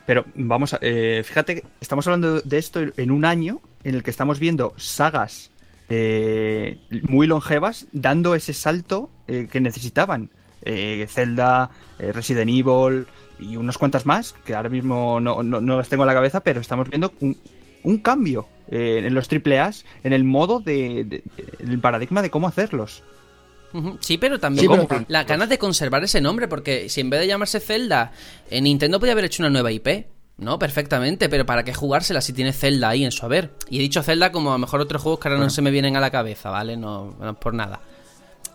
[0.07, 0.79] Pero vamos a.
[0.81, 5.51] eh, fíjate, estamos hablando de esto en un año en el que estamos viendo sagas
[5.89, 6.79] eh,
[7.09, 10.31] muy longevas dando ese salto eh, que necesitaban.
[10.65, 13.07] Eh, Zelda, eh, Resident Evil
[13.41, 16.61] y unas cuantas más, que ahora mismo no, no- las tengo en la cabeza, pero
[16.61, 21.23] estamos viendo un, cambio en los AAAs, en el modo de, de-
[21.59, 23.03] el paradigma de cómo hacerlos.
[24.01, 27.21] Sí, pero también Sí, pero- las ganas de conservar ese nombre, porque si en vez
[27.21, 28.13] de llamarse Zelda,
[28.51, 30.07] eh, Nintendo podría haber hecho una nueva IP,
[30.39, 30.59] ¿no?
[30.59, 33.51] Perfectamente, pero ¿para qué jugársela si tiene Zelda ahí en su haber?
[33.71, 35.71] Y he dicho Zelda como a lo mejor otros juegos que ahora no se me
[35.71, 36.77] vienen a la cabeza, ¿vale?
[36.77, 37.81] No, no por nada.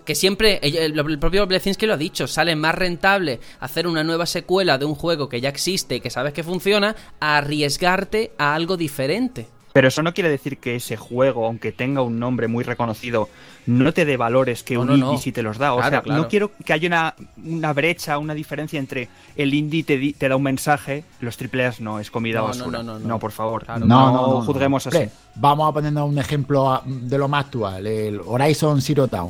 [0.06, 4.06] que siempre, el, el- el propio Blezinski lo ha dicho, sale más rentable hacer una
[4.06, 8.32] nueva secuela de un juego que ya existe y que sabes que funciona, a arriesgarte
[8.38, 9.50] a algo diferente.
[9.78, 13.30] Pero eso no quiere decir que ese juego, aunque tenga un nombre muy reconocido,
[13.68, 15.06] no te dé valores que No, un no, no.
[15.12, 15.74] indie sí te los da.
[15.74, 16.24] O Claro, sea, claro.
[16.24, 17.14] no quiero que haya una,
[17.46, 21.80] una brecha, una diferencia entre el indie te, di- te da un mensaje, los AAAs
[21.80, 22.82] no, es comida No, no, basura.
[22.82, 23.20] no, no, no.
[23.20, 23.66] por favor.
[23.66, 23.82] Claro.
[23.82, 24.42] no, No, no, no, no.
[24.42, 25.10] juzguemos así.
[25.36, 29.30] Vamos a ponernos un ejemplo de lo más actual, el Horizon Zero Dawn.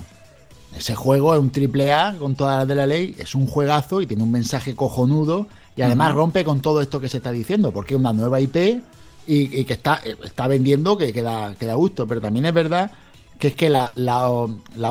[0.78, 4.00] Ese juego es un triple A con todas las de la ley, es un juegazo
[4.02, 7.72] y tiene un mensaje cojonudo y además rompe con todo esto que se está diciendo,
[7.74, 8.82] porque es una nueva IP
[9.28, 12.92] y, que está, está vendiendo que, que, da, que da gusto, pero también es verdad
[13.40, 14.30] que es que la, la-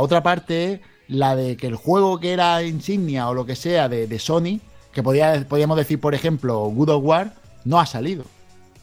[0.01, 3.89] otra parte es la de que el juego que era insignia o lo que sea
[3.89, 4.61] de, de Sony,
[4.93, 7.35] que podía, podíamos decir, por ejemplo, Good of War,
[7.65, 8.25] no ha salido.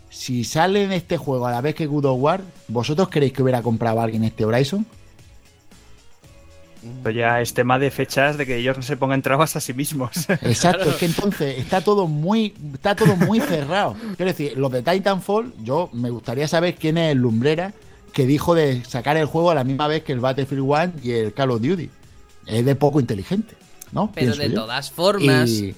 [0.09, 3.41] Si sale en este juego a la vez que Good of War, ¿vosotros creéis que
[3.41, 4.85] hubiera comprado alguien este Horizon?
[7.03, 9.73] Pero ya es tema de fechas de que ellos no se pongan trabas a sí
[9.73, 10.11] mismos.
[10.41, 13.95] Exacto, es que entonces está todo muy está todo muy cerrado.
[14.17, 17.73] Quiero decir, los de Titanfall, yo me gustaría saber quién es el lumbrera
[18.11, 21.11] que dijo de sacar el juego a la misma vez que el Battlefield 1 y
[21.11, 21.89] el Call of Duty.
[22.45, 23.55] Es de poco inteligente,
[23.91, 24.11] ¿no?
[24.13, 24.55] Pero Pienso de yo.
[24.61, 25.75] todas formas, Y-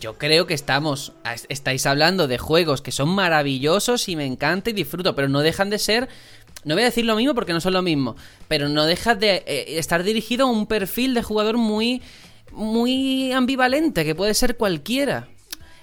[0.00, 1.12] yo creo que estamos.
[1.48, 5.70] Estáis hablando de juegos que son maravillosos y me encanta y disfruto, pero no dejan
[5.70, 6.08] de ser.
[6.64, 8.16] No voy a decir lo mismo porque no son lo mismo,
[8.48, 12.02] pero no deja de eh, estar dirigido a un perfil de jugador muy.
[12.52, 15.28] muy ambivalente, que puede ser cualquiera.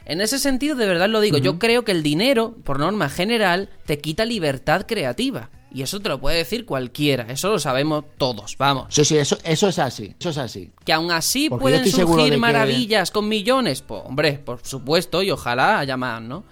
[0.05, 3.69] En ese sentido, de verdad lo digo, yo creo que el dinero, por norma general,
[3.85, 5.49] te quita libertad creativa.
[5.73, 8.85] Y eso te lo puede decir cualquiera, eso lo sabemos todos, vamos.
[8.93, 10.71] Sí, sí, eso, eso es así, eso es así.
[10.85, 13.81] Que aún así Porque pueden surgir que- maravillas con millones.
[13.81, 16.45] Pues, hombre, por supuesto, y ojalá haya más, ¿no?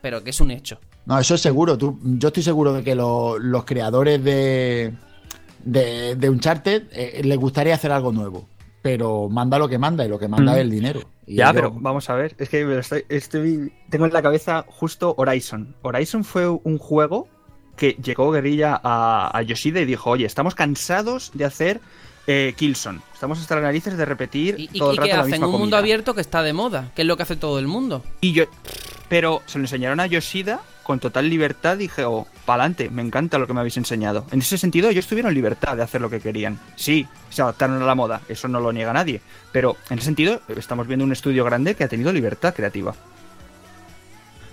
[0.00, 0.78] Pero que es un hecho.
[1.06, 1.78] No, eso es seguro.
[1.78, 4.92] Tú, yo estoy seguro de que lo- los creadores de,
[5.64, 8.48] de, de Uncharted eh, les gustaría hacer algo nuevo.
[8.82, 10.54] Pero manda lo que manda y lo que manda Mm.
[10.56, 11.00] es el dinero.
[11.26, 15.14] Y Ya, pero vamos a ver, es que estoy, estoy- tengo en la cabeza justo
[15.16, 15.74] Horizon.
[15.82, 17.26] Horizon fue un juego
[17.76, 21.80] que llegó Guerrilla a, a Yoshida y dijo, oye, estamos cansados de hacer
[22.28, 23.00] eh, Killzone.
[23.12, 25.30] Estamos hasta las narices de repetir ¿Y, y- todo el y rato qué la hacen?
[25.32, 25.78] misma Un mundo comida".
[25.78, 28.02] abierto que está de moda, que es lo que hace todo el mundo.
[28.20, 28.44] Y yo,
[29.08, 33.48] pero se lo enseñaron a Yoshida con total libertad dije, oh, pa'lante, me encanta lo
[33.48, 34.24] que me habéis enseñado.
[34.30, 36.60] En ese sentido, ellos tuvieron libertad de hacer lo que querían.
[36.76, 39.20] Sí, se adaptaron a la moda, eso no lo niega nadie.
[39.50, 42.94] Pero en ese sentido, estamos viendo un estudio grande que ha tenido libertad creativa.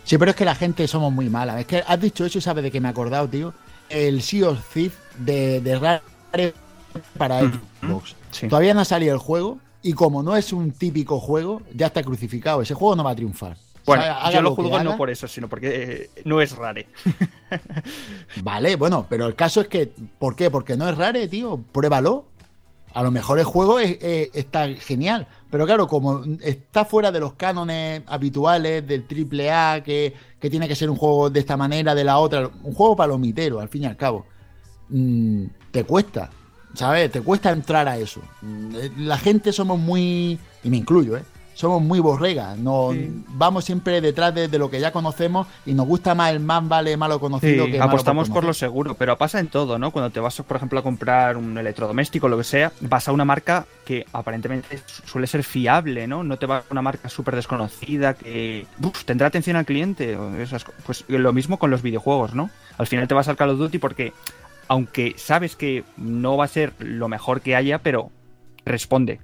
[0.05, 1.59] Sí, pero es que la gente somos muy mala.
[1.59, 3.53] Es que has dicho eso y sabes de qué me he acordado, tío.
[3.87, 6.53] El Sea of Thieves de, de Rare
[7.15, 8.15] para Xbox.
[8.31, 8.47] Sí.
[8.47, 12.01] Todavía no ha salido el juego y como no es un típico juego, ya está
[12.01, 12.63] crucificado.
[12.63, 13.55] Ese juego no va a triunfar.
[13.85, 16.55] Bueno, O sea, haga yo lo juzgo no por eso, sino porque eh, no es
[16.55, 16.87] rare.
[18.43, 20.49] Vale, bueno, pero el caso es que, ¿por qué?
[20.49, 21.57] Porque no es rare, tío.
[21.71, 22.25] Pruébalo.
[22.93, 25.27] A lo mejor el juego es- es- está genial.
[25.49, 30.67] Pero claro, como está fuera de los cánones habituales del triple A, que, que tiene
[30.67, 33.83] que ser un juego de esta manera, de la otra, un juego palomitero, al fin
[33.83, 34.25] y al cabo,
[34.89, 36.29] mm, te cuesta,
[36.75, 37.11] ¿sabes?
[37.11, 38.21] Te cuesta entrar a eso.
[38.41, 41.23] Mm, eh, La gente somos muy, y me incluyo, ¿eh?
[41.53, 42.89] Somos muy borregas, no,
[43.29, 46.67] vamos siempre detrás de, de lo que ya conocemos y nos gusta más el más
[46.67, 48.47] vale malo conocido Sí, que malo apostamos por conocer.
[48.47, 49.91] lo seguro, pero pasa en todo, ¿no?
[49.91, 53.23] Cuando te vas, por ejemplo, a comprar un electrodoméstico lo que sea, vas a una
[53.23, 56.23] marca que aparentemente suele ser fiable, ¿no?
[56.23, 60.17] No te vas a una marca súper desconocida que uf, tendrá atención al cliente.
[60.41, 62.49] esas pues lo mismo con los videojuegos, ¿no?
[62.77, 64.13] Al final te vas al Call of Duty porque,
[64.67, 68.09] aunque sabes que no va a ser lo mejor que haya, pero
[68.65, 69.19] responde.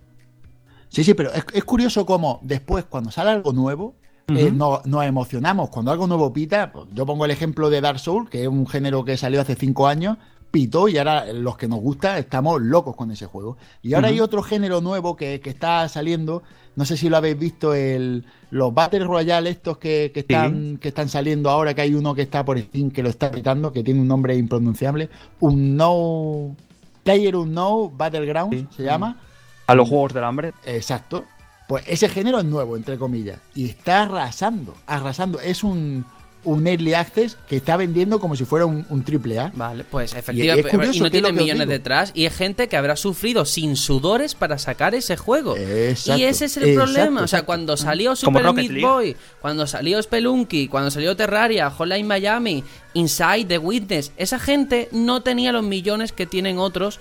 [0.89, 3.95] Sí, sí, pero es, es curioso cómo después, cuando sale algo nuevo,
[4.27, 4.55] eh, Ujú.
[4.55, 5.69] no- nos emocionamos.
[5.69, 8.67] Cuando algo nuevo pita, pues, yo pongo el ejemplo de Dark Souls, que es un
[8.67, 10.17] género que salió hace cinco años,
[10.51, 13.57] pitó y ahora los que nos gusta estamos locos con ese juego.
[13.83, 16.41] Y ahora hay otro género nuevo que, que está saliendo,
[16.75, 20.87] no sé si lo habéis visto, el, los Battle Royale estos que, que están, que
[20.87, 23.83] están saliendo ahora, que hay uno que está por Steam que lo está pitando, que
[23.83, 25.09] tiene un nombre impronunciable,
[25.39, 26.55] un No...
[27.03, 28.67] Player Unknown Battlegrounds Sí.
[28.75, 29.17] se llama.
[29.69, 30.53] A los juegos del hambre.
[30.65, 31.25] Exacto.
[31.67, 33.39] Pues ese género es nuevo, entre comillas.
[33.53, 35.39] Y está arrasando, arrasando.
[35.39, 36.03] Es un,
[36.43, 39.51] un early access que está vendiendo como si fuera un, un triple A.
[39.53, 40.67] Vale, pues Y efectivamente.
[40.67, 42.11] es curioso, y no tiene millones detrás.
[42.15, 45.55] Y es gente que habrá sufrido sin sudores para sacar ese juego.
[45.57, 47.21] Exacto, y ese es el exacto, problema.
[47.21, 48.81] O sea, cuando salió Super Meat League.
[48.81, 52.63] Boy, cuando salió Spelunky, cuando salió Terraria, Hotline Miami,
[52.93, 56.99] Inside, The Witness, esa gente no tenía los millones que tienen otros.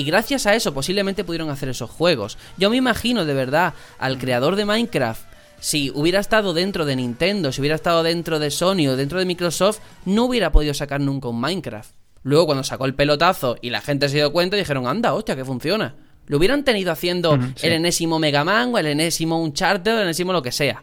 [0.00, 2.38] Y gracias a eso posiblemente pudieron hacer esos juegos.
[2.56, 5.20] Yo me imagino de verdad al creador de Minecraft
[5.60, 9.26] si hubiera estado dentro de Nintendo, si hubiera estado dentro de Sony o dentro de
[9.26, 11.94] Microsoft, no hubiera podido sacar nunca un Minecraft.
[12.22, 15.44] Luego, cuando sacó el pelotazo y la gente se dio cuenta, dijeron, anda, hostia, que
[15.44, 15.96] funciona.
[16.28, 17.66] Lo hubieran tenido haciendo sí.
[17.66, 20.82] el enésimo Mega Man o el enésimo Uncharted o el enésimo lo que sea.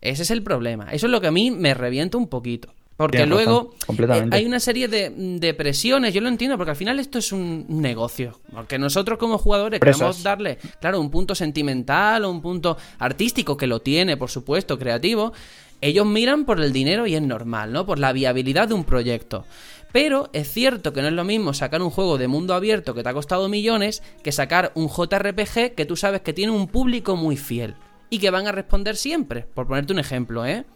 [0.00, 0.86] Ese es el problema.
[0.92, 2.72] Eso es lo que a mí me revienta un poquito.
[3.00, 6.76] Porque Tienes luego eh, hay una serie de, de presiones, yo lo entiendo, porque al
[6.76, 8.40] final esto es un negocio.
[8.52, 10.00] Porque nosotros como jugadores Presas.
[10.00, 14.78] queremos darle, claro, un punto sentimental o un punto artístico, que lo tiene, por supuesto,
[14.78, 15.32] creativo.
[15.80, 17.86] Ellos miran por el dinero y es normal, ¿no?
[17.86, 19.46] Por la viabilidad de un proyecto.
[19.92, 23.02] Pero es cierto que no es lo mismo sacar un juego de mundo abierto que
[23.02, 27.16] te ha costado millones que sacar un JRPG que tú sabes que tiene un público
[27.16, 27.76] muy fiel
[28.10, 30.66] y que van a responder siempre, por ponerte un ejemplo, ¿eh?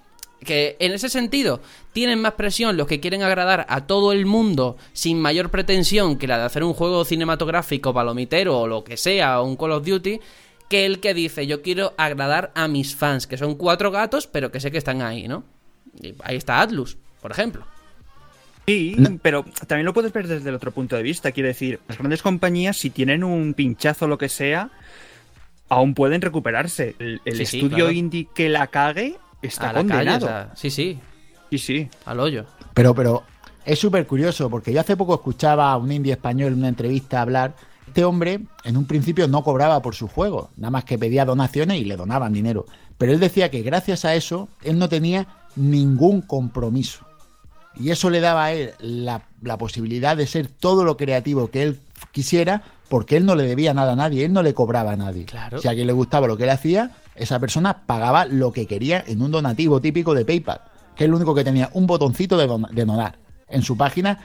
[0.45, 1.61] Que en ese sentido
[1.93, 6.27] tienen más presión los que quieren agradar a todo el mundo sin mayor pretensión que
[6.27, 9.85] la de hacer un juego cinematográfico palomitero o lo que sea, o un Call of
[9.87, 10.21] Duty,
[10.69, 14.53] que el que dice yo quiero agradar a mis fans, que son cuatro gatos, pero
[14.53, 15.45] que sé que están ahí, ¿no?
[16.01, 17.66] Y ahí está Atlus, por ejemplo.
[18.66, 21.33] Sí, pero también lo puedes ver desde el otro punto de vista.
[21.33, 24.71] Quiero decir, las grandes compañías, si tienen un pinchazo o lo que sea,
[25.69, 26.97] aún pueden recuperarse.
[26.99, 27.91] El, el Sí, sí, estudio claro.
[27.93, 29.16] indie que la cague
[29.49, 30.51] está a la calle, condenado.
[30.55, 30.99] sí, sí,
[31.51, 31.89] Sí, sí.
[32.07, 32.45] al hoyo.
[32.75, 33.23] Pero, pero
[33.65, 37.21] es súper curioso porque yo hace poco escuchaba a un indie español en una entrevista
[37.21, 37.55] hablar.
[37.87, 41.81] Este hombre en un principio no cobraba por su juego, nada más que pedía donaciones
[41.81, 42.66] y le donaban dinero.
[42.99, 47.05] Pero él decía que gracias a eso él no tenía ningún compromiso.
[47.77, 51.62] Y eso le daba a él la, la posibilidad de ser todo lo creativo que
[51.62, 51.81] él
[52.12, 55.25] quisiera porque él no le debía nada a nadie, él no le cobraba a nadie.
[55.25, 55.59] Claro.
[55.61, 59.05] Si a alguien le gustaba lo que él hacía, esa persona pagaba lo que quería
[59.07, 60.61] en un donativo típico de PayPal,
[60.97, 63.16] que es lo único que tenía un botoncito de, don- de donar
[63.49, 64.19] en su página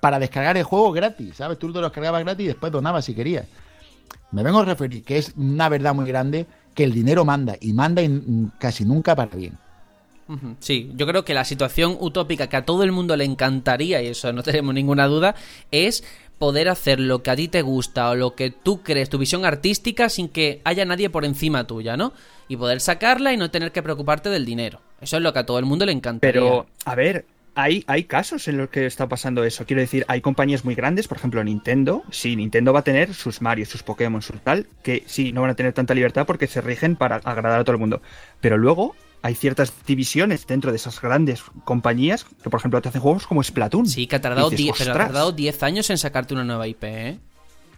[0.00, 1.58] para descargar el juego gratis, ¿sabes?
[1.58, 3.46] Tú te lo descargabas gratis y después donabas si querías.
[4.32, 7.72] Me vengo a referir que es una verdad muy grande que el dinero manda y
[7.72, 9.56] manda y, mm, casi nunca para bien.
[10.58, 14.06] Sí, yo creo que la situación utópica que a todo el mundo le encantaría, y
[14.06, 15.34] eso no tenemos ninguna duda,
[15.70, 16.02] es
[16.38, 19.44] poder hacer lo que a ti te gusta o lo que tú crees, tu visión
[19.44, 22.12] artística, sin que haya nadie por encima tuya, ¿no?
[22.48, 24.80] Y poder sacarla y no tener que preocuparte del dinero.
[25.00, 26.32] Eso es lo que a todo el mundo le encantaría.
[26.32, 27.24] Pero, a ver,
[27.54, 29.64] hay, hay casos en los que está pasando eso.
[29.64, 32.02] Quiero decir, hay compañías muy grandes, por ejemplo Nintendo.
[32.10, 35.50] Sí, Nintendo va a tener sus Mario, sus Pokémon, sus tal, que sí, no van
[35.50, 38.02] a tener tanta libertad porque se rigen para agradar a todo el mundo.
[38.40, 38.94] Pero luego
[39.24, 43.42] hay ciertas divisiones dentro de esas grandes compañías que, por ejemplo, te hacen juegos como
[43.42, 43.86] Splatoon.
[43.86, 45.06] Sí, que ha tardado, Dices, 10 pero ha "Ostras".
[45.08, 47.18] tardado 10 años en sacarte una nueva IP, ¿eh?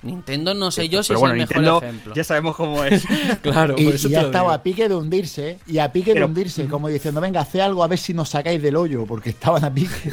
[0.02, 2.14] Nintendo no sé yo si Pero es bueno, el mejor Nintendo ejemplo.
[2.14, 3.04] ya sabemos cómo es.
[3.42, 6.24] Claro, Y, por eso y ya estaba a pique de hundirse, y a pique de
[6.24, 9.64] hundirse, como diciendo, venga, hace algo a ver si nos sacáis del hoyo, porque estaban
[9.64, 10.12] a pique.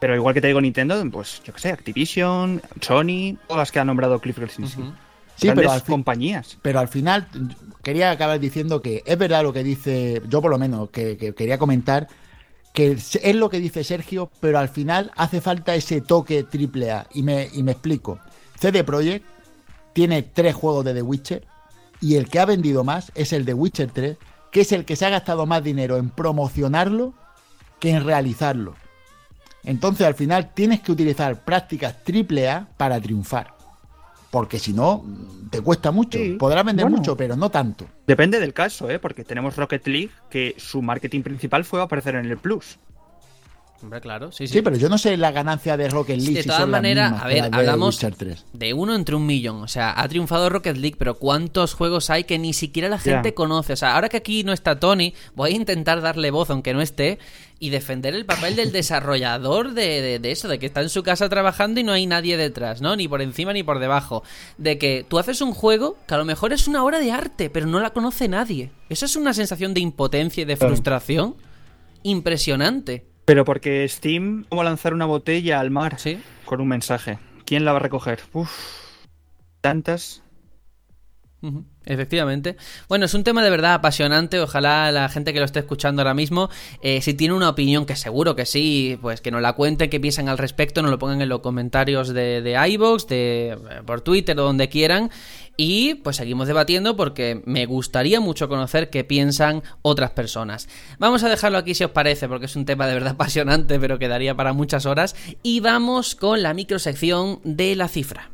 [0.00, 3.80] Pero igual que te digo Nintendo, pues yo qué sé, Activision, Sony, todas las que
[3.80, 4.94] ha nombrado Cliff Gleason.
[5.38, 6.58] Sí, pero al compañías.
[6.62, 7.28] Pero al final
[7.82, 11.32] quería acabar diciendo que es verdad lo que dice, yo por lo menos, que, que
[11.32, 12.08] quería comentar,
[12.72, 16.90] que es es lo que dice Sergio, pero al final hace falta ese toque triple
[16.90, 17.06] A.
[17.14, 18.18] Y me, y me explico.
[18.58, 19.24] CD Projekt
[19.92, 21.46] tiene tres juegos de The Witcher
[22.00, 24.16] y el que ha vendido más es el de Witcher 3,
[24.50, 27.14] que es el que se ha gastado más dinero en promocionarlo
[27.80, 28.74] que en realizarlo.
[29.64, 33.57] Entonces al final tienes que utilizar prácticas triple A para triunfar.
[34.30, 35.04] Porque si no,
[35.50, 36.18] te cuesta mucho.
[36.18, 36.98] Sí, Podrás vender bueno.
[36.98, 37.86] mucho, pero no tanto.
[38.06, 38.98] Depende del caso, ¿eh?
[38.98, 42.78] Porque tenemos Rocket League, que su marketing principal fue aparecer en el Plus.
[43.80, 44.54] Hombre, claro, sí, sí.
[44.54, 46.34] Sí, pero yo no sé la ganancia de Rocket League.
[46.34, 48.44] De si todas maneras, a ver, de hablamos Witcher 3.
[48.52, 49.62] de uno entre un millón.
[49.62, 53.34] O sea, ha triunfado Rocket League, pero ¿cuántos juegos hay que ni siquiera la gente
[53.34, 53.74] conoce?
[53.74, 56.80] O sea, ahora que aquí no está Tony, voy a intentar darle voz, aunque no
[56.80, 57.20] esté,
[57.60, 61.04] y defender el papel del desarrollador de, de- de eso, de que está en su
[61.04, 62.96] casa trabajando y no hay nadie detrás, ¿no?
[62.96, 64.24] Ni por encima ni por debajo.
[64.58, 67.48] De que tú haces un juego que a lo mejor es una obra de arte,
[67.48, 68.70] pero no la conoce nadie.
[68.88, 71.36] Eso es una sensación de impotencia y de frustración
[72.02, 73.06] impresionante.
[73.28, 76.18] Pero porque Steam, como lanzar una botella al mar Sí.
[76.46, 77.18] con un mensaje.
[77.44, 78.20] ¿Quién la va a recoger?
[78.32, 78.50] Uf,
[79.60, 80.22] tantas.
[81.84, 82.56] Efectivamente.
[82.88, 84.40] Bueno, es un tema de verdad apasionante.
[84.40, 86.48] Ojalá la gente que lo esté escuchando ahora mismo,
[86.82, 90.00] eh, si tiene una opinión, que seguro que sí, pues que nos la cuente, que
[90.00, 94.00] piensan al respecto, nos lo pongan en los comentarios de, de iVoox, de, eh, por
[94.00, 95.10] Twitter o donde quieran.
[95.60, 100.68] Y pues seguimos debatiendo porque me gustaría mucho conocer qué piensan otras personas.
[101.00, 103.98] Vamos a dejarlo aquí si os parece, porque es un tema de verdad apasionante, pero
[103.98, 105.16] quedaría para muchas horas.
[105.42, 108.30] Y vamos con la microsección de la cifra.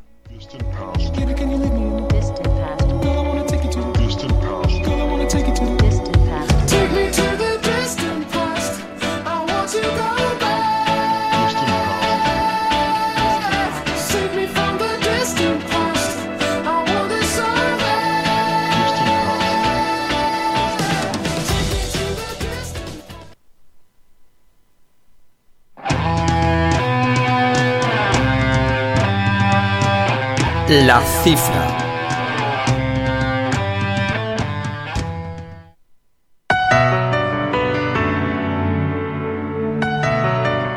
[30.67, 31.85] La cifra.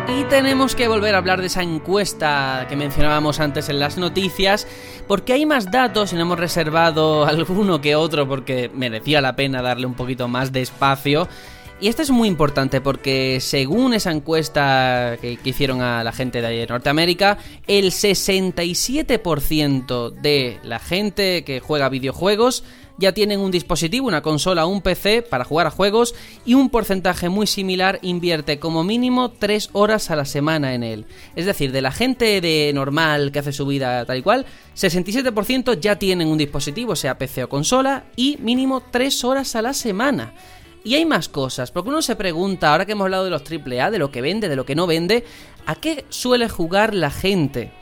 [0.08, 4.66] y tenemos que volver a hablar de esa encuesta que mencionábamos antes en las noticias,
[5.06, 9.62] porque hay más datos y no hemos reservado alguno que otro porque merecía la pena
[9.62, 11.28] darle un poquito más de espacio.
[11.80, 16.66] Y esto es muy importante porque según esa encuesta que, hicieron a la gente de
[16.66, 17.38] Norteamérica,
[17.68, 22.64] el 67% de la gente que juega videojuegos
[22.96, 26.68] ya tienen un dispositivo, una consola o un PC para jugar a juegos y un
[26.68, 31.06] porcentaje muy similar invierte como mínimo 3 horas a la semana en él.
[31.36, 35.78] Es decir, de la gente de normal que hace su vida tal y cual, 67%
[35.78, 40.34] ya tienen un dispositivo, sea PC o consola, y mínimo 3 horas a la semana.
[40.84, 43.90] Y hay más cosas, porque uno se pregunta, ahora que hemos hablado de los AAA,
[43.90, 45.24] de lo que vende, de lo que no vende,
[45.66, 47.72] ¿a qué suele jugar la gente?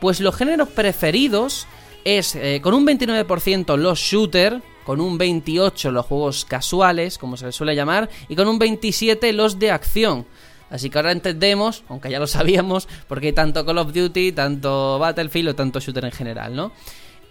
[0.00, 1.66] Pues los géneros preferidos
[2.04, 7.46] es eh, con un 29% los shooter, con un 28% los juegos casuales, como se
[7.46, 10.26] les suele llamar, y con un 27% los de acción.
[10.70, 14.32] Así que ahora entendemos, aunque ya lo sabíamos, por qué hay tanto Call of Duty,
[14.32, 16.72] tanto Battlefield o tanto shooter en general, ¿no?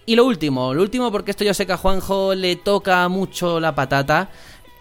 [0.08, 3.60] Y lo último, lo último porque esto yo sé que a Juanjo le toca mucho
[3.60, 4.30] la patata,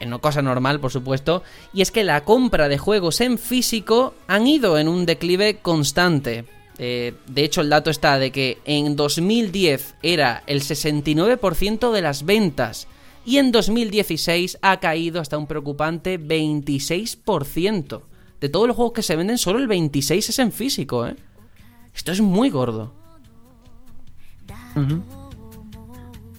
[0.08, 4.46] una cosa normal, por supuesto, y es que la compra de juegos en físico han
[4.46, 6.44] ido en un declive constante.
[6.78, 12.24] Eh, de hecho, el dato está de que en 2010 era el 69% de las
[12.24, 12.88] ventas
[13.24, 18.02] y en 2016 ha caído hasta un preocupante 26%.
[18.40, 21.16] De todos los juegos que se venden, solo el 26% es en físico, ¿eh?
[21.94, 22.92] Esto es muy gordo.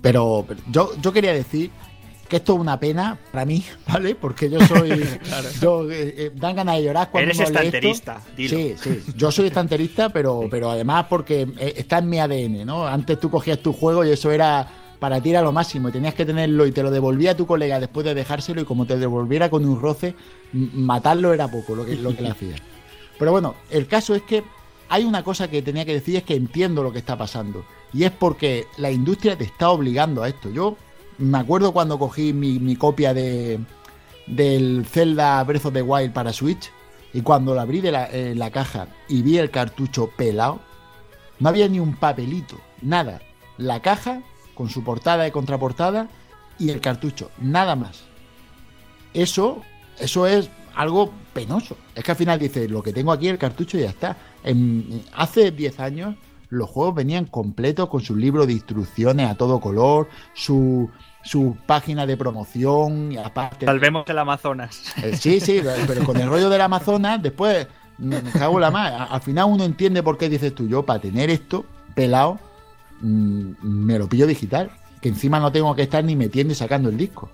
[0.02, 1.72] Pero, pero yo, yo quería decir
[2.36, 4.14] que esto es una pena para mí, ¿vale?
[4.16, 4.90] Porque yo soy.
[5.62, 7.78] yo, eh, eh, dan ganas de llorar cuando Eres uno lee esto.
[7.78, 8.58] estanterista, dilo.
[8.58, 9.04] Sí, sí.
[9.16, 12.86] Yo soy estanterista, pero, pero además porque eh, está en mi ADN, ¿no?
[12.86, 14.68] Antes tú cogías tu juego y eso era
[15.00, 17.46] para ti era lo máximo y tenías que tenerlo y te lo devolvía a tu
[17.46, 20.16] colega después de dejárselo y como te devolviera con un roce,
[20.52, 22.56] matarlo era poco lo que, lo que le hacía.
[23.18, 24.44] Pero bueno, el caso es que
[24.90, 27.66] hay una cosa que tenía que decir, es que entiendo lo que está pasando.
[27.94, 30.50] Y es porque la industria te está obligando a esto.
[30.50, 30.78] Yo
[31.18, 33.60] me acuerdo cuando cogí mi, copia de
[34.28, 36.72] del Zelda Breath of the Wild para Switch
[37.14, 40.60] y cuando la abrí de la, eh, la caja y vi el cartucho pelado,
[41.40, 43.22] no había ni un papelito, nada.
[43.58, 44.22] La caja
[44.56, 46.10] con su portada y contraportada
[46.58, 48.04] y el cartucho, nada más.
[49.14, 49.62] Eso,
[50.00, 51.78] eso es algo penoso.
[51.94, 54.18] Es que al final dices, lo que tengo aquí el cartucho y ya está.
[55.14, 56.16] Hace 10 años
[56.50, 60.90] los juegos venían completos con su libro de instrucciones a todo color, su,
[61.26, 63.66] su página de promoción y aparte...
[63.66, 64.94] Salvemos el Amazonas.
[65.04, 69.10] Eh, Sí, sí, pero con el rollo del Amazonas, después me cago en la más.
[69.12, 71.66] Al final uno entiende por qué dices tú, yo para tener esto
[71.96, 72.40] pelado,
[73.02, 74.70] mm, me lo pillo digital.
[75.02, 77.30] Que encima no tengo que estar ni metiendo y sacando el disco.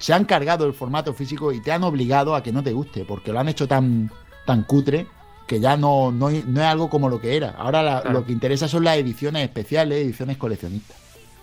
[0.00, 3.04] Se han cargado el formato físico y te han obligado a que no te guste,
[3.04, 4.10] porque lo han hecho tan,
[4.46, 5.06] tan cutre
[5.46, 7.50] que ya no, no, no es algo como lo que era.
[7.56, 8.18] Ahora la- Claro.
[8.20, 10.96] lo que interesa son las ediciones especiales, ediciones coleccionistas.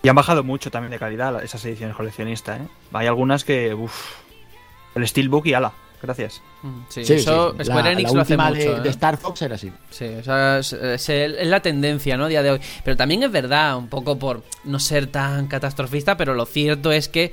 [0.04, 2.64] Y han bajado mucho también de calidad esas ediciones coleccionistas, ¿eh?
[2.92, 3.94] Hay algunas que, uff,
[4.94, 5.72] el Steelbook y ala,
[6.02, 6.42] gracias.
[6.88, 8.60] Sí, Sí, eso sí, Square la- Enix la lo hace última mucho.
[8.60, 8.80] de, ¿eh?
[8.80, 9.72] de Star Fox era así.
[9.90, 12.26] Sí, o sea, es, es el- es la tendencia, ¿no?
[12.26, 12.60] A día de hoy.
[12.84, 17.08] Pero también es verdad, un poco por no ser tan catastrofista, pero lo cierto es
[17.08, 17.32] que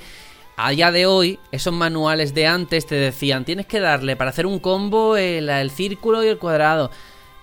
[0.57, 4.45] a día de hoy, esos manuales de antes te decían, tienes que darle para hacer
[4.45, 6.91] un combo el, el círculo y el cuadrado.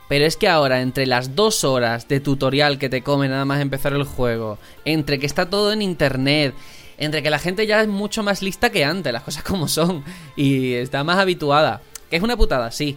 [0.08, 3.60] Pero es que ahora, entre las dos horas de tutorial que te come nada más
[3.60, 6.54] empezar el juego, entre que está todo en internet,
[6.96, 10.02] entre que la gente ya es mucho más lista que antes, las cosas como son,
[10.36, 12.96] y está más habituada, que es una putada, sí,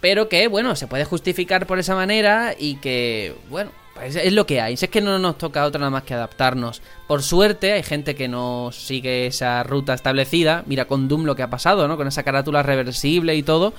[0.00, 4.46] pero que, bueno, se puede justificar por esa manera y que, bueno, pues es lo
[4.46, 4.76] que hay.
[4.76, 6.80] Si es que no nos toca otra nada más que adaptarnos.
[7.06, 10.64] Por suerte, hay gente que no sigue esa ruta establecida.
[10.66, 11.98] Mira con Doom lo que ha pasado, ¿no?
[11.98, 13.74] Con esa carátula reversible y todo,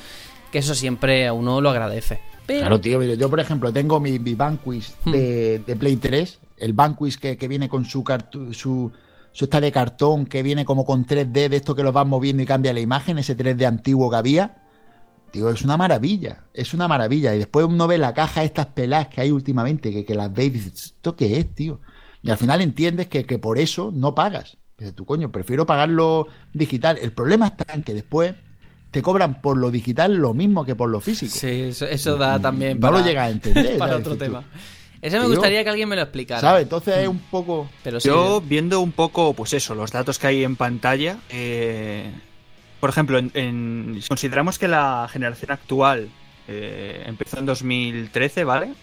[0.51, 2.19] que eso siempre a uno lo agradece.
[2.45, 6.73] Pero, Claro, tío, yo por ejemplo tengo mi, mi Vanquish de, de Play 3, el
[6.73, 8.91] Vanquish que, que viene con su, cartu- su
[9.33, 12.43] su esta de cartón que viene como con 3D de esto que lo vas moviendo
[12.43, 14.57] y cambia la imagen, ese 3D antiguo que había.
[15.31, 17.33] Tío, es una maravilla, es una maravilla.
[17.35, 20.49] Y después uno ve la caja, estas peladas que hay últimamente, que, que las veis
[20.49, 21.81] y dices, ¿esto qué es, tío?
[22.21, 24.57] Y al final entiendes que, que por eso no pagas.
[24.77, 26.97] Dices tú, coño, prefiero pagarlo digital.
[27.01, 28.35] El problema está en que después
[28.91, 31.31] te cobran por lo digital lo mismo que por lo físico.
[31.33, 33.77] Sí, eso, eso da también No para, lo llegas a entender.
[33.79, 34.07] para ¿sabes?
[34.07, 34.43] otro tema.
[35.01, 36.41] Ese me gustaría que alguien me lo explicara.
[36.41, 36.63] ¿Sabes?
[36.63, 37.69] Entonces es un poco.
[37.83, 42.11] Pero sí, Yo viendo un poco, pues eso, los datos que hay en pantalla, eh,
[42.79, 46.09] por ejemplo, en, en- si consideramos que la generación actual
[46.47, 48.73] eh, empezó en 2013, ¿vale?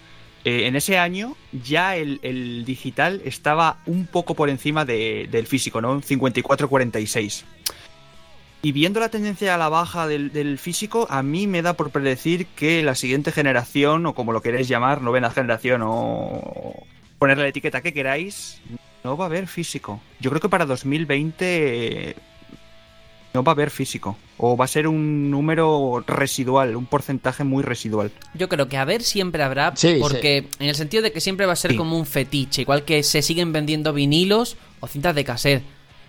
[0.45, 5.47] Eh, en ese año ya el, el digital estaba un poco por encima de- del
[5.47, 5.93] físico, ¿no?
[5.93, 7.45] Un 54-46.
[8.61, 11.91] Y viendo la tendencia a la baja del, del físico, a mí me da por
[11.91, 16.75] predecir que la siguiente generación, o como lo queréis llamar, novena generación, o
[17.21, 18.61] ponerle la etiqueta que queráis,
[19.05, 20.01] no va a haber físico.
[20.21, 21.45] Yo creo que para 2020
[22.11, 22.17] eh,
[23.33, 24.17] no va a haber físico.
[24.39, 28.11] O va a ser un número residual, un porcentaje muy residual.
[28.35, 31.47] Yo creo que a ver siempre habrá, Sí, porque en el sentido de que siempre
[31.47, 31.77] va a ser Sí.
[31.77, 35.63] como un fetiche, igual que se siguen vendiendo vinilos o cintas de cassette,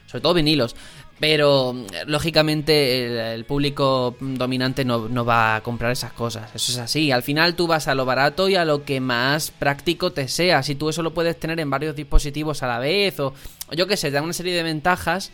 [0.08, 0.76] sobre todo vinilos.
[1.20, 1.76] Pero
[2.08, 6.50] lógicamente el, público dominante no, no va a comprar esas cosas.
[6.56, 7.12] Eso es así.
[7.12, 10.64] Al final tú vas a lo barato y a lo que más práctico te sea.
[10.64, 13.34] Si tú eso lo puedes tener en varios dispositivos a la vez o,
[13.70, 15.32] o yo qué sé, te da una serie de ventajas.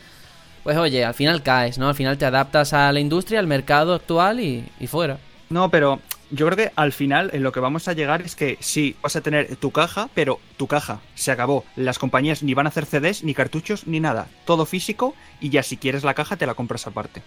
[0.63, 1.89] Pues oye, al final caes, ¿no?
[1.89, 5.19] Al final te adaptas a la industria, al mercado actual y, y fuera.
[5.49, 5.99] No, pero
[6.31, 9.15] yo creo que al final en lo que vamos a llegar es que sí, vas
[9.15, 11.64] a tener tu caja, pero tu caja se acabó.
[11.76, 14.27] Las compañías ni van a hacer CDs, ni cartuchos, ni nada.
[14.45, 17.22] Todo físico y ya si quieres la caja te la compras aparte.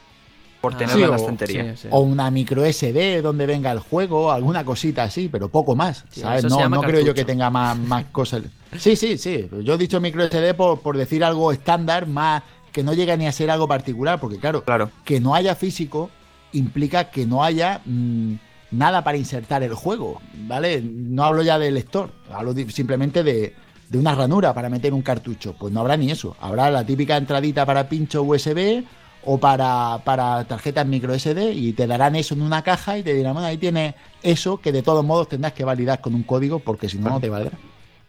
[0.61, 1.77] Por Ah, tenerla Sí, en la estantería.
[1.77, 1.89] sí, sí.
[1.93, 6.05] O una micro SD donde venga el juego, alguna cosita así, pero poco más.
[6.51, 8.43] No, no creo yo que tenga más, más cosas.
[8.77, 9.49] Sí, sí, sí.
[9.63, 12.43] Yo he dicho micro SD por, por decir algo estándar, más
[12.73, 14.91] que no llega ni a ser algo particular, porque claro, Claro.
[15.05, 16.11] que no haya físico
[16.53, 18.35] implica que no haya mm,
[18.71, 20.83] nada para insertar el juego, ¿vale?
[20.83, 23.55] No hablo ya del lector, hablo simplemente de,
[23.89, 25.55] de una ranura para meter un cartucho.
[25.59, 26.37] Pues no habrá ni eso.
[26.41, 28.85] Habrá la típica entradita para pincho USB
[29.25, 33.15] o para, para tarjetas micro SD y te darán eso en una caja y te
[33.15, 36.59] dirán, bueno, ahí tienes eso que de todos modos tendrás que validar con un código
[36.61, 37.59] porque si no, no te valdrá.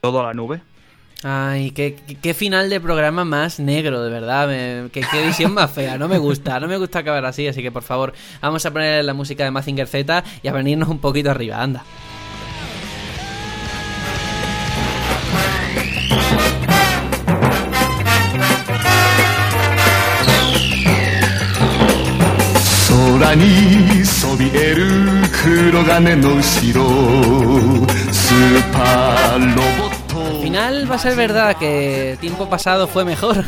[0.01, 0.61] Todo a la nube.
[1.26, 4.46] Ay, qué, qué- qué final de programa más negro, de verdad.
[4.46, 5.96] me- qué, qué visión más fea.
[5.96, 7.48] No me gusta, no me gusta acabar así.
[7.48, 8.12] Así que por favor,
[8.42, 11.62] vamos a poner la música de Mazinger Z y a venirnos un poquito arriba.
[11.62, 11.82] Anda.
[22.88, 24.86] 空にそびえる
[25.42, 26.44] 黒金の後ろ
[28.12, 29.97] スーパーロボット
[30.39, 33.43] al final va a ser verdad que tiempo pasado fue mejor.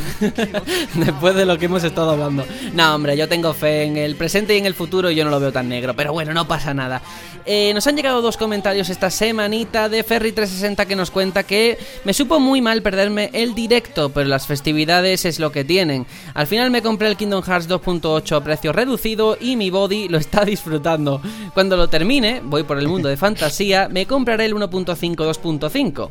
[0.94, 2.44] Después de lo que hemos estado hablando.
[2.74, 5.30] No, hombre, yo tengo fe en el presente y en el futuro y yo no
[5.30, 5.96] lo veo tan negro.
[5.96, 7.00] Pero bueno, no pasa nada.
[7.46, 12.12] Eh, nos han llegado dos comentarios esta semanita de Ferry360 que nos cuenta que me
[12.12, 16.06] supo muy mal perderme el directo, pero las festividades es lo que tienen.
[16.34, 20.18] Al final me compré el Kingdom Hearts 2.8 a precio reducido y mi body lo
[20.18, 21.22] está disfrutando.
[21.54, 26.10] Cuando lo termine, voy por el mundo de fantasía, me compraré el 1.5 2.5.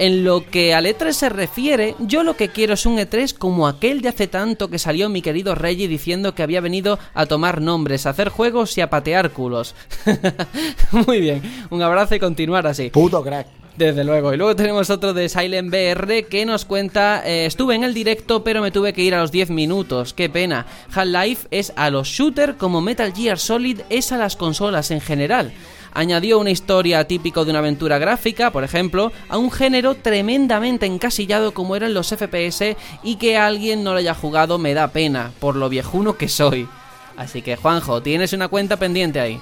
[0.00, 3.68] En lo que al E3 se refiere, yo lo que quiero es un E3 como
[3.68, 7.60] aquel de hace tanto que salió mi querido Reggie diciendo que había venido a tomar
[7.60, 9.74] nombres, a hacer juegos y a patear culos.
[11.06, 12.88] Muy bien, un abrazo y continuar así.
[12.88, 13.46] Puto crack.
[13.76, 14.32] Desde luego.
[14.32, 18.42] Y luego tenemos otro de Silent BR que nos cuenta, eh, estuve en el directo
[18.42, 20.14] pero me tuve que ir a los 10 minutos.
[20.14, 20.64] Qué pena.
[20.94, 25.52] Half-Life es a los shooters como Metal Gear Solid es a las consolas en general.
[25.92, 31.52] Añadió una historia típico de una aventura gráfica, por ejemplo, a un género tremendamente encasillado
[31.52, 35.56] como eran los FPS y que alguien no lo haya jugado me da pena, por
[35.56, 36.68] lo viejuno que soy.
[37.16, 39.40] Así que Juanjo, tienes una cuenta pendiente ahí.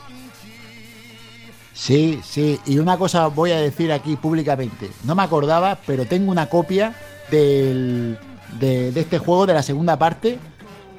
[1.74, 2.58] Sí, sí.
[2.66, 4.90] Y una cosa voy a decir aquí públicamente.
[5.04, 6.94] No me acordaba, pero tengo una copia
[7.30, 8.18] del,
[8.58, 10.38] de, de este juego, de la segunda parte.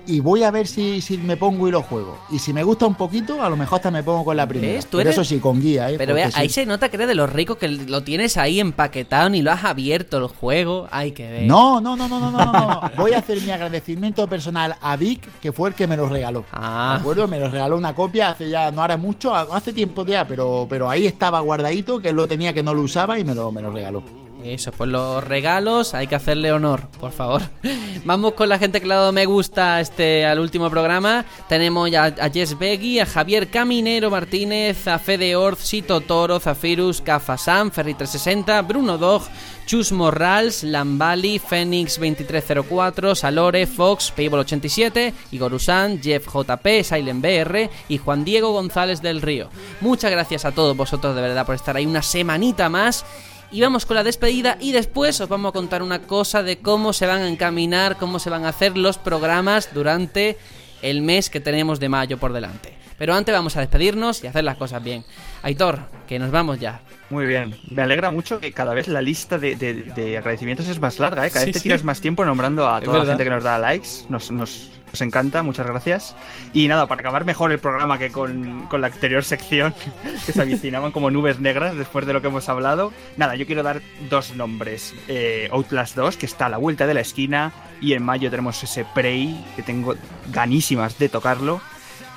[0.07, 2.17] Y voy a ver si, si me pongo y lo juego.
[2.31, 4.73] Y si me gusta un poquito, a lo mejor hasta me pongo con la primera.
[4.73, 4.85] ¿Ves?
[4.88, 5.95] Tú Pero eres- eso sí, con guía, ¿eh?
[5.97, 6.55] Pero vea, ahí sí.
[6.55, 9.63] se nota que eres de los ricos que lo tienes ahí empaquetado ni lo has
[9.65, 10.88] abierto el juego.
[10.91, 11.43] Hay que ver.
[11.43, 12.81] No, no, no, no, no, no, no.
[12.97, 16.43] Voy a hacer mi agradecimiento personal a Vic, que fue el que me lo regaló.
[16.51, 16.93] Ah.
[16.95, 17.27] ¿De acuerdo?
[17.27, 20.89] Me lo regaló una copia hace ya, no hará mucho, hace tiempo ya, pero, pero
[20.89, 23.61] ahí estaba guardadito, que él lo tenía, que no lo usaba y me lo, me
[23.61, 24.03] lo regaló.
[24.44, 27.41] Eso, pues los regalos hay que hacerle honor, por favor.
[28.06, 31.26] Vamos con la gente que le ha dado me gusta a este, al último programa.
[31.49, 37.02] Tenemos ya a Jess Beggy, a Javier Caminero Martínez, a Fede Orz, Sito Toro, Zafirus,
[37.02, 39.24] Cafasam, Ferry360, Bruno Dog,
[39.66, 47.98] Chus Morrals, Lambali, Fénix 2304, Salore, Fox, Payball87, Igor Usan, Jeff JP, Silent BR y
[47.98, 49.49] Juan Diego González del Río.
[49.82, 53.06] Muchas gracias a todos vosotros de verdad por estar ahí una semanita más.
[53.51, 56.93] Y vamos con la despedida y después os vamos a contar una cosa de cómo
[56.93, 60.38] se van a encaminar, cómo se van a hacer los programas durante
[60.84, 62.77] el mes que tenemos de mayo por delante.
[62.99, 65.03] Pero antes vamos a despedirnos y hacer las cosas bien.
[65.41, 66.81] Aitor, que nos vamos ya.
[67.09, 67.55] Muy bien.
[67.71, 71.26] Me alegra mucho que cada vez la lista de, de- de agradecimientos es más larga,
[71.26, 71.31] ¿eh?
[71.31, 71.63] Cada Sí, vez te sí.
[71.63, 73.88] tiras más tiempo nombrando a toda la gente que nos da likes.
[74.09, 76.16] Nos, nos, nos encanta, muchas gracias.
[76.53, 79.74] Y nada, para acabar mejor el programa que con, con la anterior sección,
[80.26, 82.91] que se avicinaban como nubes negras después de lo que hemos hablado.
[83.18, 84.94] Nada, yo quiero dar dos nombres.
[85.07, 87.52] Eh, Outlast 2, que está a la vuelta de la esquina.
[87.82, 89.95] Y en mayo tenemos ese Prey, que tengo
[90.32, 91.61] ganísimas de tocarlo.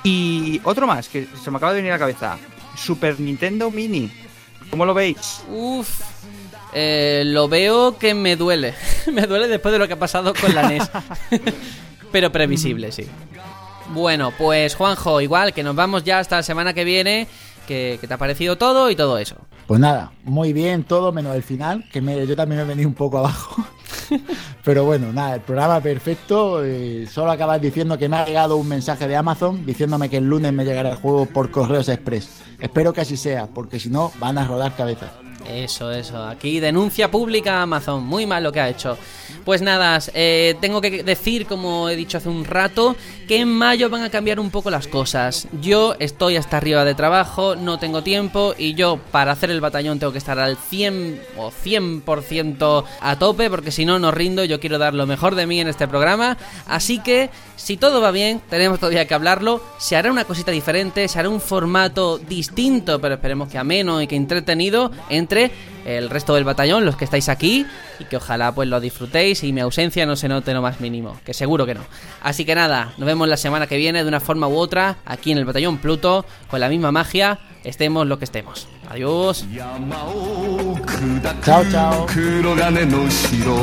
[0.03, 2.37] Y otro más, que se me acaba de venir a la cabeza.
[2.75, 4.11] Super Nintendo Mini.
[4.69, 5.43] ¿Cómo lo veis?
[5.49, 6.01] Uf.
[6.73, 8.73] Eh, lo veo que me duele.
[9.11, 10.89] me duele después de lo que ha pasado con la NES.
[12.13, 13.05] Pero previsible, sí.
[13.93, 17.27] Bueno, pues Juanjo, igual que nos vamos ya hasta la semana que viene.
[17.67, 19.37] Que, que te ha parecido todo y todo eso.
[19.67, 22.89] Pues nada, muy bien todo menos el final, que me- yo también me he venido
[22.89, 23.63] un poco abajo.
[24.65, 26.61] Pero bueno, nada, el programa perfecto.
[26.63, 30.25] eh, solo acabas diciendo que me ha llegado un mensaje de Amazon diciéndome que el
[30.25, 32.41] lunes me llegará el juego por correos express.
[32.59, 35.11] Espero que así sea, porque si no van a rodar cabezas.
[35.47, 36.23] Eso, eso.
[36.23, 38.03] Aquí denuncia pública a Amazon.
[38.03, 38.97] Muy mal lo que ha hecho.
[39.45, 42.95] Pues nada, eh, tengo que decir, como he dicho hace un rato,
[43.27, 45.47] que en mayo van a cambiar un poco las cosas.
[45.61, 49.99] Yo estoy hasta arriba de trabajo, no tengo tiempo y yo para hacer el batallón
[49.99, 54.45] tengo que estar al 100 o 100% a tope porque si no, no rindo.
[54.45, 56.37] Yo quiero dar lo mejor de mí en este programa.
[56.65, 59.61] Así que, si todo va bien, tenemos todavía que hablarlo.
[59.77, 64.07] Se hará una cosita diferente, se hará un formato distinto, pero esperemos que ameno y
[64.07, 67.66] que entretenido entre el resto del batallón, los que estáis aquí,
[67.98, 71.18] y que ojalá pues lo disfrutéis y mi ausencia no se note lo más mínimo,
[71.24, 71.80] que seguro que no.
[72.22, 75.32] Así que nada, nos vemos la semana que viene de una forma u otra, aquí
[75.32, 78.68] en el batallón Pluto, con la misma magia, estemos lo que estemos.
[78.88, 79.44] Adiós.
[81.44, 82.06] Chao, chao.
[82.06, 83.54] 黒金の城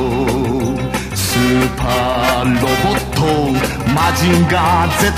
[1.16, 3.22] スーパーロボット
[3.94, 5.12] マジンガー Z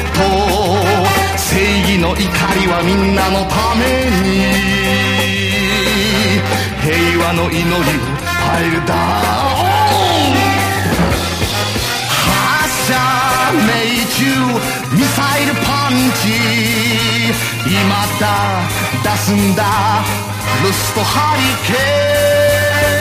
[1.38, 3.84] 正義の怒りはみんなのため
[4.81, 4.81] に
[6.83, 6.91] 平
[7.25, 7.73] 和の祈りを
[8.43, 8.99] パイルダウン
[12.19, 12.93] 発射
[13.55, 13.71] 命
[14.11, 14.19] 中
[14.93, 16.27] ミサイルパンチ。
[17.71, 17.73] 今
[18.19, 18.25] だ
[19.05, 19.63] 出すんだ。
[20.65, 21.73] ロストハリケ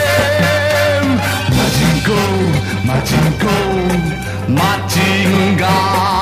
[0.06, 1.18] ーン。
[1.50, 2.10] マジンコ
[2.86, 3.44] マジンコ
[4.48, 6.21] マジンガー。